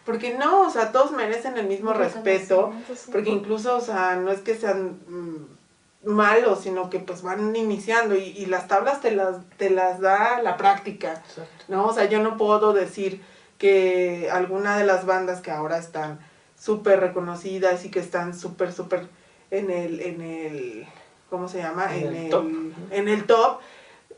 Porque 0.06 0.36
no, 0.36 0.62
o 0.62 0.70
sea, 0.70 0.92
todos 0.92 1.12
merecen 1.12 1.58
el 1.58 1.68
mismo 1.68 1.94
respeto. 1.94 2.74
Porque 3.12 3.30
incluso, 3.30 3.76
o 3.76 3.82
sea, 3.82 4.16
no 4.16 4.32
es 4.32 4.40
que 4.40 4.56
sean 4.56 5.00
mm, 5.08 6.10
malos, 6.10 6.62
sino 6.62 6.90
que 6.90 7.00
pues 7.00 7.22
van 7.22 7.56
iniciando 7.56 8.16
y, 8.16 8.24
y 8.24 8.46
las 8.46 8.68
tablas 8.68 9.02
te 9.02 9.12
las, 9.12 9.38
te 9.58 9.70
las 9.70 10.00
da 10.00 10.42
la 10.42 10.58
práctica. 10.58 11.22
Exacto. 11.28 11.66
¿no? 11.68 11.88
O 11.88 11.94
sea, 11.94 12.06
yo 12.06 12.22
no 12.22 12.38
puedo 12.38 12.74
decir 12.74 13.22
que 13.58 14.30
alguna 14.32 14.78
de 14.78 14.86
las 14.86 15.06
bandas 15.06 15.42
que 15.42 15.52
ahora 15.52 15.78
están 15.78 16.20
súper 16.58 17.00
reconocidas 17.00 17.86
y 17.86 17.92
que 17.92 18.00
están 18.00 18.38
súper, 18.38 18.72
súper 18.72 19.08
en 19.52 19.72
el, 19.72 20.02
en 20.02 20.22
el, 20.22 20.88
¿cómo 21.30 21.48
se 21.48 21.60
llama? 21.60 21.94
En 21.96 22.08
En, 22.08 22.16
el 22.16 22.24
el, 22.26 22.30
top. 22.30 22.46
en 22.92 23.08
el 23.08 23.26
top, 23.26 23.60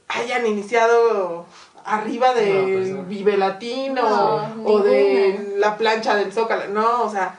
hayan 0.07 0.45
iniciado 0.45 1.45
arriba 1.85 2.33
de 2.33 2.53
No, 2.53 2.77
pues 2.77 2.87
no. 2.89 3.03
Vive 3.03 3.37
Latino 3.37 4.01
No, 4.55 4.63
o 4.65 4.79
de 4.79 5.33
ninguna. 5.39 5.57
la 5.57 5.77
plancha 5.77 6.15
del 6.15 6.31
Zócalo. 6.31 6.67
No, 6.69 7.03
o 7.03 7.09
sea, 7.09 7.37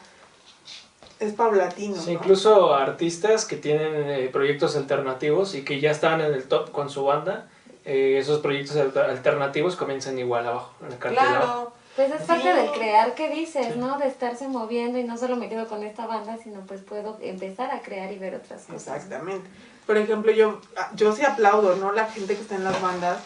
es 1.19 1.33
paulatino. 1.35 1.97
Sí, 1.97 2.07
¿no? 2.15 2.19
incluso 2.19 2.75
artistas 2.75 3.45
que 3.45 3.57
tienen 3.57 4.09
eh, 4.09 4.29
proyectos 4.33 4.77
alternativos 4.77 5.55
y 5.55 5.63
que 5.65 5.79
ya 5.81 5.91
están 5.91 6.21
en 6.21 6.33
el 6.33 6.45
top 6.45 6.71
con 6.73 6.89
su 6.91 7.05
banda, 7.05 7.49
eh, 7.85 8.17
esos 8.19 8.41
proyectos 8.41 8.77
alter- 8.77 9.05
alternativos 9.11 9.77
comienzan 9.77 10.19
igual 10.19 10.47
abajo, 10.47 10.73
en 10.87 10.93
el 10.93 10.99
cartel 10.99 11.19
abajo. 11.19 11.43
Claro. 11.43 11.80
Pues 12.01 12.13
es 12.19 12.27
parte 12.27 12.45
Sí. 12.45 12.49
del 12.49 12.71
crear 12.73 13.15
que 13.15 13.29
dices, 13.29 13.75
Sí. 13.75 13.79
¿no? 13.79 13.99
De 13.99 14.07
estarse 14.07 14.49
moviendo 14.49 14.99
y 14.99 15.05
no 15.05 15.19
solo 15.19 15.37
me 15.37 15.51
quedo 15.51 15.69
con 15.69 15.83
esta 15.83 16.07
banda, 16.07 16.39
sino 16.43 16.61
pues 16.61 16.81
puedo 16.81 17.19
empezar 17.21 17.71
a 17.73 17.83
crear 17.83 18.11
y 18.11 18.19
ver 18.19 18.35
otras 18.37 18.63
cosas. 18.63 18.87
¿no? 18.87 18.95
Exactamente. 18.95 19.51
Por 19.87 19.99
ejemplo, 19.99 20.33
yo, 20.33 20.63
ah, 20.79 20.91
yo 20.95 21.15
sí 21.15 21.23
aplaudo, 21.27 21.77
¿no? 21.77 21.93
La 21.93 22.07
gente 22.07 22.35
que 22.37 22.41
está 22.41 22.55
en 22.55 22.65
las 22.65 22.81
bandas, 22.81 23.19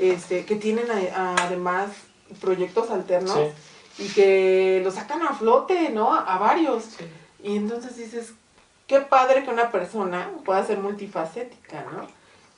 este, 0.00 0.44
que 0.44 0.56
tienen 0.56 0.86
a- 0.90 1.36
además 1.40 1.90
proyectos 2.40 2.90
alternos 2.90 3.38
y 3.96 4.08
que 4.08 4.80
lo 4.82 4.90
sacan 4.90 5.22
a 5.22 5.32
flote, 5.34 5.90
¿no? 5.90 6.12
A, 6.12 6.34
a 6.34 6.38
varios. 6.38 6.82
Sí. 6.98 7.04
Y 7.44 7.56
entonces 7.58 7.96
dices, 7.96 8.32
qué 8.88 8.98
padre 9.02 9.44
que 9.44 9.50
una 9.50 9.70
persona 9.70 10.32
pueda 10.44 10.66
ser 10.66 10.78
multifacética, 10.78 11.84
¿no? 11.92 12.08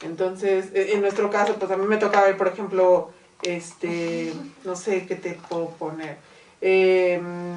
Entonces, 0.00 0.70
e- 0.72 0.94
en 0.94 1.02
nuestro 1.02 1.28
caso, 1.30 1.56
pues 1.56 1.70
a 1.70 1.76
mí 1.76 1.84
me 1.86 1.98
toca 1.98 2.22
ver, 2.22 2.38
por 2.38 2.48
ejemplo, 2.48 3.10
este, 3.42 4.32
no 4.64 4.76
sé 4.76 5.06
qué 5.06 5.16
te 5.16 5.32
puedo 5.48 5.70
poner. 5.70 6.16
Em, 6.60 7.56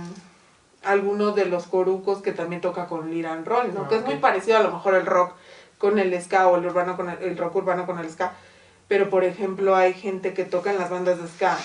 algunos 0.84 1.36
de 1.36 1.46
los 1.46 1.68
corucos 1.68 2.22
que 2.22 2.32
también 2.32 2.62
toca 2.62 2.88
con 2.88 3.10
Liran 3.10 3.46
Roll, 3.46 3.74
¿no? 3.74 3.82
Ah, 3.82 3.88
que 3.88 3.96
es 3.98 4.06
muy 4.06 4.18
parecido 4.18 4.58
a 4.58 4.64
lo 4.64 4.72
mejor 4.72 4.96
el 4.96 5.06
rock 5.06 5.34
con 5.78 6.00
el 6.00 6.20
ska 6.22 6.48
o 6.48 6.58
el 6.58 6.66
urbano 6.66 6.96
con 6.96 7.10
el, 7.10 7.22
el 7.22 7.38
rock 7.38 7.56
urbano 7.56 7.86
con 7.86 8.00
el 8.00 8.10
ska. 8.10 8.34
Pero 8.88 9.10
por 9.10 9.24
ejemplo 9.24 9.76
hay 9.76 9.94
gente 9.94 10.34
que 10.34 10.46
toca 10.46 10.72
en 10.72 10.78
las 10.78 10.90
bandas 10.90 11.20
de 11.22 11.28
ska, 11.28 11.58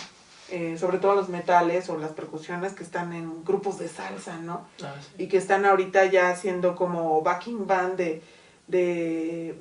eh, 0.51 0.77
sobre 0.79 0.99
todo 0.99 1.15
los 1.15 1.29
metales 1.29 1.89
o 1.91 1.99
las 1.99 2.13
percusiones 2.13 2.73
que 2.73 2.83
están 2.83 3.13
en 3.13 3.45
grupos 3.45 3.79
de 3.79 3.89
salsa, 3.89 4.39
¿no? 4.39 4.67
Ah, 4.83 4.95
sí. 5.01 5.25
y 5.25 5.29
que 5.29 5.37
están 5.37 5.67
ahorita 5.67 6.07
ya 6.07 6.31
haciendo 6.31 6.77
como 6.77 7.21
backing 7.23 7.67
band 7.67 7.97
de, 7.97 8.23
de, 8.67 9.55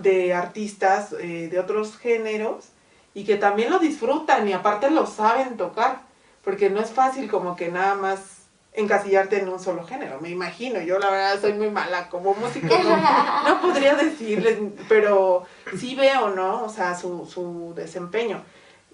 de 0.00 0.34
artistas 0.34 1.14
eh, 1.20 1.48
de 1.50 1.58
otros 1.58 1.96
géneros 1.96 2.70
y 3.14 3.24
que 3.24 3.36
también 3.36 3.70
lo 3.70 3.78
disfrutan 3.78 4.48
y 4.48 4.52
aparte 4.52 4.90
lo 4.90 5.06
saben 5.06 5.56
tocar, 5.56 6.02
porque 6.44 6.70
no 6.70 6.80
es 6.80 6.90
fácil 6.90 7.30
como 7.30 7.56
que 7.56 7.68
nada 7.68 7.94
más 7.94 8.40
encasillarte 8.72 9.40
en 9.40 9.48
un 9.48 9.58
solo 9.58 9.84
género, 9.84 10.20
me 10.20 10.30
imagino, 10.30 10.80
yo 10.80 10.98
la 10.98 11.10
verdad 11.10 11.40
soy 11.40 11.54
muy 11.54 11.70
mala 11.70 12.08
como 12.08 12.34
músico, 12.34 12.68
no, 12.68 12.96
no 13.48 13.60
podría 13.60 13.96
decirles, 13.96 14.58
pero 14.88 15.44
sí 15.76 15.96
veo, 15.96 16.30
¿no? 16.30 16.64
O 16.64 16.68
sea, 16.68 16.94
su, 16.94 17.26
su 17.26 17.72
desempeño. 17.74 18.42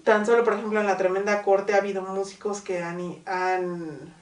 Tan 0.03 0.25
solo, 0.25 0.43
por 0.43 0.53
ejemplo, 0.53 0.79
en 0.79 0.87
la 0.87 0.97
tremenda 0.97 1.43
corte 1.43 1.73
ha 1.73 1.77
habido 1.77 2.01
músicos 2.01 2.61
que 2.61 2.81
han, 2.81 3.21
han 3.25 4.15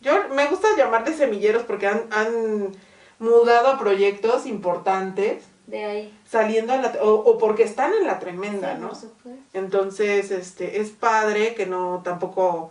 yo 0.00 0.28
me 0.34 0.46
gusta 0.46 0.68
llamarles 0.76 1.16
semilleros 1.16 1.62
porque 1.62 1.86
han, 1.86 2.06
han 2.10 2.72
mudado 3.18 3.68
a 3.68 3.78
proyectos 3.78 4.46
importantes 4.46 5.44
De 5.66 5.84
ahí. 5.84 6.18
saliendo 6.28 6.72
a 6.72 6.76
la, 6.78 6.88
o, 7.02 7.12
o 7.14 7.38
porque 7.38 7.62
están 7.62 7.92
en 7.94 8.06
la 8.06 8.18
tremenda, 8.18 8.74
Sí, 8.74 8.80
¿no? 8.80 8.88
por 8.88 8.96
supuesto. 8.96 9.42
Entonces, 9.54 10.30
este, 10.30 10.80
es 10.80 10.90
padre 10.90 11.54
que 11.54 11.66
no 11.66 12.00
tampoco 12.04 12.70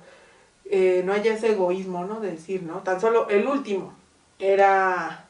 eh, 0.65 1.01
no 1.05 1.13
haya 1.13 1.33
ese 1.33 1.51
egoísmo, 1.53 2.03
¿no? 2.05 2.19
De 2.19 2.31
decir, 2.31 2.63
¿no? 2.63 2.79
Tan 2.79 2.99
solo 3.01 3.27
el 3.29 3.47
último 3.47 3.93
era 4.39 5.25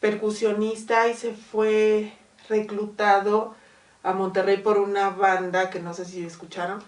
percusionista 0.00 1.08
y 1.08 1.14
se 1.14 1.32
fue 1.32 2.12
reclutado 2.48 3.54
a 4.02 4.12
Monterrey 4.12 4.58
por 4.58 4.78
una 4.78 5.10
banda 5.10 5.70
que 5.70 5.80
no 5.80 5.94
sé 5.94 6.04
si 6.04 6.24
escucharon. 6.24 6.82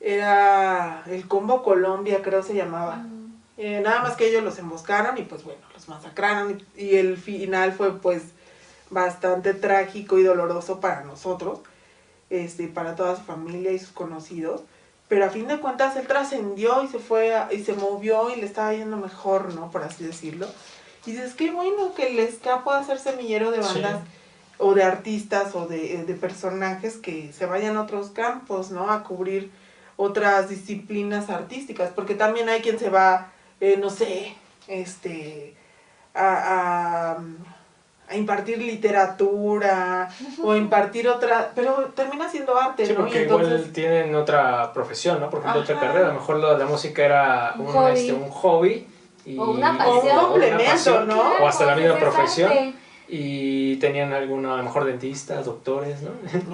Era 0.00 1.02
el 1.06 1.28
Combo 1.28 1.62
Colombia, 1.62 2.22
creo 2.22 2.42
se 2.42 2.54
llamaba. 2.54 2.96
Mm. 2.96 3.34
Eh, 3.58 3.80
nada 3.84 4.02
más 4.02 4.16
que 4.16 4.28
ellos 4.28 4.42
los 4.42 4.58
emboscaron 4.58 5.18
y 5.18 5.22
pues 5.22 5.44
bueno, 5.44 5.60
masacraron 5.90 6.62
y, 6.76 6.96
el 6.96 7.18
final 7.18 7.72
fue 7.72 8.00
pues 8.00 8.22
bastante 8.88 9.52
trágico 9.52 10.18
y 10.18 10.22
doloroso 10.22 10.80
para 10.80 11.04
nosotros, 11.04 11.60
este, 12.30 12.68
para 12.68 12.96
toda 12.96 13.16
su 13.16 13.22
familia 13.22 13.72
y 13.72 13.78
sus 13.78 13.90
conocidos. 13.90 14.62
Pero 15.08 15.26
a 15.26 15.28
fin 15.28 15.48
de 15.48 15.58
cuentas 15.58 15.96
él 15.96 16.06
trascendió 16.06 16.82
y 16.84 16.88
se 16.88 16.98
fue 17.00 17.34
a- 17.34 17.52
y 17.52 17.62
se 17.64 17.74
movió 17.74 18.30
y 18.34 18.40
le 18.40 18.46
estaba 18.46 18.72
yendo 18.72 18.96
mejor, 18.96 19.52
¿no? 19.54 19.70
Por 19.70 19.82
así 19.82 20.04
decirlo. 20.04 20.46
Y 21.04 21.12
dices, 21.12 21.34
qué 21.34 21.50
bueno 21.50 21.94
que 21.94 22.06
el 22.08 22.32
ska 22.32 22.62
pueda 22.62 22.82
ser 22.84 22.98
semillero 22.98 23.50
de 23.50 23.62
Sí. 23.62 23.68
bandas 23.80 24.00
o 24.58 24.74
de 24.74 24.84
artistas 24.84 25.54
o 25.54 25.66
de, 25.66 26.04
de 26.04 26.14
personajes 26.14 26.96
que 26.96 27.32
se 27.32 27.46
vayan 27.46 27.76
a 27.76 27.82
otros 27.82 28.10
campos, 28.10 28.70
¿no? 28.70 28.90
A 28.90 29.02
cubrir 29.02 29.50
otras 29.96 30.48
disciplinas 30.48 31.28
artísticas, 31.30 31.90
porque 31.94 32.14
también 32.14 32.48
hay 32.48 32.60
quien 32.60 32.78
se 32.78 32.90
va, 32.90 33.32
eh, 33.60 33.76
no 33.78 33.90
sé, 33.90 34.34
este, 34.68 35.54
a, 36.14 37.12
a, 37.12 37.18
a 38.08 38.16
impartir 38.16 38.58
literatura 38.58 40.08
o 40.42 40.56
impartir 40.56 41.08
otra, 41.08 41.52
pero 41.54 41.92
termina 41.94 42.28
siendo 42.28 42.56
arte, 42.58 42.86
Sí, 42.86 42.92
¿no? 42.92 43.00
porque 43.00 43.20
y 43.20 43.22
entonces, 43.22 43.48
igual 43.58 43.72
tienen 43.72 44.14
otra 44.14 44.72
profesión, 44.72 45.20
¿no? 45.20 45.30
Por 45.30 45.40
ejemplo, 45.40 45.62
otra 45.62 45.78
carrera. 45.78 46.06
A 46.06 46.08
lo 46.08 46.14
mejor 46.14 46.36
lo- 46.36 46.58
la 46.58 46.66
música 46.66 47.04
era 47.04 47.54
Un 47.56 47.66
un, 47.66 47.72
hobby. 47.72 47.92
este, 48.00 48.12
un 48.12 48.30
hobby. 48.30 48.86
Y, 49.26 49.38
O 49.38 49.50
una 49.50 49.74
y- 49.74 49.78
pasión. 49.78 49.96
O 49.96 50.00
un 50.00 50.06
una 50.10 50.22
complemento, 50.28 50.64
pasión, 50.72 51.08
¿no? 51.08 51.20
O 51.40 51.46
hasta 51.46 51.66
la 51.66 51.76
misma 51.76 51.94
es 51.94 52.00
profesión. 52.02 52.50
arte. 52.50 52.74
Y 53.12 53.76
tenían 53.76 54.12
alguna, 54.12 54.54
a 54.54 54.56
lo 54.58 54.62
mejor 54.62 54.84
dentistas, 54.84 55.44
doctores, 55.44 55.98
¿no? 56.02 56.10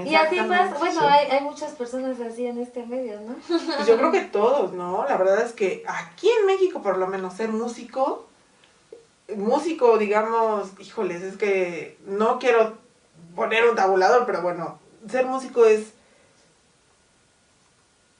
Y 0.06 0.14
así 0.14 0.36
pasa, 0.40 0.74
bueno, 0.78 1.00
Sí. 1.00 1.06
hay, 1.06 1.26
hay 1.30 1.40
muchas 1.44 1.72
personas 1.72 2.18
así 2.18 2.46
en 2.46 2.58
este 2.58 2.84
medio, 2.86 3.20
¿no? 3.20 3.34
Pues 3.46 3.86
yo 3.86 3.96
creo 3.98 4.10
que 4.10 4.22
todos, 4.22 4.72
¿no? 4.72 5.04
La 5.06 5.16
verdad 5.18 5.42
es 5.42 5.52
que 5.52 5.82
aquí 5.86 6.28
en 6.40 6.46
México, 6.46 6.80
por 6.82 6.96
lo 6.96 7.06
menos, 7.08 7.34
ser 7.34 7.50
músico, 7.50 8.26
músico, 9.34 9.98
digamos, 9.98 10.70
híjoles, 10.78 11.22
es 11.22 11.36
que 11.36 11.98
no 12.06 12.38
quiero 12.38 12.74
poner 13.34 13.68
un 13.68 13.76
tabulador, 13.76 14.26
pero 14.26 14.42
bueno, 14.42 14.78
ser 15.10 15.26
músico 15.26 15.64
es 15.64 15.92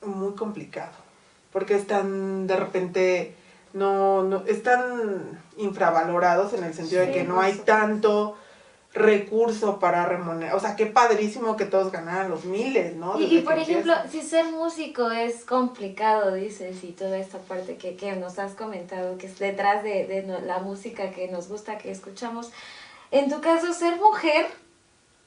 muy 0.02 0.34
complicado, 0.34 0.92
porque 1.52 1.74
están 1.74 2.46
de 2.46 2.56
repente, 2.56 3.34
no, 3.72 4.22
no, 4.22 4.44
están 4.46 5.40
infravalorados 5.56 6.52
en 6.52 6.64
el 6.64 6.74
sentido 6.74 7.02
de 7.02 7.12
que 7.12 7.24
no 7.24 7.40
hay 7.40 7.54
tanto 7.58 8.36
recurso 8.96 9.78
para 9.78 10.06
remunerar, 10.06 10.54
o 10.56 10.60
sea, 10.60 10.74
qué 10.74 10.86
padrísimo 10.86 11.56
que 11.56 11.66
todos 11.66 11.92
ganaran 11.92 12.30
los 12.30 12.44
miles, 12.44 12.96
¿no? 12.96 13.18
Y, 13.18 13.22
Desde 13.22 13.34
y 13.34 13.38
que 13.38 13.44
por 13.44 13.58
ejemplo, 13.58 13.92
empiezan. 13.94 14.22
si 14.22 14.28
ser 14.28 14.44
músico 14.46 15.10
es 15.10 15.44
complicado, 15.44 16.32
dices, 16.34 16.82
y 16.82 16.92
toda 16.92 17.18
esta 17.18 17.38
parte 17.38 17.76
que, 17.76 17.94
que 17.96 18.12
nos 18.16 18.38
has 18.38 18.54
comentado, 18.54 19.18
que 19.18 19.26
es 19.26 19.38
detrás 19.38 19.82
de, 19.84 20.06
de 20.06 20.22
no- 20.22 20.40
la 20.40 20.58
música 20.58 21.10
que 21.10 21.28
nos 21.28 21.48
gusta, 21.48 21.78
que 21.78 21.90
escuchamos, 21.90 22.50
en 23.10 23.30
tu 23.30 23.40
caso, 23.40 23.72
ser 23.72 23.96
mujer, 24.00 24.46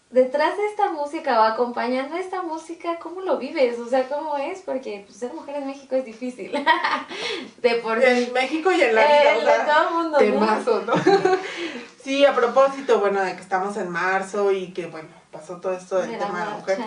detrás 0.10 0.58
de 0.58 0.66
esta 0.66 0.92
música 0.92 1.40
o 1.40 1.44
acompañando 1.44 2.18
esta 2.18 2.42
música, 2.42 2.98
¿cómo 3.00 3.22
lo 3.22 3.38
vives? 3.38 3.80
O 3.80 3.88
sea, 3.88 4.08
¿cómo 4.08 4.38
es? 4.38 4.60
Porque 4.62 5.04
pues, 5.06 5.20
ser 5.20 5.34
mujer 5.34 5.58
en 5.58 5.68
México 5.68 5.96
es 5.96 6.06
difícil. 6.06 6.52
de 7.62 7.76
por. 7.76 8.04
En 8.04 8.34
México 8.34 8.72
y 8.72 8.82
en 8.82 8.96
la 8.96 9.06
vida, 9.06 9.34
Eh, 9.34 9.38
o 9.38 9.42
sea, 9.42 9.66
todo 9.66 9.88
el 9.88 9.94
mundo, 9.94 10.18
temazo, 10.18 10.82
¿no? 10.82 10.94
sí, 12.04 12.26
a 12.26 12.34
propósito, 12.34 13.00
bueno, 13.00 13.22
de 13.22 13.36
que 13.36 13.42
estamos 13.42 13.78
en 13.78 13.90
marzo 13.90 14.52
y 14.52 14.74
que, 14.74 14.88
bueno, 14.88 15.10
pasó 15.32 15.58
todo 15.58 15.74
esto 15.74 16.00
del 16.00 16.12
De 16.12 16.18
tema 16.18 16.40
de 16.40 16.46
la 16.46 16.58
mujer. 16.58 16.80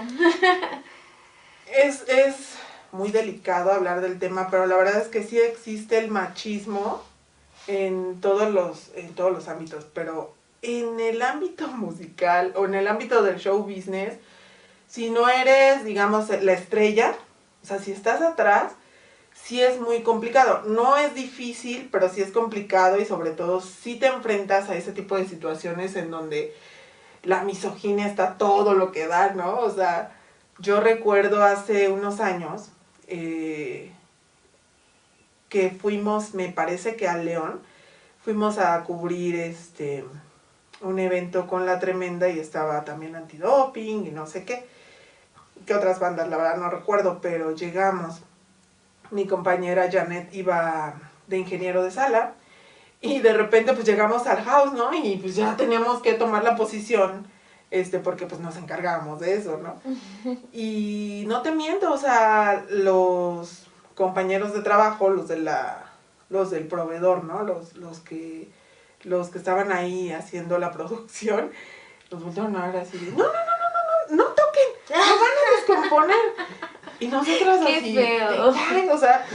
Es, 1.74 2.06
es 2.08 2.56
muy 2.90 3.10
delicado 3.10 3.72
hablar 3.72 4.02
del 4.02 4.18
tema, 4.18 4.48
pero 4.50 4.66
la 4.66 4.76
verdad 4.76 5.00
es 5.00 5.08
que 5.08 5.22
sí 5.22 5.40
existe 5.40 5.98
el 5.98 6.10
machismo 6.10 7.02
en 7.66 8.20
todos 8.20 8.52
los, 8.52 8.90
en 8.94 9.14
todos 9.14 9.32
los 9.32 9.48
ámbitos, 9.48 9.86
pero 9.94 10.34
en 10.62 11.00
el 11.00 11.20
ámbito 11.22 11.66
musical 11.68 12.52
o 12.56 12.64
en 12.64 12.74
el 12.74 12.88
ámbito 12.88 13.22
del 13.22 13.38
show 13.38 13.62
business, 13.62 14.14
si 14.88 15.10
no 15.10 15.28
eres, 15.28 15.84
digamos, 15.84 16.28
la 16.28 16.52
estrella, 16.52 17.14
o 17.62 17.66
sea, 17.66 17.78
si 17.78 17.92
estás 17.92 18.22
atrás, 18.22 18.72
sí 19.34 19.60
es 19.60 19.80
muy 19.80 20.02
complicado. 20.02 20.62
No 20.66 20.96
es 20.96 21.14
difícil, 21.14 21.88
pero 21.90 22.08
sí 22.08 22.22
es 22.22 22.30
complicado 22.30 23.00
y 23.00 23.04
sobre 23.04 23.30
todo 23.30 23.60
si 23.60 23.96
te 23.96 24.06
enfrentas 24.06 24.68
a 24.68 24.76
ese 24.76 24.92
tipo 24.92 25.16
de 25.16 25.26
situaciones 25.26 25.96
en 25.96 26.10
donde 26.10 26.54
la 27.22 27.42
misoginia 27.44 28.06
está 28.06 28.36
todo 28.36 28.74
lo 28.74 28.92
que 28.92 29.06
da, 29.06 29.32
¿no? 29.32 29.58
O 29.60 29.70
sea, 29.70 30.12
yo 30.58 30.80
recuerdo 30.80 31.42
hace 31.42 31.88
unos 31.88 32.20
años 32.20 32.70
eh, 33.06 33.92
que 35.48 35.70
fuimos, 35.70 36.34
me 36.34 36.48
parece 36.50 36.96
que 36.96 37.08
a 37.08 37.16
León, 37.16 37.60
fuimos 38.22 38.58
a 38.58 38.82
cubrir 38.84 39.36
este 39.36 40.04
un 40.82 40.98
evento 40.98 41.46
con 41.46 41.66
la 41.66 41.78
tremenda 41.78 42.28
y 42.28 42.38
estaba 42.38 42.84
también 42.84 43.16
antidoping 43.16 44.06
y 44.06 44.10
no 44.10 44.26
sé 44.26 44.44
qué. 44.44 44.66
¿Qué 45.66 45.74
otras 45.74 46.00
bandas? 46.00 46.28
La 46.28 46.36
verdad 46.36 46.56
no 46.56 46.70
recuerdo, 46.70 47.20
pero 47.20 47.54
llegamos. 47.54 48.20
Mi 49.10 49.26
compañera 49.26 49.90
Janet 49.90 50.34
iba 50.34 50.94
de 51.26 51.38
ingeniero 51.38 51.82
de 51.82 51.90
sala 51.90 52.34
y 53.00 53.18
de 53.20 53.32
repente 53.32 53.72
pues 53.74 53.84
llegamos 53.84 54.26
al 54.26 54.42
house, 54.44 54.72
¿no? 54.72 54.94
Y 54.94 55.16
pues 55.16 55.36
ya 55.36 55.56
teníamos 55.56 56.00
que 56.02 56.14
tomar 56.14 56.44
la 56.44 56.56
posición, 56.56 57.26
este, 57.70 57.98
porque 57.98 58.26
pues 58.26 58.40
nos 58.40 58.56
encargábamos 58.56 59.20
de 59.20 59.34
eso, 59.34 59.58
¿no? 59.58 59.80
Y 60.52 61.24
no 61.26 61.42
te 61.42 61.52
miento, 61.52 61.92
o 61.92 61.98
sea, 61.98 62.64
los 62.70 63.66
compañeros 63.94 64.54
de 64.54 64.62
trabajo, 64.62 65.10
los 65.10 65.28
de 65.28 65.38
la, 65.38 65.84
los 66.30 66.50
del 66.50 66.66
proveedor, 66.66 67.24
¿no? 67.24 67.42
Los, 67.42 67.76
los 67.76 68.00
que 68.00 68.48
los 69.04 69.28
que 69.30 69.38
estaban 69.38 69.72
ahí 69.72 70.12
haciendo 70.12 70.58
la 70.58 70.70
producción, 70.70 71.50
nos 72.10 72.22
voltearon 72.22 72.56
a 72.56 72.66
ver 72.66 72.82
así 72.82 72.98
de, 72.98 73.12
no, 73.12 73.18
no, 73.18 73.24
no, 73.24 73.28
no, 73.28 74.16
no, 74.16 74.16
no 74.16 74.24
toquen, 74.24 74.68
lo 74.90 74.96
van 74.96 75.06
a 75.06 75.56
descomponer. 75.56 76.16
Y 77.00 77.08
nosotras 77.08 77.60
Qué 77.66 77.76
así, 77.76 77.94
feo. 77.96 78.94
o 78.94 78.98
sea, 78.98 79.26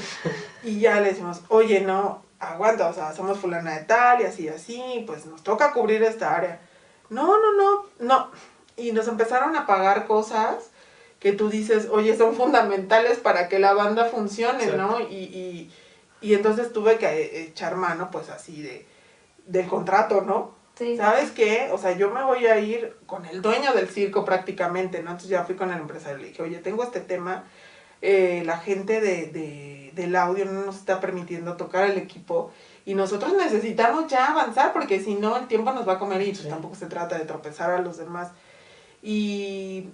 y 0.64 0.80
ya 0.80 1.02
le 1.02 1.10
decimos, 1.10 1.42
oye, 1.50 1.82
no, 1.82 2.24
aguanta, 2.40 2.88
o 2.88 2.94
sea, 2.94 3.14
somos 3.14 3.38
fulana 3.40 3.78
de 3.78 3.84
tal 3.86 4.22
y 4.22 4.26
así, 4.26 4.48
así, 4.48 5.04
pues 5.06 5.26
nos 5.26 5.44
toca 5.44 5.74
cubrir 5.74 6.04
esta 6.04 6.36
área. 6.36 6.62
No, 7.10 7.38
no, 7.38 7.54
no, 7.54 7.86
no. 8.00 8.32
Y 8.78 8.92
nos 8.92 9.08
empezaron 9.08 9.56
a 9.56 9.66
pagar 9.66 10.08
cosas 10.08 10.70
que 11.20 11.34
tú 11.34 11.50
dices, 11.50 11.88
oye, 11.92 12.16
son 12.16 12.36
fundamentales 12.36 13.18
para 13.18 13.50
que 13.50 13.60
la 13.60 13.74
banda 13.74 14.06
funcione, 14.06 14.66
Exacto. 14.66 14.78
¿no? 14.78 15.00
Y, 15.02 15.16
y, 15.16 15.72
y 16.22 16.34
entonces 16.36 16.72
tuve 16.72 16.98
que 16.98 17.08
eh, 17.08 17.42
echar 17.48 17.76
mano, 17.76 18.10
pues 18.12 18.30
así, 18.30 18.62
de 18.62 18.86
del 19.48 19.68
contrato, 19.68 20.22
¿no? 20.22 20.56
Sí. 20.78 20.96
¿Sabes 20.96 21.32
qué? 21.32 21.70
O 21.74 21.78
sea, 21.80 21.94
yo 21.98 22.12
me 22.12 22.24
voy 22.24 22.46
a 22.46 22.60
ir 22.60 22.96
con 23.08 23.26
el 23.26 23.42
dueño 23.42 23.74
del 23.74 23.90
circo 23.90 24.24
prácticamente, 24.24 24.98
¿no? 25.02 25.10
Entonces 25.12 25.30
ya 25.30 25.44
fui 25.44 25.56
con 25.56 25.72
el 25.72 25.80
empresario 25.80 26.20
y 26.20 26.22
le 26.22 26.28
dije, 26.30 26.44
oye, 26.44 26.58
tengo 26.60 26.84
este 26.84 27.00
tema, 27.00 27.46
eh, 28.04 28.44
la 28.46 28.60
gente 28.60 29.02
de, 29.02 29.26
de- 29.28 29.92
del 29.96 30.16
audio 30.16 30.46
no 30.46 30.64
nos 30.66 30.76
está 30.76 31.00
permitiendo 31.00 31.58
tocar 31.58 31.90
el 31.90 31.98
equipo 31.98 32.52
y 32.86 32.94
nosotros 32.94 33.34
necesitamos 33.36 34.06
ya 34.08 34.28
avanzar 34.28 34.72
porque 34.72 35.00
si 35.00 35.16
no 35.16 35.36
el 35.38 35.48
tiempo 35.48 35.72
nos 35.74 35.88
va 35.88 35.94
a 35.94 36.00
comer 36.00 36.22
y 36.22 36.26
pues 36.32 36.42
Sí. 36.44 36.50
tampoco 36.50 36.76
se 36.76 36.86
trata 36.86 37.18
de 37.18 37.26
tropezar 37.26 37.72
a 37.72 37.82
los 37.82 37.98
demás. 37.98 38.30
Y 39.02 39.90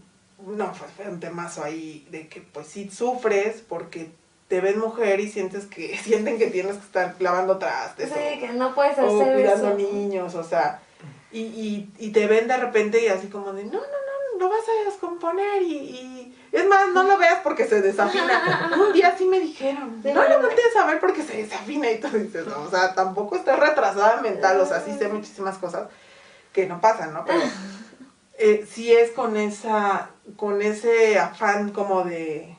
no, 0.45 0.73
fue, 0.73 0.87
fue 0.89 1.07
un 1.09 1.19
temazo 1.19 1.63
ahí 1.63 2.05
de 2.11 2.27
que 2.27 2.41
pues 2.41 2.67
sí 2.67 2.89
sufres 2.89 3.63
porque 3.67 4.11
te 4.53 4.61
ven 4.61 4.77
mujer 4.77 5.19
y 5.19 5.27
sientes 5.31 5.65
que 5.65 5.97
sienten 6.03 6.37
que 6.37 6.45
tienes 6.47 6.75
que 6.77 6.83
estar 6.85 7.15
lavando 7.17 7.57
trastes 7.57 8.11
o- 8.11 8.39
que 8.39 8.49
no 8.53 8.75
puedes 8.75 8.99
o 8.99 9.07
hacer 9.07 9.33
cuidando 9.33 9.69
eso. 9.69 9.75
niños, 9.77 10.35
o 10.35 10.43
sea, 10.43 10.79
y, 11.31 11.39
y, 11.41 11.91
y 11.97 12.11
te 12.11 12.27
ven 12.27 12.47
de 12.47 12.55
repente 12.57 13.01
y 13.03 13.07
así 13.07 13.29
como 13.29 13.51
de, 13.53 13.63
no, 13.63 13.71
no, 13.71 13.79
no, 13.79 14.39
lo 14.39 14.49
vas 14.49 14.61
a 14.69 14.89
descomponer 14.89 15.63
y, 15.63 15.73
y- 15.75 16.37
es 16.51 16.67
más, 16.67 16.89
no 16.93 17.01
lo 17.01 17.17
veas 17.17 17.39
porque 17.43 17.65
se 17.65 17.81
desafina. 17.81 18.69
Un 18.79 18.93
día 18.93 19.15
sí 19.17 19.25
me 19.25 19.39
dijeron, 19.39 19.99
Sí, 20.03 20.11
no 20.13 20.23
lo 20.23 20.39
voltees 20.41 20.75
a 20.79 20.85
ver 20.85 20.99
porque 20.99 21.23
se 21.23 21.37
desafina 21.37 21.89
y 21.89 21.99
tú 21.99 22.09
dices, 22.09 22.45
no, 22.45 22.61
o 22.61 22.69
sea, 22.69 22.93
tampoco 22.93 23.35
estás 23.35 23.59
retrasada 23.59 24.21
mental, 24.21 24.59
o 24.59 24.65
sea, 24.67 24.81
sí 24.81 24.95
sé 24.95 25.07
muchísimas 25.07 25.57
cosas 25.57 25.87
que 26.51 26.67
no 26.67 26.79
pasan, 26.79 27.11
¿no? 27.11 27.25
Pero 27.25 27.41
eh, 28.37 28.67
sí 28.71 28.93
es 28.93 29.09
con 29.11 29.35
esa, 29.35 30.11
con 30.37 30.61
ese 30.61 31.17
afán 31.17 31.71
como 31.71 32.03
de, 32.03 32.55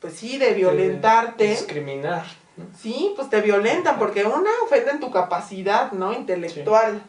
pues 0.00 0.14
sí, 0.14 0.38
de 0.38 0.54
violentarte. 0.54 1.48
Discriminar. 1.48 2.24
¿no? 2.56 2.64
Sí, 2.78 3.12
pues 3.16 3.28
te 3.30 3.40
violentan 3.40 3.98
porque 3.98 4.24
una 4.24 4.50
ofenden 4.64 5.00
tu 5.00 5.10
capacidad, 5.10 5.92
¿no? 5.92 6.12
Intelectual. 6.12 7.02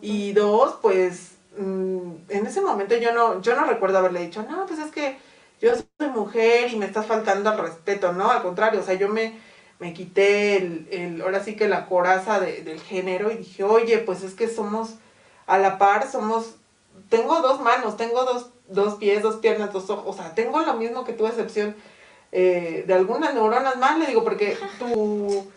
Y 0.00 0.32
dos, 0.32 0.76
pues 0.82 1.32
mm, 1.58 2.12
en 2.28 2.46
ese 2.46 2.60
momento 2.60 2.96
yo 2.96 3.12
no, 3.12 3.40
yo 3.40 3.54
no 3.54 3.64
recuerdo 3.64 3.98
haberle 3.98 4.20
dicho, 4.22 4.44
no, 4.48 4.66
pues 4.66 4.80
es 4.80 4.90
que 4.90 5.16
yo 5.60 5.72
soy 5.74 6.08
mujer 6.08 6.72
y 6.72 6.76
me 6.76 6.86
estás 6.86 7.06
faltando 7.06 7.50
al 7.50 7.58
respeto, 7.58 8.12
¿no? 8.12 8.30
Al 8.30 8.42
contrario, 8.42 8.80
o 8.80 8.82
sea, 8.82 8.94
yo 8.94 9.08
me, 9.08 9.38
me 9.78 9.92
quité 9.92 10.56
el, 10.56 10.88
el, 10.90 11.22
ahora 11.22 11.44
sí 11.44 11.54
que 11.56 11.68
la 11.68 11.86
coraza 11.86 12.40
de- 12.40 12.62
del 12.62 12.80
género 12.80 13.30
y 13.30 13.36
dije, 13.36 13.62
oye, 13.62 13.98
pues 13.98 14.22
es 14.22 14.34
que 14.34 14.48
somos 14.48 14.94
a 15.46 15.58
la 15.58 15.78
par, 15.78 16.10
somos, 16.10 16.54
tengo 17.08 17.40
dos 17.42 17.60
manos, 17.60 17.96
tengo 17.96 18.24
dos, 18.24 18.48
dos 18.68 18.94
pies, 18.94 19.22
dos 19.22 19.36
piernas, 19.36 19.72
dos 19.72 19.88
ojos, 19.90 20.04
o 20.06 20.12
sea, 20.18 20.34
tengo 20.34 20.60
lo 20.60 20.74
mismo 20.74 21.04
que 21.04 21.12
tu 21.12 21.26
excepción 21.26 21.76
eh, 22.32 22.84
de 22.86 22.94
algunas 22.94 23.34
neuronas 23.34 23.76
más, 23.76 23.98
le 23.98 24.06
digo, 24.06 24.22
porque 24.24 24.56
tu, 24.78 25.50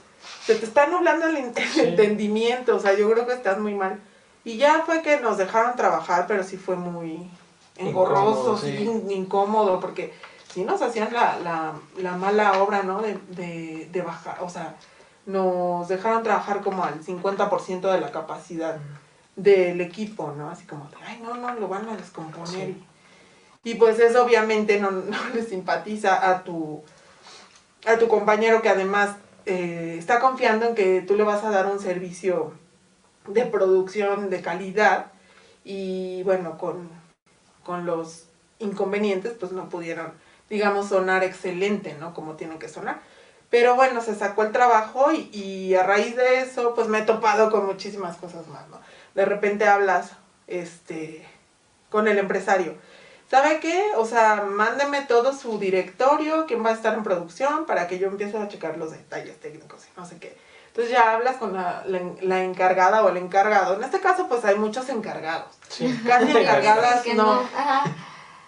se 0.45 0.55
te 0.55 0.65
está 0.65 0.87
nublando 0.87 1.27
el, 1.27 1.37
en- 1.37 1.53
el 1.57 1.67
Sí. 1.67 1.79
entendimiento, 1.81 2.75
o 2.75 2.79
sea, 2.79 2.93
yo 2.93 3.09
creo 3.11 3.25
que 3.27 3.33
estás 3.33 3.59
muy 3.59 3.73
mal. 3.75 3.99
Y 4.45 4.57
ya 4.57 4.83
fue 4.85 5.01
que 5.01 5.19
nos 5.19 5.37
dejaron 5.37 5.75
trabajar, 5.75 6.25
pero 6.27 6.43
sí 6.43 6.57
fue 6.57 6.75
muy 6.75 7.29
engorroso, 7.77 8.29
Incómodo, 8.31 8.57
sí, 8.57 8.75
sí. 8.77 8.83
in- 8.83 9.11
incómodo, 9.11 9.79
porque 9.79 10.13
sí 10.53 10.63
nos 10.63 10.81
hacían 10.81 11.13
la, 11.13 11.37
la, 11.39 11.73
la 11.97 12.11
mala 12.17 12.61
obra, 12.61 12.83
¿no? 12.83 13.01
De, 13.01 13.17
de, 13.29 13.87
de 13.91 14.01
bajar, 14.01 14.37
o 14.41 14.49
sea, 14.49 14.75
nos 15.25 15.87
dejaron 15.87 16.23
trabajar 16.23 16.61
como 16.61 16.83
al 16.83 17.01
50% 17.03 17.91
de 17.91 18.01
la 18.01 18.11
capacidad 18.11 18.77
del 19.35 19.79
equipo, 19.81 20.33
¿no? 20.37 20.49
Así 20.49 20.65
como, 20.65 20.89
ay, 21.07 21.19
no, 21.23 21.35
no, 21.35 21.53
lo 21.55 21.67
van 21.67 21.87
a 21.89 21.95
descomponer. 21.95 22.49
Sí. 22.67 22.83
Y, 23.63 23.75
pues 23.75 23.99
eso 23.99 24.23
obviamente 24.23 24.79
no, 24.79 24.91
no 24.91 25.17
le 25.33 25.43
simpatiza 25.43 26.29
a 26.29 26.43
tu, 26.43 26.83
a 27.85 27.97
tu 27.97 28.07
compañero 28.07 28.61
que 28.61 28.69
además 28.69 29.15
eh, 29.45 29.95
está 29.97 30.19
confiando 30.19 30.67
en 30.67 30.75
que 30.75 31.01
tú 31.01 31.15
le 31.15 31.23
vas 31.23 31.43
a 31.43 31.49
dar 31.49 31.65
un 31.65 31.79
servicio 31.79 32.53
de 33.27 33.45
producción 33.45 34.29
de 34.29 34.41
calidad 34.41 35.07
y 35.63 36.23
bueno, 36.23 36.57
con, 36.57 36.89
con 37.63 37.85
los 37.85 38.25
inconvenientes 38.59 39.33
pues 39.39 39.51
no 39.51 39.69
pudieron, 39.69 40.13
digamos, 40.49 40.89
sonar 40.89 41.23
excelente, 41.23 41.95
¿no? 41.99 42.13
Como 42.13 42.35
tienen 42.35 42.59
que 42.59 42.69
sonar. 42.69 43.01
Pero 43.49 43.75
bueno, 43.75 44.01
se 44.01 44.15
sacó 44.15 44.43
el 44.43 44.51
trabajo 44.51 45.11
y, 45.11 45.29
y 45.31 45.75
a 45.75 45.83
raíz 45.83 46.15
de 46.15 46.41
eso 46.41 46.73
pues 46.73 46.87
me 46.87 46.99
he 46.99 47.03
topado 47.03 47.51
con 47.51 47.65
muchísimas 47.65 48.17
cosas 48.17 48.47
más, 48.47 48.67
¿no? 48.69 48.79
De 49.13 49.25
repente 49.25 49.67
hablas 49.67 50.11
este, 50.47 51.25
con 51.89 52.07
el 52.07 52.17
empresario. 52.17 52.75
¿Sabe 53.33 53.59
qué? 53.59 53.83
O 53.95 54.05
sea, 54.05 54.43
mándeme 54.47 55.01
todo 55.01 55.33
su 55.33 55.57
directorio, 55.57 56.45
quién 56.45 56.63
va 56.63 56.69
a 56.69 56.73
estar 56.73 56.93
en 56.93 57.01
producción, 57.01 57.65
para 57.65 57.87
que 57.87 57.97
yo 57.97 58.07
empiece 58.07 58.37
a 58.37 58.47
checar 58.47 58.77
los 58.77 58.91
detalles 58.91 59.39
técnicos 59.39 59.85
y 59.85 59.99
no 59.99 60.05
sé 60.05 60.19
qué. 60.19 60.37
Entonces 60.67 60.93
ya 60.93 61.13
hablas 61.13 61.37
con 61.37 61.51
la, 61.51 61.81
la, 61.87 61.99
la 62.21 62.43
encargada 62.43 63.03
o 63.03 63.09
el 63.09 63.17
encargado. 63.17 63.73
En 63.73 63.83
este 63.83 63.99
caso, 64.01 64.27
pues 64.27 64.45
hay 64.45 64.53
muchos 64.53 64.87
encargados. 64.89 65.47
Sí. 65.67 65.99
Casi 66.05 66.29
encargadas, 66.37 67.01
que 67.01 67.15
no. 67.15 67.41
Ajá. 67.57 67.85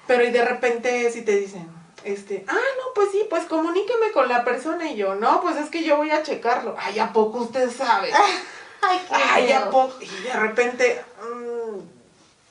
Pero 0.06 0.24
y 0.24 0.30
de 0.30 0.46
repente 0.46 1.12
si 1.12 1.24
te 1.24 1.36
dicen, 1.36 1.68
este, 2.04 2.46
ah, 2.48 2.54
no, 2.54 2.94
pues 2.94 3.10
sí, 3.12 3.26
pues 3.28 3.46
comuníqueme 3.46 4.12
con 4.12 4.30
la 4.30 4.46
persona 4.46 4.92
y 4.92 4.98
yo, 4.98 5.16
no, 5.16 5.42
pues 5.42 5.58
es 5.58 5.72
que 5.72 5.84
yo 5.84 5.98
voy 5.98 6.12
a 6.12 6.22
checarlo. 6.22 6.76
Ay, 6.78 7.00
¿a 7.00 7.12
poco 7.12 7.40
usted 7.40 7.72
sabe? 7.72 8.12
Ay, 8.84 9.02
qué 9.10 9.16
Ay, 9.16 9.52
¿a 9.52 9.68
poco? 9.72 9.96
Y 10.00 10.22
de 10.22 10.34
repente 10.34 11.04
mm, 11.24 11.55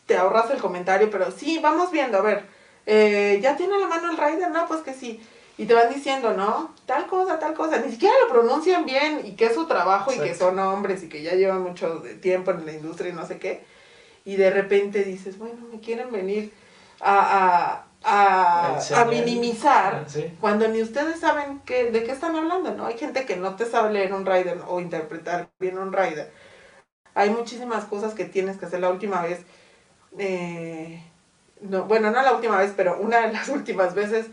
te 0.06 0.16
ahorras 0.16 0.50
el 0.50 0.60
comentario, 0.60 1.10
pero 1.10 1.30
sí, 1.30 1.58
vamos 1.62 1.90
viendo, 1.90 2.18
a 2.18 2.22
ver, 2.22 2.46
eh, 2.86 3.38
¿ya 3.42 3.56
tiene 3.56 3.78
la 3.78 3.86
mano 3.88 4.10
el 4.10 4.16
rider? 4.18 4.50
No, 4.50 4.66
pues 4.66 4.82
que 4.82 4.94
sí. 4.94 5.20
Y 5.56 5.66
te 5.66 5.74
van 5.74 5.92
diciendo, 5.92 6.32
¿no? 6.34 6.74
Tal 6.86 7.06
cosa, 7.06 7.38
tal 7.38 7.54
cosa. 7.54 7.78
Ni 7.78 7.90
siquiera 7.92 8.14
lo 8.22 8.28
pronuncian 8.32 8.84
bien 8.84 9.20
y 9.24 9.36
que 9.36 9.46
es 9.46 9.54
su 9.54 9.66
trabajo 9.66 10.12
y 10.12 10.20
que 10.20 10.34
son 10.34 10.58
hombres 10.58 11.02
y 11.04 11.08
que 11.08 11.22
ya 11.22 11.34
llevan 11.34 11.62
mucho 11.62 12.02
tiempo 12.20 12.50
en 12.50 12.66
la 12.66 12.72
industria 12.72 13.10
y 13.10 13.12
no 13.14 13.24
sé 13.26 13.38
qué. 13.38 13.64
Y 14.24 14.36
de 14.36 14.50
repente 14.50 15.04
dices, 15.04 15.38
bueno, 15.38 15.66
me 15.72 15.80
quieren 15.80 16.10
venir 16.12 16.52
a, 17.00 17.86
a, 18.02 18.70
a, 18.70 18.88
a 19.00 19.04
Enseñar. 19.06 19.06
minimizar 19.06 19.94
Ah, 19.94 20.04
sí. 20.08 20.24
cuando 20.40 20.68
ni 20.68 20.82
ustedes 20.82 21.20
saben 21.20 21.60
qué, 21.66 21.90
de 21.90 22.04
qué 22.04 22.12
están 22.12 22.36
hablando, 22.36 22.74
¿no? 22.74 22.86
Hay 22.86 22.98
gente 22.98 23.26
que 23.26 23.36
no 23.36 23.56
te 23.56 23.66
sabe 23.66 23.92
leer 23.92 24.12
un 24.14 24.26
rider 24.26 24.60
o 24.68 24.80
interpretar 24.80 25.50
bien 25.58 25.78
un 25.78 25.92
rider. 25.92 26.32
Hay 27.14 27.30
muchísimas 27.30 27.84
cosas 27.86 28.14
que 28.14 28.24
tienes 28.24 28.58
que 28.58 28.66
hacer 28.66 28.80
la 28.80 28.90
última 28.90 29.22
vez. 29.22 29.40
Eh, 30.18 31.02
no, 31.60 31.84
bueno, 31.84 32.10
no 32.10 32.22
la 32.22 32.32
última 32.32 32.58
vez, 32.58 32.72
pero 32.76 32.98
una 32.98 33.26
de 33.26 33.32
las 33.32 33.48
últimas 33.50 33.94
veces 33.94 34.26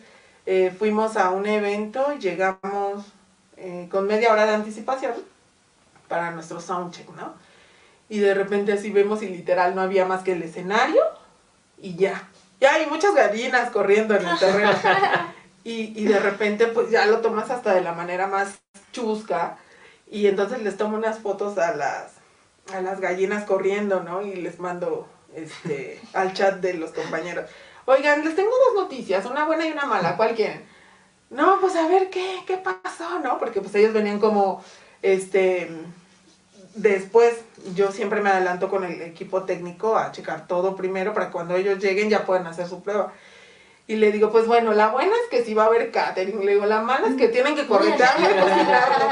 eh, 0.46 0.74
fuimos 0.78 1.18
a 1.18 1.32
un 1.32 1.46
evento, 1.46 2.14
llegamos 2.18 3.06
eh, 3.58 3.88
con 3.92 4.08
media 4.08 4.32
hora 4.32 4.46
de 4.46 4.56
anticipación 4.56 5.14
para 6.08 6.32
nuestro 6.32 6.60
soundcheck, 6.60 7.10
¿no? 7.16 7.34
Y 8.10 8.20
de 8.20 8.34
repente 8.34 8.74
así 8.74 8.92
vemos 8.92 9.24
y 9.24 9.30
literal 9.30 9.74
no 9.74 9.82
había 9.82 10.06
más 10.06 10.24
que 10.24 10.34
el 10.34 10.44
escenario 10.44 11.02
y 11.78 11.96
ya. 11.96 12.28
Ya 12.60 12.74
hay 12.74 12.86
muchas 12.88 13.16
gallinas 13.16 13.70
corriendo 13.72 14.16
en 14.16 14.28
el 14.28 14.40
terreno. 14.40 14.72
Y, 15.64 15.94
y 15.96 16.06
de 16.06 16.18
repente 16.18 16.66
pues 16.66 16.90
ya 16.90 17.06
lo 17.06 17.22
tomas 17.22 17.52
hasta 17.52 17.76
de 17.76 17.82
la 17.82 17.94
manera 17.94 18.26
más 18.26 18.62
chusca 18.92 19.60
y 20.10 20.26
entonces 20.26 20.64
les 20.64 20.76
tomo 20.76 20.98
unas 20.98 21.20
fotos 21.20 21.60
a 21.60 21.76
las, 21.76 22.14
a 22.74 22.82
las 22.82 23.00
gallinas 23.00 23.46
corriendo, 23.46 24.02
¿no? 24.02 24.24
Y 24.24 24.36
les 24.38 24.60
mando 24.60 25.08
este, 25.36 26.00
al 26.14 26.34
chat 26.34 26.60
de 26.60 26.74
los 26.76 26.92
compañeros. 26.92 27.50
Oigan, 27.86 28.24
les 28.24 28.36
tengo 28.36 28.52
dos 28.68 28.84
noticias, 28.84 29.26
una 29.26 29.46
buena 29.46 29.68
y 29.68 29.72
una 29.72 29.86
mala, 29.86 30.16
¿cuál 30.18 30.36
quieren? 30.36 30.64
No, 31.30 31.60
pues 31.60 31.76
a 31.76 31.88
ver 31.88 32.10
qué, 32.10 32.40
qué 32.46 32.58
pasó, 32.58 33.20
¿no? 33.20 33.40
Porque 33.40 33.62
pues 33.62 33.74
ellos 33.76 33.94
venían 33.94 34.20
como, 34.20 34.64
este, 35.02 35.70
después 36.76 37.36
yo 37.76 37.92
siempre 37.92 38.22
me 38.22 38.30
adelanto 38.30 38.70
con 38.70 38.84
el 38.84 39.02
equipo 39.02 39.44
técnico 39.44 39.98
a 39.98 40.12
checar 40.12 40.48
todo 40.48 40.76
primero 40.76 41.14
para 41.14 41.32
cuando 41.32 41.56
ellos 41.56 41.80
lleguen 41.80 42.10
ya 42.10 42.26
puedan 42.26 42.48
hacer 42.48 42.68
su 42.68 42.84
prueba. 42.84 43.14
Y 43.88 43.96
le 43.96 44.12
digo, 44.12 44.32
pues 44.32 44.48
bueno, 44.48 44.74
la 44.74 44.90
buena 44.90 45.12
es 45.24 45.30
que 45.30 45.44
sí 45.44 45.54
va 45.54 45.64
a 45.64 45.68
haber 45.68 45.92
catering. 45.92 46.46
Le 46.46 46.54
digo, 46.54 46.66
la 46.66 46.82
mala 46.82 47.08
es 47.08 47.16
que 47.16 47.28
tienen 47.28 47.56
que 47.56 47.68
corretearme, 47.68 48.28
cocinarlo. 48.28 49.06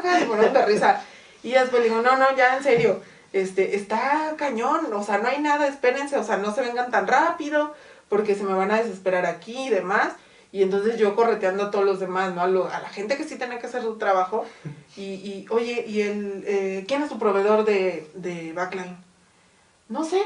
claro, 0.02 0.52
de 0.52 0.66
risa. 0.66 1.02
Y 1.42 1.52
después 1.52 1.82
le 1.82 1.88
digo, 1.88 2.02
no, 2.02 2.16
no, 2.16 2.36
ya 2.36 2.56
en 2.56 2.62
serio, 2.62 3.00
este, 3.40 3.76
está 3.76 4.34
cañón, 4.36 4.92
o 4.92 5.02
sea, 5.02 5.18
no 5.18 5.28
hay 5.28 5.40
nada, 5.40 5.66
espérense, 5.66 6.16
o 6.18 6.24
sea, 6.24 6.36
no 6.38 6.54
se 6.54 6.62
vengan 6.62 6.90
tan 6.90 7.06
rápido, 7.06 7.74
porque 8.08 8.34
se 8.34 8.44
me 8.44 8.54
van 8.54 8.70
a 8.70 8.76
desesperar 8.82 9.26
aquí 9.26 9.66
y 9.66 9.70
demás. 9.70 10.14
Y 10.52 10.62
entonces 10.62 10.96
yo 10.96 11.14
correteando 11.16 11.64
a 11.64 11.70
todos 11.70 11.84
los 11.84 12.00
demás, 12.00 12.34
¿no? 12.34 12.40
A, 12.42 12.46
lo- 12.46 12.68
a 12.68 12.80
la 12.80 12.88
gente 12.88 13.16
que 13.16 13.24
sí 13.24 13.36
tenía 13.36 13.58
que 13.58 13.66
hacer 13.66 13.82
su 13.82 13.96
trabajo. 13.98 14.44
Y, 14.98 15.02
y 15.02 15.46
oye, 15.50 15.84
¿y 15.86 16.00
el, 16.00 16.42
eh, 16.46 16.84
quién 16.88 17.02
es 17.02 17.10
tu 17.10 17.18
proveedor 17.18 17.66
de, 17.66 18.08
de 18.14 18.54
backline? 18.54 18.96
No 19.90 20.04
sé. 20.04 20.22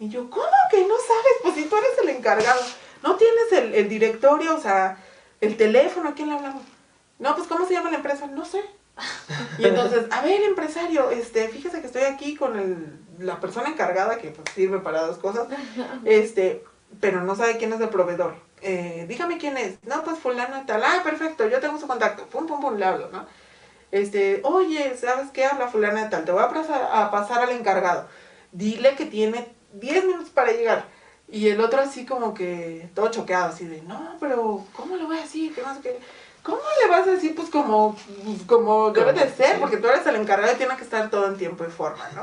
Y 0.00 0.08
yo, 0.08 0.30
¿cómo 0.30 0.46
que 0.70 0.80
no 0.86 0.94
sabes? 0.96 1.32
Pues 1.42 1.54
si 1.56 1.64
tú 1.66 1.76
eres 1.76 1.90
el 2.02 2.08
encargado. 2.08 2.58
¿No 3.02 3.16
tienes 3.16 3.52
el, 3.52 3.74
el 3.74 3.90
directorio, 3.90 4.56
o 4.56 4.60
sea, 4.62 4.96
el 5.42 5.58
teléfono? 5.58 6.08
¿A 6.08 6.14
quién 6.14 6.30
le 6.30 6.36
hablamos? 6.36 6.62
No, 7.18 7.36
pues 7.36 7.46
¿cómo 7.46 7.66
se 7.66 7.74
llama 7.74 7.90
la 7.90 7.98
empresa? 7.98 8.26
No 8.28 8.46
sé. 8.46 8.62
Y 9.58 9.66
entonces, 9.66 10.06
a 10.10 10.22
ver, 10.22 10.42
empresario, 10.42 11.10
este, 11.10 11.48
fíjese 11.48 11.80
que 11.80 11.86
estoy 11.86 12.02
aquí 12.02 12.36
con 12.36 12.58
el, 12.58 12.98
la 13.18 13.40
persona 13.40 13.68
encargada 13.68 14.18
que 14.18 14.30
pues, 14.30 14.48
sirve 14.54 14.78
para 14.80 15.02
dos 15.02 15.18
cosas, 15.18 15.46
este, 16.04 16.64
pero 17.00 17.22
no 17.22 17.34
sabe 17.34 17.56
quién 17.56 17.72
es 17.72 17.80
el 17.80 17.88
proveedor. 17.88 18.34
Eh, 18.60 19.06
dígame 19.08 19.38
quién 19.38 19.56
es. 19.56 19.82
No, 19.84 20.04
pues 20.04 20.18
fulano 20.18 20.60
y 20.62 20.66
tal. 20.66 20.82
Ah, 20.84 21.00
perfecto, 21.02 21.48
yo 21.48 21.60
tengo 21.60 21.78
su 21.78 21.86
contacto. 21.86 22.26
Pum, 22.26 22.46
pum, 22.46 22.60
pum, 22.60 22.76
le 22.76 22.84
hablo, 22.84 23.08
¿no? 23.10 23.26
Este, 23.90 24.40
oye, 24.44 24.96
¿sabes 24.96 25.30
qué? 25.32 25.44
Habla 25.44 25.68
fulana 25.68 26.04
de 26.04 26.10
tal. 26.10 26.24
Te 26.24 26.32
voy 26.32 26.42
a 26.42 26.48
pasar, 26.48 26.88
a 26.92 27.10
pasar 27.10 27.42
al 27.42 27.50
encargado. 27.50 28.06
Dile 28.52 28.94
que 28.94 29.06
tiene 29.06 29.52
10 29.72 30.04
minutos 30.04 30.30
para 30.30 30.52
llegar. 30.52 30.86
Y 31.28 31.48
el 31.48 31.60
otro 31.60 31.80
así 31.80 32.04
como 32.04 32.34
que 32.34 32.90
todo 32.94 33.10
choqueado, 33.10 33.46
así 33.46 33.64
de, 33.66 33.80
no, 33.82 34.16
pero 34.20 34.64
¿cómo 34.74 34.96
le 34.96 35.04
voy 35.04 35.16
a 35.16 35.22
decir? 35.22 35.54
Que 35.54 35.62
no 35.62 35.74
sé 35.74 35.80
qué. 35.80 35.98
¿Cómo 36.42 36.58
le 36.82 36.88
vas 36.90 37.06
a 37.06 37.12
decir? 37.12 37.34
Pues 37.34 37.50
como, 37.50 37.96
como 38.46 38.90
debe 38.90 39.12
de 39.12 39.30
ser, 39.30 39.60
porque 39.60 39.76
tú 39.76 39.86
eres 39.88 40.06
el 40.06 40.16
encargado 40.16 40.52
y 40.52 40.56
tiene 40.56 40.76
que 40.76 40.82
estar 40.82 41.08
todo 41.10 41.28
en 41.28 41.36
tiempo 41.36 41.64
y 41.64 41.70
forma, 41.70 42.08
¿no? 42.14 42.22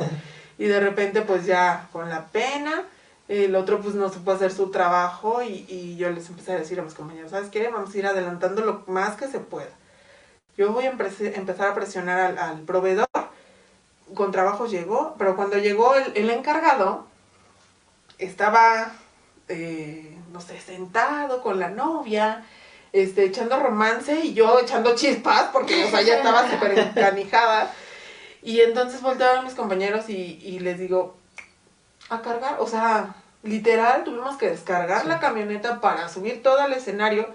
Y 0.58 0.66
de 0.66 0.80
repente, 0.80 1.22
pues 1.22 1.46
ya, 1.46 1.88
con 1.94 2.10
la 2.10 2.26
pena, 2.28 2.84
el 3.30 3.56
otro 3.56 3.80
pues 3.80 3.96
no 3.96 4.10
supo 4.10 4.32
hacer 4.32 4.52
su 4.52 4.72
trabajo 4.72 5.42
y, 5.42 5.66
y 5.70 5.96
yo 5.96 6.10
les 6.10 6.28
empecé 6.28 6.52
a 6.54 6.58
decir 6.58 6.80
a 6.80 6.84
mis 6.84 6.96
compañeros, 6.96 7.32
¿sabes 7.32 7.50
qué? 7.50 7.70
Vamos 7.70 7.94
a 7.94 7.98
ir 7.98 8.06
adelantando 8.08 8.66
lo 8.66 8.84
más 8.88 9.16
que 9.16 9.28
se 9.28 9.40
pueda. 9.40 9.70
Yo 10.58 10.74
voy 10.74 10.86
a 10.86 10.92
empe- 10.92 11.38
empezar 11.38 11.70
a 11.70 11.74
presionar 11.76 12.20
al, 12.20 12.38
al 12.38 12.60
proveedor. 12.62 13.08
Con 14.16 14.32
trabajo 14.32 14.66
llegó, 14.66 15.16
pero 15.18 15.36
cuando 15.38 15.58
llegó 15.60 15.94
el, 15.96 16.12
el 16.18 16.30
encargado, 16.32 17.06
estaba, 18.18 18.92
eh, 19.48 20.18
no 20.34 20.42
sé, 20.42 20.60
sentado 20.60 21.42
con 21.42 21.60
la 21.60 21.70
novia, 21.70 22.44
este, 22.94 23.26
echando 23.26 23.60
romance 23.60 24.20
y 24.24 24.34
yo 24.34 24.60
echando 24.60 24.96
chispas 24.96 25.50
porque, 25.54 25.86
o 25.86 25.90
sea, 25.90 26.02
ya 26.02 26.16
estaba 26.18 26.50
súper 26.52 26.78
encanijada. 26.80 27.72
Y 28.42 28.62
entonces 28.62 29.02
a 29.38 29.42
mis 29.42 29.54
compañeros 29.54 30.10
y, 30.10 30.40
y 30.42 30.60
les 30.60 30.80
digo, 30.80 31.18
a 32.10 32.22
cargar, 32.22 32.58
o 32.60 32.68
sea, 32.68 33.16
literal 33.44 34.04
tuvimos 34.04 34.38
que 34.38 34.50
descargar 34.50 35.06
la 35.06 35.20
camioneta 35.20 35.82
para 35.82 36.10
subir 36.10 36.42
todo 36.42 36.60
al 36.62 36.74
escenario, 36.74 37.28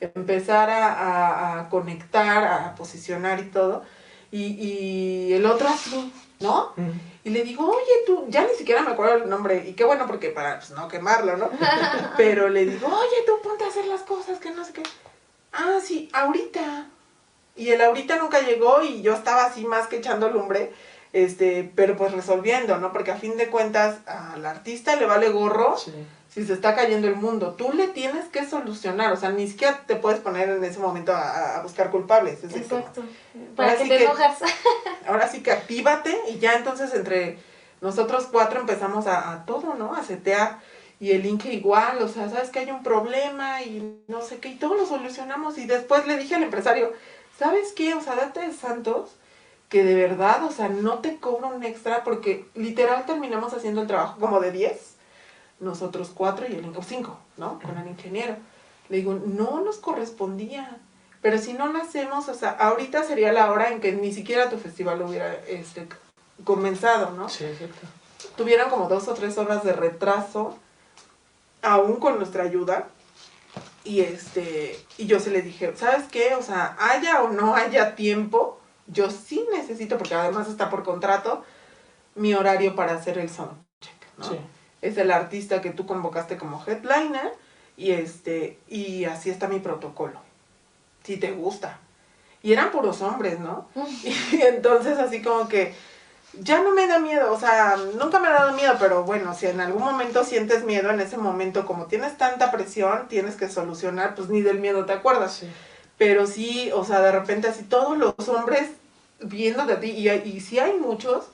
empezar 0.00 0.68
a, 0.70 0.92
a- 0.92 1.60
a 1.60 1.68
conectar, 1.68 2.44
a 2.44 2.74
posicionar 2.74 3.40
y 3.40 3.44
todo. 3.44 3.82
Y, 4.30 4.42
y 4.62 5.32
el 5.32 5.46
otro 5.46 5.68
así, 5.68 6.12
¿no? 6.40 6.72
Y 7.24 7.30
le 7.30 7.42
digo, 7.42 7.68
oye, 7.68 7.92
tú, 8.06 8.26
ya 8.28 8.42
ni 8.42 8.54
siquiera 8.56 8.82
me 8.82 8.92
acuerdo 8.92 9.16
el 9.24 9.28
nombre, 9.28 9.64
y 9.66 9.74
qué 9.74 9.84
bueno 9.84 10.06
porque 10.06 10.30
para 10.30 10.58
pues, 10.58 10.70
no 10.70 10.88
quemarlo, 10.88 11.36
¿no? 11.36 11.50
Pero 12.16 12.48
le 12.48 12.64
digo, 12.64 12.86
oye, 12.86 13.16
tú 13.26 13.32
ponte 13.42 13.64
a 13.64 13.68
hacer 13.68 13.86
las 13.86 14.02
cosas, 14.02 14.38
que 14.38 14.50
no 14.52 14.64
sé 14.64 14.72
qué. 14.72 14.82
Ah, 15.52 15.78
sí, 15.82 16.08
ahorita. 16.12 16.86
Y 17.56 17.70
el 17.70 17.80
ahorita 17.80 18.16
nunca 18.16 18.40
llegó 18.40 18.82
y 18.82 19.02
yo 19.02 19.14
estaba 19.14 19.44
así 19.46 19.64
más 19.66 19.88
que 19.88 19.96
echando 19.96 20.30
lumbre, 20.30 20.72
este, 21.12 21.70
pero 21.74 21.96
pues 21.96 22.12
resolviendo, 22.12 22.78
¿no? 22.78 22.92
Porque 22.92 23.10
a 23.10 23.16
fin 23.16 23.36
de 23.36 23.48
cuentas 23.48 23.96
al 24.06 24.46
artista 24.46 24.94
le 24.96 25.06
vale 25.06 25.28
gorro 25.30 25.76
Sí. 25.76 25.92
si 26.32 26.46
se 26.46 26.52
está 26.52 26.76
cayendo 26.76 27.08
el 27.08 27.16
mundo. 27.16 27.54
Tú 27.54 27.72
le 27.72 27.88
tienes 27.88 28.26
que 28.26 28.46
solucionar, 28.46 29.12
o 29.12 29.16
sea, 29.16 29.30
ni 29.30 29.48
siquiera 29.48 29.82
te 29.86 29.96
puedes 29.96 30.20
poner 30.20 30.50
en 30.50 30.62
ese 30.62 30.78
momento 30.78 31.12
a, 31.12 31.56
a 31.58 31.62
buscar 31.62 31.90
culpables. 31.90 32.44
es 32.44 32.54
Exacto. 32.54 33.02
Para 33.56 33.76
que 33.76 33.84
te 33.84 33.88
que- 33.98 34.04
enojas. 34.04 34.38
Ahora 35.08 35.28
sí 35.28 35.42
que 35.42 35.50
actívate 35.50 36.16
y 36.28 36.38
ya 36.38 36.54
entonces 36.54 36.94
entre 36.94 37.38
nosotros 37.80 38.28
cuatro 38.30 38.60
empezamos 38.60 39.06
a, 39.06 39.32
a 39.32 39.44
todo, 39.44 39.74
¿no? 39.74 39.94
A 39.94 40.02
setear 40.02 40.60
y 41.00 41.12
el 41.12 41.26
Inge 41.26 41.52
igual, 41.52 42.02
o 42.02 42.08
sea, 42.08 42.28
sabes 42.28 42.50
que 42.50 42.58
hay 42.58 42.70
un 42.70 42.82
problema 42.82 43.62
y 43.62 44.00
no 44.08 44.20
sé 44.22 44.38
qué, 44.38 44.48
y 44.48 44.56
todo 44.56 44.74
lo 44.74 44.84
solucionamos 44.84 45.58
y 45.58 45.66
después 45.66 46.06
le 46.06 46.16
dije 46.16 46.34
al 46.34 46.42
empresario, 46.42 46.92
¿sabes 47.38 47.72
qué? 47.72 47.94
O 47.94 48.00
sea, 48.00 48.16
date 48.16 48.40
de 48.40 48.52
santos 48.52 49.10
que 49.68 49.84
de 49.84 49.94
verdad, 49.94 50.44
o 50.44 50.50
sea, 50.50 50.68
no 50.68 50.98
te 50.98 51.18
cobro 51.18 51.48
un 51.48 51.62
extra 51.62 52.02
porque 52.02 52.48
literal 52.54 53.06
terminamos 53.06 53.52
haciendo 53.52 53.82
el 53.82 53.86
trabajo 53.86 54.18
como 54.18 54.40
de 54.40 54.50
10, 54.50 54.96
nosotros 55.60 56.10
cuatro 56.14 56.46
y 56.48 56.54
el 56.54 56.64
Inge, 56.64 56.82
cinco, 56.82 57.18
¿no? 57.36 57.60
Con 57.60 57.76
el 57.78 57.88
ingeniero. 57.88 58.36
Le 58.88 58.98
digo, 58.98 59.14
no 59.14 59.60
nos 59.60 59.76
correspondía. 59.76 60.78
Pero 61.20 61.38
si 61.38 61.52
no 61.52 61.66
lo 61.72 61.82
hacemos, 61.82 62.28
o 62.28 62.34
sea, 62.34 62.50
ahorita 62.50 63.02
sería 63.02 63.32
la 63.32 63.50
hora 63.50 63.70
en 63.70 63.80
que 63.80 63.92
ni 63.92 64.12
siquiera 64.12 64.50
tu 64.50 64.58
festival 64.58 65.02
hubiera 65.02 65.34
este, 65.48 65.88
comenzado, 66.44 67.10
¿no? 67.10 67.28
Sí, 67.28 67.44
exacto. 67.44 67.86
Tuvieron 68.36 68.70
como 68.70 68.88
dos 68.88 69.08
o 69.08 69.14
tres 69.14 69.36
horas 69.36 69.64
de 69.64 69.72
retraso, 69.72 70.56
aún 71.62 71.96
con 71.96 72.18
nuestra 72.18 72.44
ayuda. 72.44 72.88
Y 73.84 74.00
este, 74.00 74.78
y 74.96 75.06
yo 75.06 75.18
se 75.18 75.30
le 75.30 75.42
dije, 75.42 75.72
¿sabes 75.76 76.04
qué? 76.10 76.34
O 76.34 76.42
sea, 76.42 76.76
haya 76.78 77.22
o 77.22 77.30
no 77.30 77.56
haya 77.56 77.96
tiempo, 77.96 78.60
yo 78.86 79.10
sí 79.10 79.46
necesito, 79.52 79.98
porque 79.98 80.14
además 80.14 80.48
está 80.48 80.68
por 80.68 80.84
contrato, 80.84 81.42
mi 82.14 82.34
horario 82.34 82.74
para 82.76 82.92
hacer 82.94 83.18
el 83.18 83.30
soundcheck, 83.30 84.18
¿no? 84.18 84.28
Sí. 84.28 84.38
es 84.82 84.98
el 84.98 85.10
artista 85.10 85.60
que 85.62 85.70
tú 85.70 85.86
convocaste 85.86 86.36
como 86.36 86.62
headliner 86.64 87.32
y 87.76 87.92
este 87.92 88.58
y 88.68 89.04
así 89.04 89.30
está 89.30 89.48
mi 89.48 89.60
protocolo. 89.60 90.27
Si 91.08 91.16
te 91.16 91.30
gusta. 91.30 91.78
Y 92.42 92.52
eran 92.52 92.70
puros 92.70 93.00
hombres, 93.00 93.40
¿no? 93.40 93.66
Y 94.32 94.42
entonces 94.42 94.98
así 94.98 95.22
como 95.22 95.48
que 95.48 95.74
ya 96.34 96.62
no 96.62 96.74
me 96.74 96.86
da 96.86 96.98
miedo, 96.98 97.32
o 97.32 97.40
sea, 97.40 97.76
nunca 97.98 98.20
me 98.20 98.28
ha 98.28 98.32
dado 98.32 98.52
miedo, 98.52 98.74
pero 98.78 99.04
bueno, 99.04 99.34
si 99.34 99.46
en 99.46 99.58
algún 99.62 99.82
momento 99.82 100.22
sientes 100.22 100.64
miedo, 100.64 100.90
en 100.90 101.00
ese 101.00 101.16
momento 101.16 101.64
como 101.64 101.86
tienes 101.86 102.18
tanta 102.18 102.50
presión, 102.50 103.08
tienes 103.08 103.36
que 103.36 103.48
solucionar, 103.48 104.14
pues 104.14 104.28
ni 104.28 104.42
del 104.42 104.60
miedo 104.60 104.84
te 104.84 104.92
acuerdas. 104.92 105.36
Sí. 105.36 105.48
Pero 105.96 106.26
sí, 106.26 106.70
o 106.74 106.84
sea, 106.84 107.00
de 107.00 107.10
repente 107.10 107.48
así 107.48 107.62
todos 107.62 107.96
los 107.96 108.28
hombres 108.28 108.68
viendo 109.20 109.64
de 109.64 109.76
ti, 109.76 109.92
y, 109.92 110.10
y 110.10 110.40
sí 110.40 110.58
hay 110.58 110.74
muchos 110.74 111.24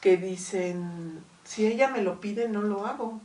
que 0.00 0.16
dicen, 0.16 1.22
si 1.44 1.64
ella 1.68 1.86
me 1.86 2.02
lo 2.02 2.20
pide, 2.20 2.48
no 2.48 2.60
lo 2.62 2.86
hago, 2.86 3.20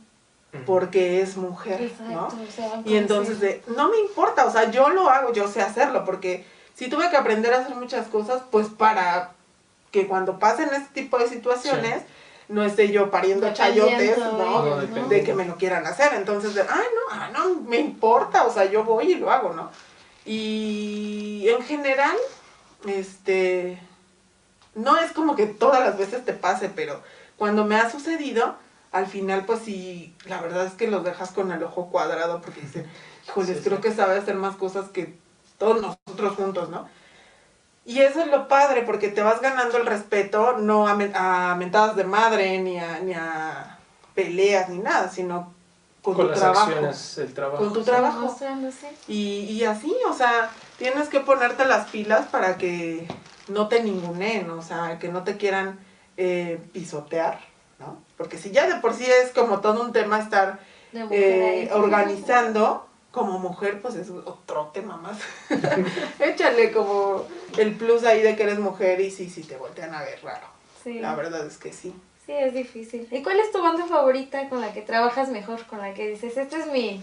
porque 0.66 1.20
es 1.20 1.36
mujer, 1.36 1.90
¿no? 2.00 2.28
Exacto, 2.42 2.82
Y 2.88 2.96
entonces 2.96 3.40
de, 3.40 3.62
no 3.76 3.88
me 3.88 3.98
importa, 3.98 4.46
o 4.46 4.50
sea, 4.50 4.70
yo 4.70 4.88
lo 4.88 5.10
hago, 5.10 5.32
yo 5.32 5.46
sé 5.46 5.60
hacerlo, 5.60 6.04
porque 6.04 6.46
si 6.74 6.88
tuve 6.88 7.10
que 7.10 7.16
aprender 7.16 7.52
a 7.52 7.58
hacer 7.58 7.74
muchas 7.74 8.06
cosas, 8.08 8.42
pues 8.50 8.68
para 8.68 9.32
que 9.90 10.06
cuando 10.06 10.38
pasen 10.38 10.70
este 10.72 11.02
tipo 11.02 11.18
de 11.18 11.28
situaciones, 11.28 12.02
no 12.48 12.64
esté 12.64 12.90
yo 12.90 13.10
pariendo 13.10 13.46
Dependiendo 13.46 13.88
chayotes, 13.88 14.18
¿no? 14.18 14.86
¿no? 14.86 15.08
De 15.08 15.22
que 15.22 15.34
me 15.34 15.44
lo 15.44 15.56
quieran 15.56 15.86
hacer. 15.86 16.14
Entonces, 16.14 16.54
de, 16.54 16.62
ah, 16.62 16.66
no, 16.94 17.12
ah, 17.12 17.30
no, 17.32 17.60
me 17.60 17.78
importa, 17.78 18.44
o 18.44 18.52
sea, 18.52 18.64
yo 18.64 18.84
voy 18.84 19.12
y 19.12 19.14
lo 19.16 19.30
hago, 19.30 19.52
¿no? 19.52 19.70
Y 20.24 21.46
en 21.48 21.62
general, 21.62 22.16
este, 22.86 23.78
no 24.74 24.98
es 24.98 25.12
como 25.12 25.36
que 25.36 25.46
todas 25.46 25.80
las 25.80 25.98
veces 25.98 26.24
te 26.24 26.32
pase, 26.32 26.70
pero 26.70 27.00
cuando 27.36 27.64
me 27.64 27.76
ha 27.76 27.90
sucedido, 27.90 28.56
al 28.92 29.06
final, 29.06 29.44
pues 29.44 29.60
sí, 29.64 30.14
la 30.26 30.40
verdad 30.40 30.64
es 30.66 30.72
que 30.74 30.88
los 30.88 31.04
dejas 31.04 31.30
con 31.32 31.52
el 31.52 31.62
ojo 31.62 31.86
cuadrado 31.90 32.40
porque 32.40 32.60
dicen, 32.62 32.86
híjoles, 33.26 33.58
Sí, 33.58 33.64
creo 33.64 33.76
sí. 33.78 33.82
que 33.82 33.92
sabe 33.92 34.16
hacer 34.18 34.34
más 34.34 34.56
cosas 34.56 34.88
que 34.90 35.18
todos 35.58 35.80
nosotros 35.82 36.36
juntos, 36.36 36.70
¿no? 36.70 36.88
Y 37.84 38.00
eso 38.00 38.20
es 38.20 38.26
lo 38.28 38.48
padre, 38.48 38.82
porque 38.82 39.08
te 39.08 39.22
vas 39.22 39.40
ganando 39.40 39.78
el 39.78 39.86
respeto, 39.86 40.58
no 40.58 40.86
a, 40.86 40.92
a 40.92 41.54
mentadas 41.54 41.96
de 41.96 42.04
madre, 42.04 42.58
ni 42.60 42.78
a, 42.78 42.98
ni 43.00 43.14
a 43.14 43.78
peleas, 44.14 44.68
ni 44.68 44.78
nada, 44.78 45.08
sino 45.10 45.54
con, 46.02 46.14
Con 46.14 46.26
tu 46.26 46.30
las 46.32 46.40
trabajo. 46.40 46.66
acciones, 46.70 47.18
el 47.18 47.34
trabajo. 47.34 47.64
Con 47.64 47.72
tu 47.72 47.82
trabajo. 47.82 48.36
Y, 49.06 49.14
y 49.50 49.64
así, 49.64 49.94
o 50.08 50.12
sea, 50.12 50.50
tienes 50.76 51.08
que 51.08 51.20
ponerte 51.20 51.64
las 51.64 51.88
pilas 51.90 52.26
para 52.26 52.58
que 52.58 53.08
no 53.48 53.68
te 53.68 53.82
ningunen, 53.82 54.50
o 54.50 54.60
sea, 54.62 54.98
que 54.98 55.08
no 55.08 55.24
te 55.24 55.36
quieran 55.38 55.78
eh, 56.18 56.60
pisotear. 56.72 57.40
Porque 58.18 58.36
si 58.36 58.50
ya 58.50 58.68
de 58.68 58.80
por 58.80 58.92
sí 58.92 59.06
es 59.06 59.30
como 59.30 59.60
todo 59.60 59.80
un 59.82 59.92
tema 59.92 60.18
estar 60.18 60.58
eh, 60.92 61.70
organizando, 61.72 62.86
como 63.12 63.38
mujer, 63.38 63.80
pues 63.80 63.94
es 63.94 64.10
otro 64.10 64.70
tema 64.74 64.96
más. 64.96 65.18
Échale 66.18 66.72
como 66.72 67.24
el 67.56 67.74
plus 67.76 68.04
ahí 68.04 68.20
de 68.20 68.36
que 68.36 68.42
eres 68.42 68.58
mujer 68.58 69.00
y 69.00 69.10
sí, 69.10 69.30
sí 69.30 69.42
te 69.44 69.56
voltean 69.56 69.94
a 69.94 70.02
ver 70.02 70.20
raro. 70.22 70.46
Sí. 70.82 70.98
La 70.98 71.14
verdad 71.14 71.46
es 71.46 71.56
que 71.56 71.72
sí. 71.72 71.94
Sí, 72.26 72.32
es 72.32 72.52
difícil. 72.52 73.08
¿Y 73.10 73.22
cuál 73.22 73.40
es 73.40 73.50
tu 73.52 73.62
banda 73.62 73.86
favorita 73.86 74.48
con 74.50 74.60
la 74.60 74.72
que 74.74 74.82
trabajas 74.82 75.30
mejor? 75.30 75.64
Con 75.64 75.78
la 75.78 75.94
que 75.94 76.08
dices, 76.08 76.36
este 76.36 76.56
es 76.56 76.66
mi... 76.66 77.02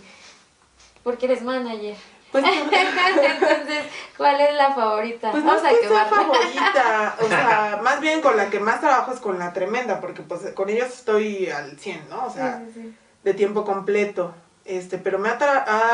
Porque 1.03 1.25
eres 1.25 1.41
manager. 1.41 1.95
Pues, 2.31 2.43
Entonces, 2.71 3.85
¿cuál 4.17 4.41
es 4.41 4.53
la 4.55 4.73
favorita? 4.73 5.31
Pues 5.31 5.43
no 5.43 5.55
Vamos 5.55 5.63
es 5.63 5.69
a 5.69 5.79
que 5.81 5.87
sea 5.87 6.05
quemarla. 6.09 6.33
favorita, 6.33 7.15
o 7.21 7.27
sea, 7.27 7.79
más 7.83 8.01
bien 8.01 8.21
con 8.21 8.35
la 8.35 8.49
que 8.49 8.59
más 8.59 8.81
trabajo 8.81 9.11
es 9.13 9.19
con 9.19 9.39
la 9.39 9.53
tremenda, 9.53 10.01
porque 10.01 10.21
pues 10.21 10.41
con 10.53 10.69
ellos 10.69 10.89
estoy 10.89 11.49
al 11.49 11.77
100, 11.79 12.09
¿no? 12.09 12.25
O 12.25 12.29
sea, 12.29 12.59
Sí, 12.65 12.71
sí, 12.73 12.81
sí. 12.81 12.97
de 13.23 13.33
tiempo 13.33 13.63
completo. 13.63 14.33
Este, 14.65 14.97
pero 14.97 15.19
me 15.19 15.29
ha, 15.29 15.37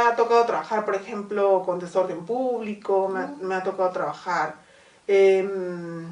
ha 0.07 0.15
tocado 0.15 0.45
trabajar, 0.45 0.85
por 0.85 0.95
ejemplo, 0.95 1.61
con 1.65 1.77
desorden 1.79 2.25
público, 2.25 3.09
me, 3.09 3.19
ha, 3.19 3.33
me 3.41 3.55
ha 3.55 3.63
tocado 3.63 3.89
trabajar, 3.91 4.55
em, 5.07 6.07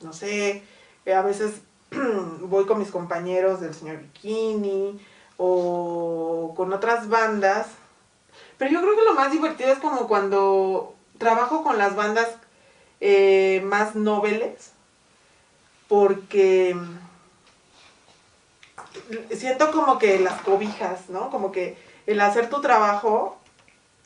no 0.00 0.12
sé, 0.12 0.62
eh, 1.06 1.12
a 1.14 1.22
veces 1.22 1.60
voy 2.40 2.66
con 2.66 2.78
mis 2.78 2.90
compañeros 2.92 3.60
del 3.60 3.74
señor 3.74 3.96
Bikini 3.98 4.98
o 5.36 6.54
con 6.56 6.72
otras 6.72 7.08
bandas. 7.08 7.66
Pero 8.58 8.70
yo 8.70 8.80
creo 8.80 8.96
que 8.96 9.02
lo 9.04 9.14
más 9.14 9.32
divertido 9.32 9.72
es 9.72 9.78
como 9.78 10.06
cuando 10.08 10.94
trabajo 11.18 11.62
con 11.64 11.78
las 11.78 11.94
bandas 11.96 12.28
eh, 13.00 13.62
más 13.64 13.94
noveles, 13.94 14.72
porque 15.88 16.76
siento 19.32 19.70
como 19.70 19.98
que 19.98 20.18
las 20.18 20.40
cobijas, 20.42 21.08
¿no? 21.08 21.30
Como 21.30 21.52
que 21.52 21.76
el 22.06 22.20
hacer 22.20 22.48
tu 22.48 22.60
trabajo, 22.60 23.38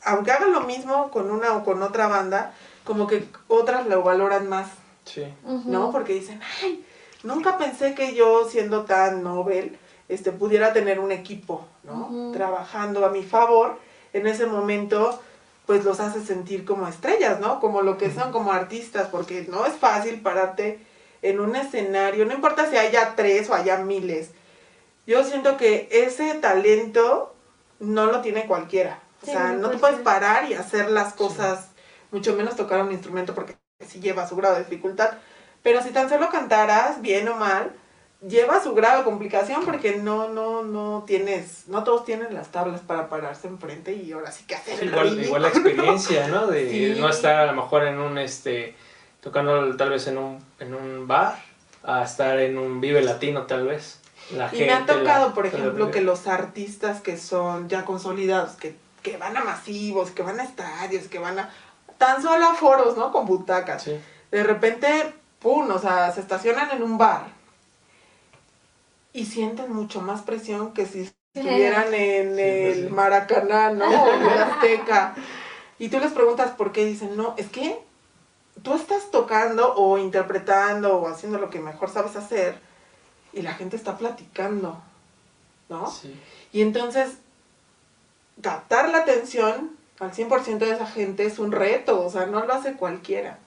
aunque 0.03 0.31
hagas 0.31 0.49
lo 0.49 0.61
mismo 0.61 1.11
con 1.11 1.31
una 1.31 1.53
o 1.55 1.63
con 1.63 1.81
otra 1.83 2.07
banda, 2.07 2.53
como 2.83 3.07
que 3.07 3.27
otras 3.47 3.85
lo 3.87 4.01
valoran 4.01 4.47
más, 4.49 4.67
Sí. 5.05 5.23
¿no? 5.65 5.91
Porque 5.91 6.13
dicen, 6.13 6.39
ay, 6.61 6.85
nunca 7.23 7.57
pensé 7.57 7.95
que 7.95 8.13
yo, 8.15 8.47
siendo 8.49 8.85
tan 8.85 9.23
novel, 9.23 9.77
este, 10.07 10.31
pudiera 10.31 10.73
tener 10.73 10.99
un 10.99 11.11
equipo, 11.11 11.65
¿no? 11.83 12.31
Trabajando 12.33 13.05
a 13.05 13.09
mi 13.09 13.23
favor. 13.23 13.77
En 14.13 14.27
ese 14.27 14.45
momento, 14.45 15.21
pues 15.65 15.83
los 15.85 15.99
hace 15.99 16.23
sentir 16.25 16.65
como 16.65 16.87
estrellas, 16.87 17.39
¿no? 17.39 17.59
Como 17.59 17.81
lo 17.81 17.97
que 17.97 18.11
son, 18.11 18.31
como 18.31 18.51
artistas, 18.51 19.07
porque 19.09 19.45
no 19.49 19.65
es 19.65 19.73
fácil 19.73 20.21
pararte 20.21 20.79
en 21.21 21.39
un 21.39 21.55
escenario, 21.55 22.25
no 22.25 22.33
importa 22.33 22.69
si 22.69 22.77
haya 22.77 23.15
tres 23.15 23.49
o 23.49 23.53
haya 23.55 23.77
miles. 23.77 24.31
Yo 25.07 25.23
siento 25.23 25.57
que 25.57 25.87
ese 25.91 26.35
talento 26.35 27.35
no 27.79 28.05
lo 28.07 28.21
tiene 28.21 28.45
cualquiera. 28.47 28.99
O 29.23 29.25
Sí, 29.25 29.31
sea, 29.31 29.53
no 29.53 29.69
te 29.69 29.77
puede 29.77 29.97
puedes 29.97 29.99
parar 29.99 30.49
y 30.49 30.53
hacer 30.53 30.89
las 30.91 31.13
cosas, 31.13 31.69
mucho 32.11 32.35
menos 32.35 32.55
tocar 32.55 32.81
un 32.81 32.91
instrumento 32.91 33.33
porque 33.35 33.57
sí 33.85 33.99
lleva 33.99 34.27
su 34.27 34.35
grado 34.35 34.55
de 34.55 34.63
dificultad. 34.63 35.11
Pero 35.63 35.81
si 35.83 35.91
tan 35.91 36.09
solo 36.09 36.29
cantaras, 36.29 37.01
bien 37.01 37.27
o 37.27 37.35
mal, 37.35 37.71
lleva 38.27 38.61
su 38.61 38.73
grado 38.73 38.99
de 38.99 39.03
complicación 39.05 39.63
porque 39.63 39.95
no, 39.97 40.27
no, 40.27 40.61
no 40.63 41.03
tienes, 41.07 41.67
no 41.67 41.83
todos 41.83 42.03
tienen 42.05 42.33
las 42.33 42.49
tablas 42.49 42.81
para 42.81 43.07
pararse 43.07 43.47
enfrente 43.47 43.93
y 43.93 44.11
ahora 44.11 44.31
sí 44.31 44.43
que 44.45 44.55
hacer 44.55 44.77
Sí, 44.79 44.85
igual, 44.85 45.03
ridículo, 45.11 45.25
igual 45.27 45.41
la 45.43 45.47
experiencia, 45.49 46.27
¿no? 46.27 46.47
De 46.47 46.69
Sí. 46.95 46.99
no 46.99 47.07
estar 47.09 47.35
a 47.35 47.45
lo 47.45 47.53
mejor 47.53 47.85
en 47.87 47.97
un, 47.99 48.17
este, 48.17 48.75
tocando 49.21 49.75
tal 49.77 49.89
vez 49.91 50.07
en 50.07 50.17
un, 50.17 50.43
en 50.59 50.73
un 50.73 51.07
bar, 51.07 51.37
a 51.83 52.03
estar 52.03 52.37
en 52.39 52.57
un 52.57 52.81
Vive 52.81 53.01
Latino 53.01 53.43
tal 53.43 53.65
vez. 53.67 53.99
La 54.35 54.49
Y 54.53 54.59
me 54.59 54.71
ha 54.71 54.81
la- 54.81 54.85
tocado, 54.85 55.33
por 55.33 55.45
la- 55.45 55.51
ejemplo, 55.51 55.89
que 55.89 56.01
los 56.01 56.27
artistas 56.27 56.99
que 57.01 57.17
son 57.17 57.69
ya 57.69 57.85
consolidados, 57.85 58.51
que, 58.57 58.75
que 59.01 59.15
van 59.17 59.37
a 59.37 59.43
masivos, 59.45 60.11
que 60.11 60.21
van 60.23 60.39
a 60.41 60.43
estadios, 60.43 61.07
que 61.07 61.19
van 61.19 61.39
a 61.39 61.49
tan 61.97 62.21
solo 62.21 62.45
a 62.47 62.53
foros, 62.53 62.97
¿no? 62.97 63.11
Con 63.13 63.25
butacas. 63.25 63.83
Sí. 63.83 63.97
De 64.29 64.43
repente, 64.43 65.13
pum, 65.39 65.71
o 65.71 65.79
sea, 65.79 66.11
se 66.11 66.19
estacionan 66.19 66.69
en 66.71 66.83
un 66.83 66.97
bar 66.97 67.38
y 69.19 69.25
sienten 69.25 69.73
mucho 69.73 69.99
más 69.99 70.21
presión 70.21 70.73
que 70.73 70.85
si 70.85 71.11
estuvieran 71.33 71.93
en 71.93 72.35
Sí, 72.35 72.41
el 72.41 72.87
sí. 72.87 72.93
Maracaná, 72.93 73.71
¿no? 73.71 73.85
O 74.03 74.13
en 74.13 74.21
el 74.21 74.37
Azteca. 74.37 75.13
Y 75.77 75.89
tú 75.89 75.99
les 75.99 76.13
preguntas 76.13 76.51
por 76.51 76.71
qué, 76.71 76.85
dicen, 76.85 77.17
no, 77.17 77.33
es 77.37 77.49
que 77.49 77.77
tú 78.63 78.73
estás 78.75 79.11
tocando 79.11 79.75
o 79.75 79.97
interpretando 79.97 80.97
o 80.97 81.07
haciendo 81.09 81.37
lo 81.37 81.49
que 81.49 81.59
mejor 81.59 81.89
sabes 81.89 82.15
hacer 82.15 82.57
y 83.33 83.41
la 83.41 83.53
gente 83.53 83.75
está 83.75 83.97
platicando, 83.97 84.81
¿no? 85.67 85.91
Sí. 85.91 86.17
Y 86.53 86.61
entonces, 86.61 87.17
captar 88.41 88.89
la 88.89 88.99
atención 88.99 89.71
al 89.99 90.13
100% 90.13 90.59
de 90.59 90.71
esa 90.71 90.87
gente 90.87 91.25
es 91.25 91.39
un 91.39 91.51
reto, 91.51 92.05
o 92.05 92.09
sea, 92.09 92.25
no 92.25 92.45
lo 92.45 92.53
hace 92.53 92.73
cualquiera. 92.73 93.37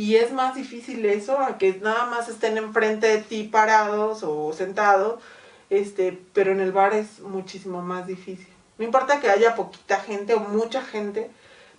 Y 0.00 0.16
es 0.16 0.32
más 0.32 0.54
difícil 0.54 1.04
eso 1.04 1.38
a 1.38 1.58
que 1.58 1.74
nada 1.74 2.06
más 2.06 2.30
estén 2.30 2.56
enfrente 2.56 3.06
de 3.06 3.18
ti 3.18 3.42
parados 3.42 4.22
o 4.22 4.50
sentados, 4.54 5.20
este, 5.68 6.18
pero 6.32 6.52
en 6.52 6.60
el 6.60 6.72
bar 6.72 6.94
es 6.94 7.20
muchísimo 7.20 7.82
más 7.82 8.06
difícil. 8.06 8.48
No 8.78 8.86
importa 8.86 9.20
que 9.20 9.28
haya 9.28 9.54
poquita 9.54 10.00
gente 10.00 10.32
o 10.32 10.40
mucha 10.40 10.80
gente, 10.80 11.30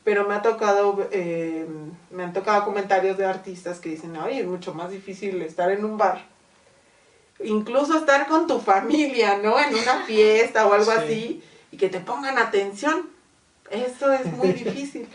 pero 0.03 0.27
me 0.27 0.35
ha 0.35 0.43
tocado, 0.43 1.09
eh, 1.11 1.65
me 2.11 2.21
han 2.21 2.31
tocado 2.31 2.63
comentarios 2.63 3.17
de 3.17 3.25
artistas 3.25 3.79
que 3.79 3.89
dicen, 3.89 4.15
oye, 4.17 4.41
es 4.41 4.45
mucho 4.45 4.75
más 4.75 4.91
difícil 4.91 5.41
estar 5.41 5.71
en 5.71 5.83
un 5.83 5.97
bar. 5.97 6.23
Incluso 7.43 7.97
estar 7.97 8.27
con 8.27 8.45
tu 8.45 8.59
familia, 8.59 9.39
¿no? 9.39 9.59
En 9.59 9.73
una 9.73 10.03
fiesta 10.05 10.67
o 10.67 10.73
algo 10.73 10.91
Sí. 10.91 10.97
así, 10.99 11.43
y 11.71 11.77
que 11.77 11.89
te 11.89 11.99
pongan 11.99 12.37
atención. 12.37 13.09
Eso 13.71 14.13
es 14.13 14.27
muy 14.27 14.49
difícil. 14.63 15.07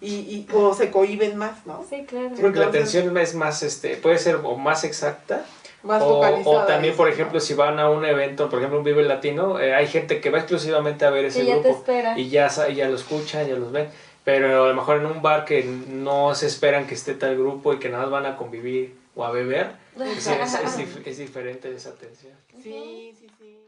Y, 0.00 0.14
y, 0.14 0.46
o 0.52 0.74
se 0.74 0.90
cohiben 0.90 1.36
más, 1.36 1.64
¿no? 1.66 1.84
Sí, 1.88 2.04
claro. 2.06 2.30
Creo 2.36 2.52
que 2.52 2.58
la 2.58 2.66
Entonces- 2.66 2.94
atención 2.96 3.16
es 3.18 3.34
más, 3.34 3.62
este, 3.62 3.96
puede 3.96 4.18
ser 4.18 4.36
o 4.44 4.56
más 4.56 4.84
exacta 4.84 5.44
Más 5.82 6.02
o, 6.02 6.16
focalizada. 6.16 6.64
o 6.64 6.66
también, 6.66 6.94
por 6.94 7.08
ejemplo, 7.08 7.40
si 7.40 7.54
van 7.54 7.78
a 7.78 7.88
un 7.88 8.04
evento, 8.04 8.48
por 8.50 8.58
ejemplo, 8.58 8.78
un 8.78 8.84
Vive 8.84 9.02
Latino, 9.04 9.58
eh, 9.58 9.74
hay 9.74 9.86
gente 9.86 10.20
que 10.20 10.28
va 10.30 10.38
exclusivamente 10.38 11.04
a 11.06 11.10
ver 11.10 11.24
ese 11.26 11.40
Que 11.40 11.46
ya 11.46 11.54
te 11.54 11.60
grupo 11.62 11.76
espera. 11.78 12.18
y 12.18 12.28
ya, 12.28 12.48
ya 12.68 12.88
lo 12.88 12.96
escuchan, 12.96 13.46
ya 13.48 13.54
los 13.54 13.72
ven. 13.72 13.88
Pero 14.24 14.64
a 14.64 14.68
lo 14.68 14.74
mejor 14.74 14.96
en 14.98 15.06
un 15.06 15.22
bar 15.22 15.44
que 15.44 15.62
no 15.64 16.34
se 16.34 16.46
esperan 16.46 16.86
que 16.86 16.94
esté 16.94 17.14
tal 17.14 17.36
grupo 17.38 17.72
y 17.72 17.78
que 17.78 17.88
nada 17.88 18.02
más 18.02 18.10
van 18.10 18.26
a 18.26 18.36
convivir 18.36 18.96
o 19.14 19.24
a 19.24 19.30
beber, 19.30 19.70
pues 19.96 20.26
es, 20.26 20.26
es 20.54 20.78
dif- 20.78 21.06
es 21.06 21.18
diferente 21.18 21.72
esa 21.74 21.90
atención. 21.90 22.34
Sí, 22.62 23.14
sí, 23.18 23.28
sí. 23.38 23.58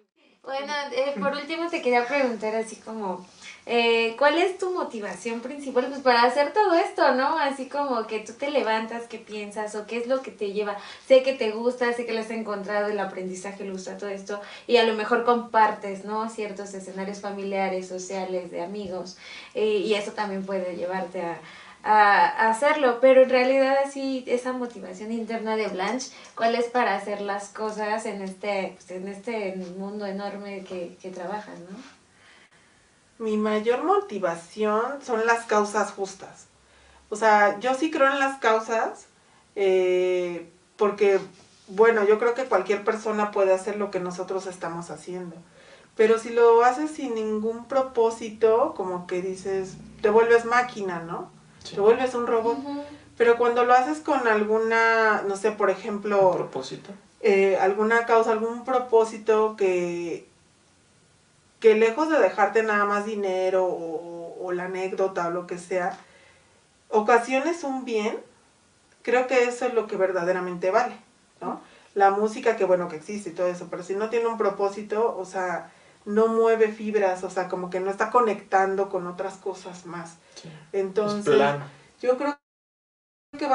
Bueno, 0.43 0.73
eh, 0.93 1.15
por 1.21 1.33
último 1.33 1.71
te 1.71 1.81
quería 1.81 2.05
preguntar 2.07 2.55
así 2.57 2.77
como, 2.77 3.25
eh, 3.71 4.17
¿cuál 4.17 4.39
es 4.39 4.57
tu 4.57 4.71
motivación 4.71 5.41
principal 5.41 5.89
pues 5.89 6.01
para 6.01 6.23
hacer 6.23 6.55
todo 6.55 6.73
esto, 6.73 7.15
no? 7.15 7.39
Así 7.39 7.69
como 7.69 8.07
que 8.07 8.21
tú 8.21 8.33
te 8.33 8.51
levantas, 8.51 9.07
¿qué 9.09 9.19
piensas 9.19 9.75
o 9.75 9.87
qué 9.87 9.99
es 9.99 10.07
lo 10.07 10.23
que 10.23 10.31
te 10.31 10.53
lleva? 10.53 10.79
Sé 11.07 11.23
que 11.23 11.35
te 11.35 11.51
gusta, 11.51 11.93
sé 11.93 12.07
que 12.07 12.15
lo 12.15 12.21
has 12.21 12.31
encontrado, 12.31 12.89
el 12.89 12.99
aprendizaje 12.99 13.65
le 13.65 13.73
gusta 13.73 13.99
todo 13.99 14.09
esto 14.09 14.41
y 14.67 14.79
a 14.79 14.85
lo 14.85 14.95
mejor 14.95 15.25
compartes, 15.25 16.07
¿no? 16.07 16.31
Ciertos 16.31 16.73
escenarios 16.73 17.21
familiares, 17.21 17.87
sociales, 17.87 18.51
de 18.51 18.63
amigos 18.63 19.19
eh, 19.55 19.83
y 19.85 19.93
eso 19.93 20.13
también 20.13 20.47
puede 20.47 20.75
llevarte 20.75 21.21
a, 21.21 21.39
a 21.83 22.49
hacerlo, 22.49 23.01
pero 23.03 23.23
en 23.23 23.29
realidad 23.29 23.77
así 23.85 24.25
esa 24.27 24.55
motivación 24.55 25.13
interna 25.13 25.57
de 25.57 25.69
Blanche, 25.69 26.11
¿cuál 26.35 26.55
es 26.55 26.67
para 26.67 26.95
hacer 26.95 27.21
las 27.21 27.51
cosas 27.51 28.07
en 28.07 28.23
este, 28.23 28.73
pues, 28.77 28.91
en 28.91 29.09
este 29.09 29.57
mundo 29.77 30.07
enorme 30.07 30.65
que, 30.65 30.97
que 31.03 31.11
trabajas, 31.11 31.59
no? 31.61 31.98
Mi 33.19 33.37
mayor 33.37 33.83
motivación 33.85 35.03
son 35.05 35.27
las 35.27 35.45
causas 35.47 35.93
justas. 35.93 36.47
O 37.11 37.17
sea, 37.17 37.59
yo 37.61 37.75
sí 37.75 37.91
creo 37.91 38.11
en 38.13 38.19
las 38.21 38.39
causas 38.39 39.07
eh, 39.57 40.51
porque, 40.77 41.19
bueno, 41.69 42.05
yo 42.05 42.19
creo 42.19 42.35
que 42.35 42.45
cualquier 42.45 42.85
persona 42.85 43.31
puede 43.33 43.53
hacer 43.53 43.77
lo 43.77 43.91
que 43.91 43.99
nosotros 44.01 44.47
estamos 44.47 44.91
haciendo. 44.91 45.37
Pero 45.97 46.19
si 46.19 46.31
lo 46.31 46.63
haces 46.65 46.93
sin 46.93 47.15
ningún 47.17 47.67
propósito, 47.67 48.75
como 48.77 49.07
que 49.09 49.21
dices, 49.21 49.75
te 50.01 50.11
vuelves 50.11 50.45
máquina, 50.45 51.01
¿no? 51.01 51.31
Sí. 51.65 51.75
Te 51.75 51.81
vuelves 51.81 52.15
un 52.15 52.27
robot. 52.29 52.59
Pero 53.17 53.37
cuando 53.37 53.65
lo 53.65 53.75
haces 53.75 53.99
con 53.99 54.29
alguna, 54.29 55.23
no 55.27 55.37
sé, 55.37 55.51
por 55.51 55.71
ejemplo, 55.71 56.31
propósito. 56.31 56.93
eh, 57.21 57.57
alguna 57.61 58.07
causa, 58.07 58.31
algún 58.31 58.65
propósito 58.65 59.57
que, 59.57 60.28
que 61.61 61.75
lejos 61.75 62.09
de 62.11 62.19
dejarte 62.19 62.63
nada 62.63 62.85
más 62.85 63.07
dinero 63.07 63.67
o, 63.67 64.37
o 64.41 64.53
la 64.53 64.65
anécdota 64.65 65.29
o 65.29 65.31
lo 65.31 65.47
que 65.47 65.59
sea, 65.59 65.99
ocasiones 66.89 67.65
un 67.65 67.85
bien, 67.85 68.19
creo 69.03 69.27
que 69.27 69.45
eso 69.45 69.67
es 69.67 69.75
lo 69.75 69.87
que 69.87 69.97
verdaderamente 69.97 70.71
vale, 70.71 70.97
¿no? 71.41 71.61
La 71.95 72.11
música, 72.11 72.57
que 72.57 72.65
bueno 72.65 72.89
que 72.89 72.97
existe 72.97 73.31
y 73.31 73.33
todo 73.33 73.49
eso, 73.49 73.69
pero 73.71 73.83
si 73.83 73.95
no 73.95 74.11
tiene 74.11 74.27
un 74.27 74.39
propósito, 74.39 75.17
o 75.17 75.25
sea, 75.25 75.73
no 76.05 76.29
mueve 76.29 76.73
fibras, 76.73 77.25
o 77.25 77.31
sea, 77.31 77.49
como 77.49 77.71
que 77.71 77.81
no 77.81 77.91
está 77.91 78.11
conectando 78.11 78.89
con 78.89 79.07
otras 79.07 79.37
cosas 79.37 79.87
más. 79.87 80.17
Sí. 80.35 80.49
Entonces, 80.73 81.41
yo 82.01 82.17
creo 82.17 82.39
que 83.37 83.49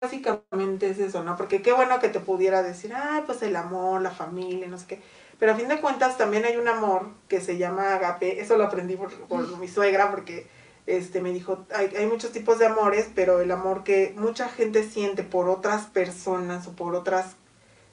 básicamente 0.00 0.90
es 0.90 0.98
eso, 0.98 1.22
¿no? 1.22 1.36
Porque 1.36 1.62
qué 1.62 1.72
bueno 1.72 2.00
que 2.00 2.08
te 2.08 2.20
pudiera 2.20 2.62
decir, 2.62 2.92
ay, 2.94 3.22
pues 3.26 3.42
el 3.42 3.54
amor, 3.56 4.00
la 4.02 4.10
familia, 4.10 4.66
no 4.68 4.78
sé 4.78 4.86
qué. 4.86 5.02
Pero 5.38 5.52
a 5.52 5.54
fin 5.56 5.68
de 5.68 5.80
cuentas 5.80 6.16
también 6.16 6.44
hay 6.44 6.56
un 6.56 6.68
amor 6.68 7.08
que 7.28 7.40
se 7.40 7.58
llama 7.58 7.94
agape. 7.94 8.40
Eso 8.40 8.56
lo 8.56 8.64
aprendí 8.64 8.96
por, 8.96 9.12
por 9.26 9.58
mi 9.58 9.68
suegra 9.68 10.10
porque 10.10 10.46
este 10.86 11.20
me 11.20 11.32
dijo, 11.32 11.64
hay, 11.74 11.94
hay 11.96 12.06
muchos 12.06 12.32
tipos 12.32 12.58
de 12.58 12.66
amores, 12.66 13.08
pero 13.14 13.40
el 13.40 13.50
amor 13.50 13.84
que 13.84 14.14
mucha 14.16 14.48
gente 14.48 14.88
siente 14.88 15.22
por 15.22 15.48
otras 15.48 15.86
personas 15.86 16.66
o 16.66 16.72
por 16.72 16.94
otras 16.94 17.36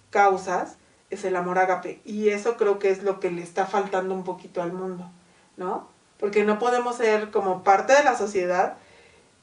causas 0.09 0.77
es 1.09 1.25
el 1.25 1.35
amor 1.35 1.57
agape. 1.57 2.01
Y 2.05 2.29
eso 2.29 2.57
creo 2.57 2.79
que 2.79 2.89
es 2.89 3.03
lo 3.03 3.19
que 3.19 3.31
le 3.31 3.41
está 3.41 3.65
faltando 3.65 4.13
un 4.13 4.23
poquito 4.23 4.61
al 4.61 4.73
mundo, 4.73 5.09
¿no? 5.57 5.89
Porque 6.19 6.43
no 6.43 6.59
podemos 6.59 6.97
ser 6.97 7.31
como 7.31 7.63
parte 7.63 7.93
de 7.93 8.03
la 8.03 8.17
sociedad 8.17 8.77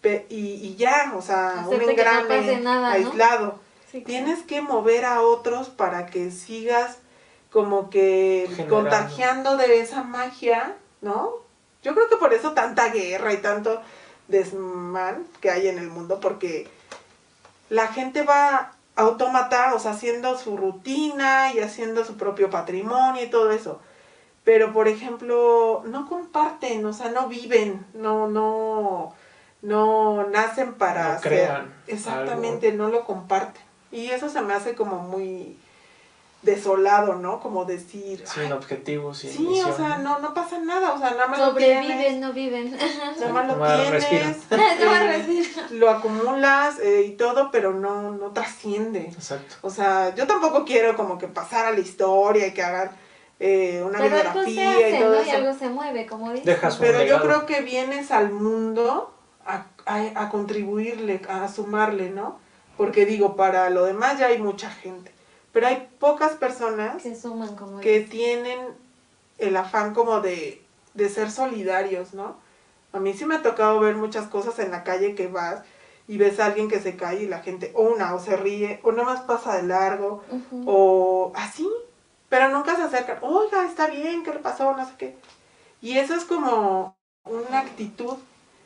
y, 0.03 0.37
y 0.37 0.77
ya, 0.77 1.13
o 1.17 1.23
sea, 1.23 1.67
un 1.69 1.79
no 1.79 2.63
¿no? 2.63 2.87
aislado. 2.87 3.61
Tienes 4.05 4.43
que 4.43 4.61
mover 4.61 5.05
a 5.05 5.23
otros 5.23 5.71
para 5.71 6.07
que 6.07 6.31
sigas 6.31 6.99
como 7.51 7.91
que 7.91 8.45
Generando. 8.49 8.75
contagiando 8.77 9.57
de 9.57 9.81
esa 9.81 10.03
magia, 10.03 10.75
¿no? 11.01 11.31
Yo 11.83 11.95
creo 11.95 12.09
que 12.09 12.17
por 12.17 12.35
eso 12.35 12.53
tanta 12.53 12.89
guerra 12.91 13.33
y 13.33 13.39
tanto 13.39 13.81
desmán 14.27 15.27
que 15.41 15.51
hay 15.51 15.69
en 15.69 15.79
el 15.79 15.89
mundo, 15.89 16.21
porque 16.21 16.69
la 17.71 17.89
gente 17.89 18.23
va 18.23 18.73
autómata, 18.97 19.75
o 19.75 19.79
sea, 19.79 19.93
haciendo 19.93 20.37
su 20.37 20.57
rutina 20.57 21.53
y 21.55 21.61
haciendo 21.61 22.05
su 22.05 22.17
propio 22.17 22.51
patrimonio 22.51 23.23
y 23.23 23.29
todo 23.31 23.51
eso. 23.53 23.81
Pero, 24.45 24.73
por 24.73 24.89
ejemplo, 24.89 25.83
no 25.87 26.09
comparten, 26.09 26.85
o 26.85 26.93
sea, 26.93 27.11
no 27.11 27.29
viven, 27.29 27.87
no, 27.95 28.29
no, 28.29 29.15
no 29.63 30.27
nacen 30.29 30.75
para 30.75 31.05
No 31.05 31.15
hacer- 31.19 31.33
crean 31.33 31.75
Exactamente, 31.87 32.73
no 32.73 32.89
lo 32.89 33.05
comparten. 33.05 33.63
Y 33.93 34.07
eso 34.11 34.29
se 34.29 34.41
me 34.43 34.55
hace 34.55 34.75
como 34.75 34.99
muy 34.99 35.57
desolado, 36.43 37.17
¿no? 37.17 37.41
Como 37.41 37.65
decir, 37.65 38.25
Sin 38.27 38.45
"Ay, 38.45 38.53
objetivos, 38.53 39.19
sin 39.19 39.31
sí, 39.33 39.43
misión. 39.43 39.71
o 39.71 39.77
sea, 39.77 39.99
no, 39.99 40.21
no 40.21 40.35
pasa 40.35 40.59
nada, 40.59 40.93
o 40.93 40.99
sea, 40.99 41.11
nada 41.11 41.27
más 41.27 41.39
lo 41.41 41.47
Sobreviven, 41.47 41.87
tienes, 41.99 42.17
no 42.21 42.33
viven. 42.33 42.77
nada 43.19 43.33
más 43.33 43.47
lo 43.59 43.91
respiran. 43.91 44.35
tienes, 44.35 44.51
No 44.81 44.95
eh, 44.97 45.07
respiran. 45.09 45.79
lo 45.81 45.91
acumulas 45.91 46.79
eh, 46.79 47.03
y 47.09 47.17
todo, 47.17 47.51
pero 47.51 47.75
no, 47.75 48.13
no 48.13 48.31
trasciende. 48.31 49.01
Exacto. 49.09 49.57
O 49.63 49.71
sea, 49.71 50.15
yo 50.15 50.27
tampoco 50.29 50.65
quiero 50.65 50.97
como 50.97 51.19
que 51.19 51.27
pasar 51.27 51.67
a 51.67 51.71
la 51.73 51.81
historia 51.81 52.47
y 52.47 52.55
que 52.55 52.63
hagan 52.63 52.91
eh, 53.41 53.83
una 53.85 53.99
Pero 53.99 54.17
algo 54.17 54.45
se 54.45 54.51
biografía 54.51 54.89
y 54.97 55.01
todo 55.01 55.15
¿no? 55.15 55.17
Y 55.25 55.29
eso. 55.29 55.37
algo 55.39 55.59
se 55.59 55.69
mueve, 55.71 56.07
como 56.07 56.31
dices. 56.31 56.47
Dejas 56.47 56.75
un 56.75 56.81
Pero 56.81 57.03
yo 57.03 57.21
creo 57.21 57.47
que 57.47 57.63
vienes 57.63 58.11
al 58.13 58.31
mundo 58.31 59.13
a, 59.45 59.67
a- 59.87 60.23
a 60.23 60.29
contribuirle, 60.29 61.21
a 61.29 61.49
sumarle, 61.49 62.11
¿no? 62.11 62.39
Porque 62.77 63.07
digo, 63.07 63.35
para 63.35 63.71
lo 63.71 63.85
demás 63.87 64.19
ya 64.21 64.27
hay 64.27 64.39
mucha 64.39 64.71
gente. 64.71 65.13
Pero 65.53 65.67
hay 65.67 65.89
pocas 65.99 66.33
personas 66.33 67.03
Que 67.03 67.15
suman, 67.17 67.57
como 67.57 67.81
que 67.81 68.01
dices. 68.01 68.11
tienen 68.11 68.59
el 69.39 69.57
afán 69.57 69.95
como 69.95 70.21
de, 70.21 70.63
de 70.95 71.09
ser 71.09 71.31
solidarios, 71.31 72.15
¿no? 72.15 72.37
A 72.93 73.01
mí 73.01 73.13
sí 73.15 73.25
me 73.27 73.37
ha 73.37 73.43
tocado 73.43 73.81
ver 73.81 73.95
muchas 73.97 74.29
cosas 74.29 74.59
en 74.59 74.71
la 74.71 74.85
calle 74.85 75.15
que 75.15 75.27
vas 75.27 75.63
y 76.07 76.17
ves 76.17 76.41
a 76.41 76.47
alguien 76.47 76.69
que 76.69 76.81
se 76.81 76.97
cae 76.97 77.23
y 77.23 77.27
la 77.27 77.41
gente, 77.41 77.71
o 77.75 77.83
una, 77.83 78.15
o 78.15 78.19
se 78.19 78.37
ríe, 78.37 78.81
o 78.83 78.93
nada 78.93 79.05
más 79.05 79.21
pasa 79.23 79.57
de 79.57 79.65
largo, 79.65 80.25
o 80.65 81.33
así, 81.35 81.69
pero 82.31 82.49
nunca 82.49 82.77
se 82.77 82.83
acercan, 82.83 83.19
oiga, 83.21 83.67
está 83.67 83.89
bien, 83.89 84.23
¿qué 84.25 84.33
le 84.33 84.39
pasó? 84.39 84.75
No 84.75 84.87
sé 84.87 84.93
qué. 84.97 85.17
Y 85.83 85.99
eso 85.99 86.15
es 86.15 86.25
como 86.25 86.97
una 87.27 87.61
actitud 87.61 88.17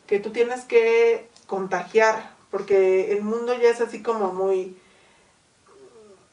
que 0.06 0.20
tú 0.20 0.30
tienes 0.30 0.64
que 0.64 1.28
contagiar, 1.48 2.30
porque 2.52 3.12
el 3.12 3.22
mundo 3.22 3.54
ya 3.58 3.70
es 3.70 3.80
así 3.80 4.02
como 4.02 4.32
muy, 4.32 4.76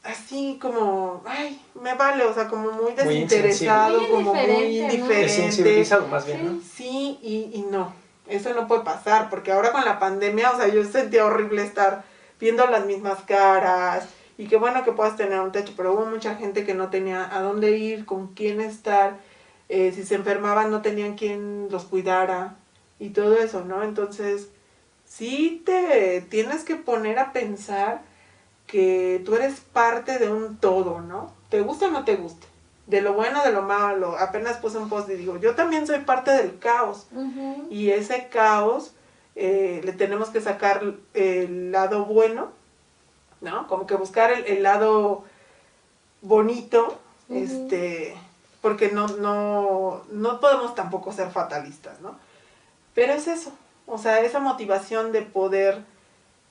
así 0.02 0.58
como, 0.60 1.22
ay, 1.26 1.60
me 1.80 1.94
vale, 1.94 2.24
o 2.24 2.34
sea, 2.34 2.48
como 2.48 2.72
muy 2.72 2.92
desinteresado. 2.92 4.00
Muy 4.00 4.10
como 4.10 4.34
muy 4.34 4.80
indiferente, 4.80 5.86
¿no? 5.90 6.06
más 6.08 6.26
bien, 6.26 6.46
¿no? 6.46 6.62
Sí, 6.62 7.18
y, 7.22 7.50
y 7.52 7.66
no, 7.70 7.92
eso 8.28 8.52
no 8.54 8.66
puede 8.66 8.82
pasar, 8.82 9.28
porque 9.30 9.52
ahora 9.52 9.72
con 9.72 9.84
la 9.84 9.98
pandemia, 9.98 10.52
o 10.52 10.56
sea, 10.56 10.68
yo 10.68 10.84
sentía 10.84 11.26
horrible 11.26 11.62
estar 11.62 12.04
viendo 12.38 12.66
las 12.66 12.86
mismas 12.86 13.20
caras, 13.22 14.08
y 14.38 14.46
qué 14.46 14.56
bueno 14.56 14.84
que 14.84 14.92
puedas 14.92 15.16
tener 15.16 15.38
un 15.40 15.52
techo, 15.52 15.74
pero 15.76 15.92
hubo 15.92 16.06
mucha 16.06 16.36
gente 16.36 16.64
que 16.64 16.74
no 16.74 16.88
tenía 16.88 17.28
a 17.36 17.42
dónde 17.42 17.76
ir, 17.76 18.06
con 18.06 18.28
quién 18.28 18.60
estar, 18.60 19.18
eh, 19.68 19.92
si 19.94 20.02
se 20.02 20.14
enfermaban 20.14 20.70
no 20.70 20.80
tenían 20.80 21.14
quien 21.14 21.68
los 21.70 21.84
cuidara, 21.84 22.56
y 22.98 23.10
todo 23.10 23.36
eso, 23.36 23.64
¿no? 23.64 23.82
Entonces, 23.82 24.48
sí 25.04 25.62
te 25.66 26.20
tienes 26.30 26.64
que 26.64 26.76
poner 26.76 27.18
a 27.18 27.32
pensar 27.32 28.02
que 28.70 29.20
tú 29.24 29.34
eres 29.34 29.60
parte 29.60 30.18
de 30.18 30.30
un 30.30 30.56
todo, 30.56 31.00
¿no? 31.00 31.32
Te 31.48 31.60
gusta 31.60 31.86
o 31.86 31.90
no 31.90 32.04
te 32.04 32.14
gusta, 32.14 32.46
de 32.86 33.00
lo 33.00 33.14
bueno, 33.14 33.42
de 33.42 33.50
lo 33.50 33.62
malo, 33.62 34.16
apenas 34.16 34.58
puse 34.58 34.78
un 34.78 34.88
post 34.88 35.10
y 35.10 35.14
digo, 35.14 35.38
yo 35.38 35.56
también 35.56 35.88
soy 35.88 35.98
parte 36.00 36.30
del 36.30 36.58
caos, 36.60 37.08
y 37.68 37.90
ese 37.90 38.28
caos 38.28 38.92
eh, 39.34 39.80
le 39.84 39.92
tenemos 39.92 40.28
que 40.28 40.40
sacar 40.40 40.82
el 41.14 41.72
lado 41.72 42.04
bueno, 42.04 42.52
¿no? 43.40 43.66
Como 43.66 43.88
que 43.88 43.96
buscar 43.96 44.30
el, 44.30 44.44
el 44.46 44.62
lado 44.62 45.24
bonito, 46.22 46.96
este, 47.28 48.16
porque 48.60 48.92
no, 48.92 49.08
no, 49.08 50.02
no 50.12 50.38
podemos 50.38 50.76
tampoco 50.76 51.12
ser 51.12 51.30
fatalistas, 51.32 52.00
¿no? 52.00 52.14
Pero 52.94 53.14
es 53.14 53.26
eso, 53.26 53.52
o 53.86 53.98
sea, 53.98 54.20
esa 54.20 54.38
motivación 54.38 55.10
de 55.10 55.22
poder 55.22 55.82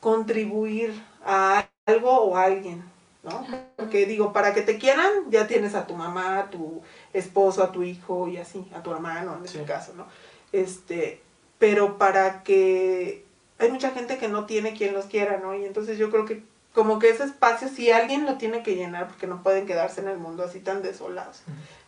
contribuir 0.01 1.01
a 1.26 1.67
algo 1.89 2.11
o 2.11 2.37
alguien, 2.37 2.83
¿no? 3.23 3.45
Porque 3.75 4.05
digo, 4.05 4.31
para 4.33 4.53
que 4.53 4.61
te 4.61 4.77
quieran, 4.77 5.11
ya 5.29 5.47
tienes 5.47 5.75
a 5.75 5.85
tu 5.87 5.95
mamá, 5.95 6.39
a 6.39 6.49
tu 6.49 6.81
esposo, 7.13 7.63
a 7.63 7.71
tu 7.71 7.83
hijo 7.83 8.27
y 8.27 8.37
así, 8.37 8.65
a 8.75 8.81
tu 8.81 8.91
hermano 8.91 9.35
en 9.37 9.45
este 9.45 9.59
Sí. 9.59 9.65
caso, 9.65 9.93
¿no? 9.95 10.05
Este, 10.51 11.21
pero 11.57 11.97
para 11.97 12.43
que 12.43 13.25
hay 13.59 13.71
mucha 13.71 13.91
gente 13.91 14.17
que 14.17 14.27
no 14.29 14.45
tiene 14.45 14.73
quien 14.73 14.93
los 14.93 15.05
quiera, 15.05 15.37
¿no? 15.37 15.53
Y 15.55 15.65
entonces 15.65 15.97
yo 15.97 16.09
creo 16.09 16.25
que 16.25 16.43
como 16.73 16.99
que 16.99 17.09
ese 17.09 17.23
espacio 17.23 17.67
sí 17.67 17.91
alguien 17.91 18.25
lo 18.25 18.37
tiene 18.37 18.63
que 18.63 18.75
llenar 18.75 19.07
porque 19.07 19.27
no 19.27 19.43
pueden 19.43 19.65
quedarse 19.65 20.01
en 20.01 20.07
el 20.07 20.17
mundo 20.17 20.43
así 20.43 20.59
tan 20.59 20.81
desolados. 20.81 21.41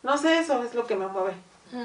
No 0.03 0.17
sé, 0.17 0.39
eso 0.39 0.61
es 0.63 0.73
lo 0.73 0.85
que 0.87 0.95
me 0.95 1.07
mueve 1.07 1.33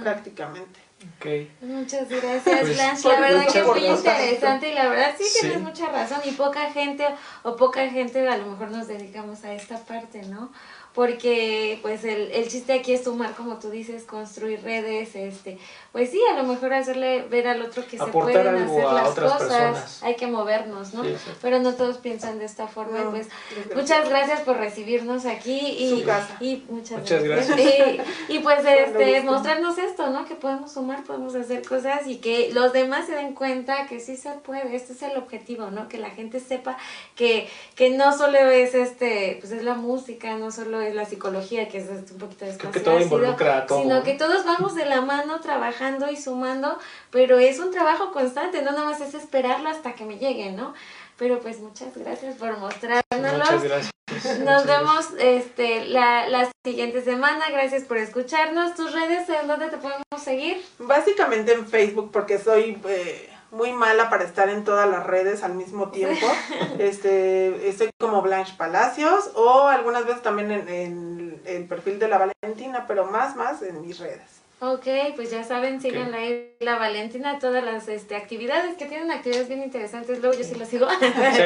prácticamente. 0.02 0.80
Ok. 1.02 1.26
Muchas 1.60 2.08
gracias, 2.08 2.42
Pues, 2.42 2.74
Blanche. 2.74 3.08
La 3.08 3.20
verdad 3.20 3.46
que 3.52 3.58
es 3.58 3.66
muy 3.66 3.84
interesante 3.86 4.70
y 4.70 4.74
la 4.74 4.88
verdad 4.88 5.14
sí, 5.18 5.24
Sí. 5.24 5.40
tienes 5.40 5.60
mucha 5.60 5.86
razón. 5.88 6.20
Y 6.24 6.30
poca 6.32 6.70
gente 6.72 7.06
o 7.42 7.54
poca 7.56 7.86
gente 7.90 8.26
a 8.26 8.38
lo 8.38 8.46
mejor 8.46 8.70
nos 8.70 8.88
dedicamos 8.88 9.44
a 9.44 9.52
esta 9.52 9.76
parte, 9.78 10.22
¿no? 10.22 10.50
Porque 10.96 11.78
pues 11.82 12.04
el, 12.04 12.32
el 12.32 12.48
chiste 12.48 12.72
aquí 12.72 12.94
es 12.94 13.04
sumar, 13.04 13.34
como 13.34 13.58
tú 13.58 13.68
dices, 13.68 14.04
construir 14.04 14.62
redes, 14.62 15.14
este, 15.14 15.58
pues 15.92 16.10
sí, 16.10 16.18
a 16.32 16.40
lo 16.40 16.48
mejor 16.48 16.72
hacerle 16.72 17.22
ver 17.30 17.46
al 17.48 17.60
otro 17.60 17.86
que 17.86 17.98
se 17.98 18.06
pueden 18.06 18.46
algo 18.46 18.72
hacer 18.78 18.86
a 18.86 18.92
las 18.94 19.08
otras 19.10 19.32
cosas, 19.34 19.48
personas. 19.48 20.02
hay 20.02 20.16
que 20.16 20.26
movernos, 20.26 20.94
¿no? 20.94 21.04
Sí. 21.04 21.14
Pero 21.42 21.58
no 21.58 21.74
todos 21.74 21.98
piensan 21.98 22.38
de 22.38 22.46
esta 22.46 22.66
forma. 22.66 22.98
y 22.98 23.04
No, 23.04 23.10
pues 23.10 23.28
muchas 23.74 24.08
gracias 24.08 24.40
por 24.40 24.56
recibirnos 24.56 25.26
aquí 25.26 25.58
y, 25.58 25.90
Su 26.00 26.06
casa. 26.06 26.38
y 26.40 26.64
muchas, 26.70 27.00
Muchas 27.00 27.22
gracias. 27.22 27.56
gracias. 27.58 28.06
Y, 28.28 28.36
y 28.36 28.38
pues 28.38 28.60
este 28.64 29.20
mostrarnos 29.20 29.76
esto, 29.76 30.08
¿no? 30.08 30.24
Que 30.24 30.34
podemos 30.34 30.72
sumar, 30.72 31.04
podemos 31.04 31.34
hacer 31.34 31.62
cosas 31.62 32.06
y 32.06 32.16
que 32.16 32.52
los 32.54 32.72
demás 32.72 33.04
se 33.06 33.12
den 33.16 33.34
cuenta 33.34 33.86
que 33.86 34.00
sí 34.00 34.16
se 34.16 34.30
puede. 34.30 34.74
Este 34.74 34.94
es 34.94 35.02
el 35.02 35.18
objetivo, 35.18 35.70
¿no? 35.70 35.88
Que 35.90 35.98
la 35.98 36.08
gente 36.08 36.40
sepa 36.40 36.78
que, 37.16 37.50
que 37.74 37.90
no 37.90 38.16
solo 38.16 38.38
es 38.38 38.74
este, 38.74 39.36
pues 39.40 39.52
es 39.52 39.62
la 39.62 39.74
música, 39.74 40.36
no 40.38 40.50
solo 40.50 40.80
es 40.80 40.85
la 40.94 41.04
psicología, 41.04 41.68
que 41.68 41.78
es 41.78 41.88
un 41.88 42.18
poquito 42.18 42.40
Creo 42.40 42.52
despacio 42.52 42.72
que 42.72 42.80
todo 42.80 42.96
ácido, 42.96 43.18
involucra 43.18 43.58
a 43.58 43.66
todo. 43.66 43.82
Sino 43.82 43.96
¿no? 43.96 44.02
que 44.02 44.14
todos 44.14 44.44
vamos 44.44 44.74
de 44.74 44.86
la 44.86 45.00
mano 45.00 45.40
trabajando 45.40 46.10
y 46.10 46.16
sumando, 46.16 46.78
pero 47.10 47.38
es 47.38 47.58
un 47.58 47.70
trabajo 47.70 48.12
constante, 48.12 48.62
no 48.62 48.72
nada 48.72 48.84
más 48.84 49.00
es 49.00 49.14
esperarlo 49.14 49.68
hasta 49.68 49.94
que 49.94 50.04
me 50.04 50.18
llegue, 50.18 50.52
¿no? 50.52 50.74
Pero 51.18 51.40
pues 51.40 51.60
muchas 51.60 51.96
gracias 51.96 52.36
por 52.36 52.58
mostrárnoslos. 52.58 53.52
Muchas 53.52 53.64
gracias. 53.64 53.92
Nos 54.38 54.38
Muchas 54.38 54.66
vemos 54.66 55.06
este 55.18 55.86
la, 55.86 56.28
la 56.28 56.50
siguiente 56.64 57.02
semana. 57.02 57.50
Gracias 57.50 57.84
por 57.84 57.96
escucharnos. 57.96 58.74
Tus 58.74 58.92
redes, 58.92 59.28
¿en 59.28 59.48
dónde 59.48 59.68
te 59.68 59.78
podemos 59.78 60.04
seguir? 60.22 60.62
Básicamente 60.78 61.52
en 61.52 61.66
Facebook 61.66 62.10
porque 62.12 62.38
soy 62.38 62.78
eh, 62.88 63.35
muy 63.50 63.72
mala 63.72 64.10
para 64.10 64.24
estar 64.24 64.48
en 64.48 64.64
todas 64.64 64.88
las 64.88 65.06
redes 65.06 65.42
al 65.42 65.54
mismo 65.54 65.90
tiempo. 65.90 66.26
Este, 66.78 67.68
estoy 67.68 67.90
como 67.98 68.20
Blanche 68.22 68.54
Palacios 68.56 69.30
o 69.34 69.66
algunas 69.66 70.04
veces 70.04 70.22
también 70.22 70.50
en, 70.50 70.68
en 70.68 71.42
el 71.46 71.66
perfil 71.66 71.98
de 71.98 72.08
la 72.08 72.18
Valentina, 72.18 72.84
pero 72.86 73.06
más, 73.06 73.34
más 73.34 73.62
en 73.62 73.80
mis 73.80 73.98
redes. 73.98 74.35
Ok, 74.58 74.86
pues 75.16 75.30
ya 75.30 75.44
saben, 75.44 75.82
sigan 75.82 76.14
ahí 76.14 76.56
la 76.60 76.78
Valentina, 76.78 77.38
todas 77.38 77.62
las 77.62 77.88
este, 77.88 78.16
actividades 78.16 78.74
que 78.78 78.86
tienen 78.86 79.10
actividades 79.10 79.48
bien 79.48 79.62
interesantes. 79.62 80.20
Luego 80.20 80.34
yo 80.34 80.44
sí 80.44 80.54
las 80.54 80.70
sigo. 80.70 80.88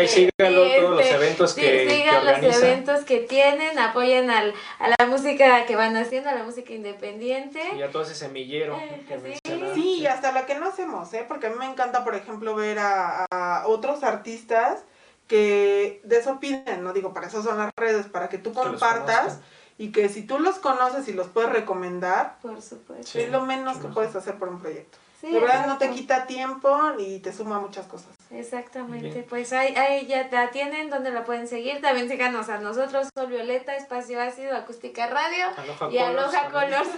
Sí, 0.06 0.28
síganlo, 0.38 0.64
Y, 0.64 0.76
todos 0.78 0.90
los 0.90 1.00
este, 1.00 1.14
eventos 1.16 1.50
sí, 1.50 1.60
que, 1.60 1.70
que 1.70 1.90
sigan 1.90 2.24
los 2.24 2.62
eventos 2.62 3.04
que 3.04 3.18
tienen, 3.18 3.76
apoyen 3.80 4.30
al, 4.30 4.54
a 4.78 4.88
la 4.96 5.06
música 5.08 5.66
que 5.66 5.74
van 5.74 5.96
haciendo, 5.96 6.30
a 6.30 6.34
la 6.34 6.44
música 6.44 6.72
independiente. 6.72 7.60
Y 7.76 7.82
a 7.82 7.90
todo 7.90 8.04
ese 8.04 8.14
semillero 8.14 8.76
Eh, 8.78 9.04
que 9.08 9.40
sí. 9.44 9.60
Sí, 9.74 9.94
y 10.02 10.06
hasta 10.06 10.30
la 10.30 10.46
que 10.46 10.54
no 10.54 10.68
hacemos, 10.68 11.12
¿eh? 11.12 11.24
Porque 11.26 11.48
a 11.48 11.50
mí 11.50 11.56
me 11.58 11.66
encanta, 11.66 12.04
por 12.04 12.14
ejemplo, 12.14 12.54
ver 12.54 12.78
a, 12.78 13.26
a 13.32 13.66
otros 13.66 14.04
artistas 14.04 14.84
que 15.26 16.00
de 16.04 16.18
eso 16.18 16.38
piden, 16.38 16.84
no 16.84 16.92
digo, 16.92 17.12
para 17.12 17.26
eso 17.26 17.42
son 17.42 17.58
las 17.58 17.72
redes, 17.76 18.06
para 18.06 18.28
que 18.28 18.38
tú 18.38 18.52
Que 18.52 18.60
compartas. 18.60 19.40
Y 19.82 19.92
que 19.92 20.10
si 20.10 20.22
tú 20.26 20.38
los 20.38 20.56
conoces 20.58 21.08
y 21.08 21.14
los 21.14 21.28
puedes 21.28 21.50
recomendar, 21.50 22.36
Por 22.42 22.60
supuesto. 22.60 23.06
Sí. 23.12 23.20
es 23.22 23.30
lo 23.30 23.40
menos 23.46 23.78
que 23.78 23.84
mejor. 23.88 23.94
puedes 23.94 24.14
hacer 24.14 24.34
por 24.36 24.50
un 24.50 24.60
proyecto. 24.60 24.98
Sí, 25.22 25.30
de 25.32 25.40
verdad 25.40 25.66
no 25.66 25.78
te 25.78 25.88
quita 25.90 26.26
tiempo 26.26 26.78
y 26.98 27.18
te 27.20 27.32
suma 27.32 27.60
muchas 27.60 27.86
cosas. 27.86 28.08
Exactamente, 28.30 29.08
Bien. 29.08 29.26
pues 29.28 29.52
ahí, 29.54 29.74
ahí 29.76 30.06
ya 30.06 30.28
la 30.30 30.50
tienen, 30.50 30.90
donde 30.90 31.10
la 31.10 31.24
pueden 31.24 31.48
seguir. 31.48 31.80
También 31.80 32.08
síganos 32.10 32.50
a 32.50 32.58
nosotros, 32.58 33.08
Sol 33.14 33.28
Violeta, 33.28 33.74
Espacio 33.74 34.20
Ácido, 34.20 34.54
Acústica 34.54 35.06
Radio 35.06 35.46
Aloha 35.56 35.90
y 35.92 35.98
Aloha 35.98 36.30
también. 36.30 36.52
Colors. 36.52 36.88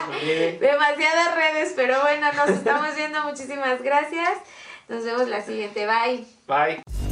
Olvide. 0.06 0.58
Demasiadas 0.58 1.34
redes, 1.34 1.72
pero 1.76 1.98
bueno, 2.02 2.30
nos 2.34 2.50
estamos 2.50 2.94
viendo. 2.94 3.22
Muchísimas 3.22 3.82
gracias. 3.82 4.32
Nos 4.88 5.02
vemos 5.04 5.28
la 5.28 5.40
siguiente. 5.42 5.86
Bye. 5.86 6.26
Bye. 6.46 7.11